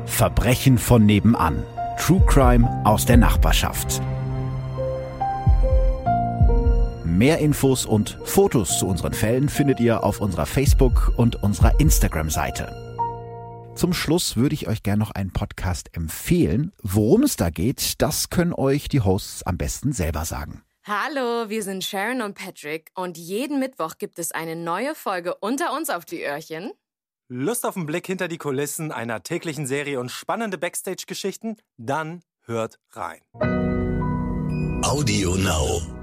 Verbrechen 0.06 0.78
von 0.78 1.06
nebenan. 1.06 1.66
True 2.02 2.22
Crime 2.26 2.68
aus 2.84 3.06
der 3.06 3.16
Nachbarschaft. 3.16 4.02
Mehr 7.06 7.38
Infos 7.38 7.86
und 7.86 8.18
Fotos 8.24 8.80
zu 8.80 8.88
unseren 8.88 9.14
Fällen 9.14 9.50
findet 9.50 9.80
ihr 9.80 10.04
auf 10.04 10.20
unserer 10.20 10.48
Facebook- 10.48 11.14
und 11.18 11.44
unserer 11.44 11.80
Instagram-Seite. 11.80 12.76
Zum 13.76 13.94
Schluss 13.94 14.36
würde 14.36 14.56
ich 14.56 14.68
euch 14.68 14.82
gerne 14.82 14.98
noch 14.98 15.12
einen 15.12 15.32
Podcast 15.32 15.96
empfehlen. 15.96 16.72
Worum 16.82 17.22
es 17.22 17.36
da 17.36 17.52
geht, 17.52 18.02
das 18.02 18.32
können 18.32 18.54
euch 18.54 18.90
die 18.90 19.02
Hosts 19.02 19.44
am 19.44 19.60
besten 19.60 19.94
selber 19.94 20.26
sagen. 20.26 20.64
Hallo, 20.84 21.50
wir 21.50 21.62
sind 21.62 21.84
Sharon 21.84 22.24
und 22.24 22.34
Patrick 22.34 22.90
und 22.96 23.16
jeden 23.20 23.60
Mittwoch 23.60 24.00
gibt 24.00 24.18
es 24.18 24.32
eine 24.32 24.56
neue 24.56 24.96
Folge 24.96 25.36
unter 25.36 25.72
uns 25.78 25.92
auf 25.92 26.06
die 26.06 26.24
Öhrchen. 26.24 26.72
Lust 27.34 27.66
auf 27.66 27.78
einen 27.78 27.86
Blick 27.86 28.08
hinter 28.08 28.28
die 28.28 28.38
Kulissen 28.38 28.92
einer 28.92 29.24
täglichen 29.24 29.66
Serie 29.66 30.02
und 30.02 30.12
spannende 30.12 30.58
Backstage-Geschichten? 30.58 31.56
Dann 31.78 32.24
hört 32.42 32.78
rein. 32.92 33.22
Audio 34.84 35.38
Now. 35.38 36.01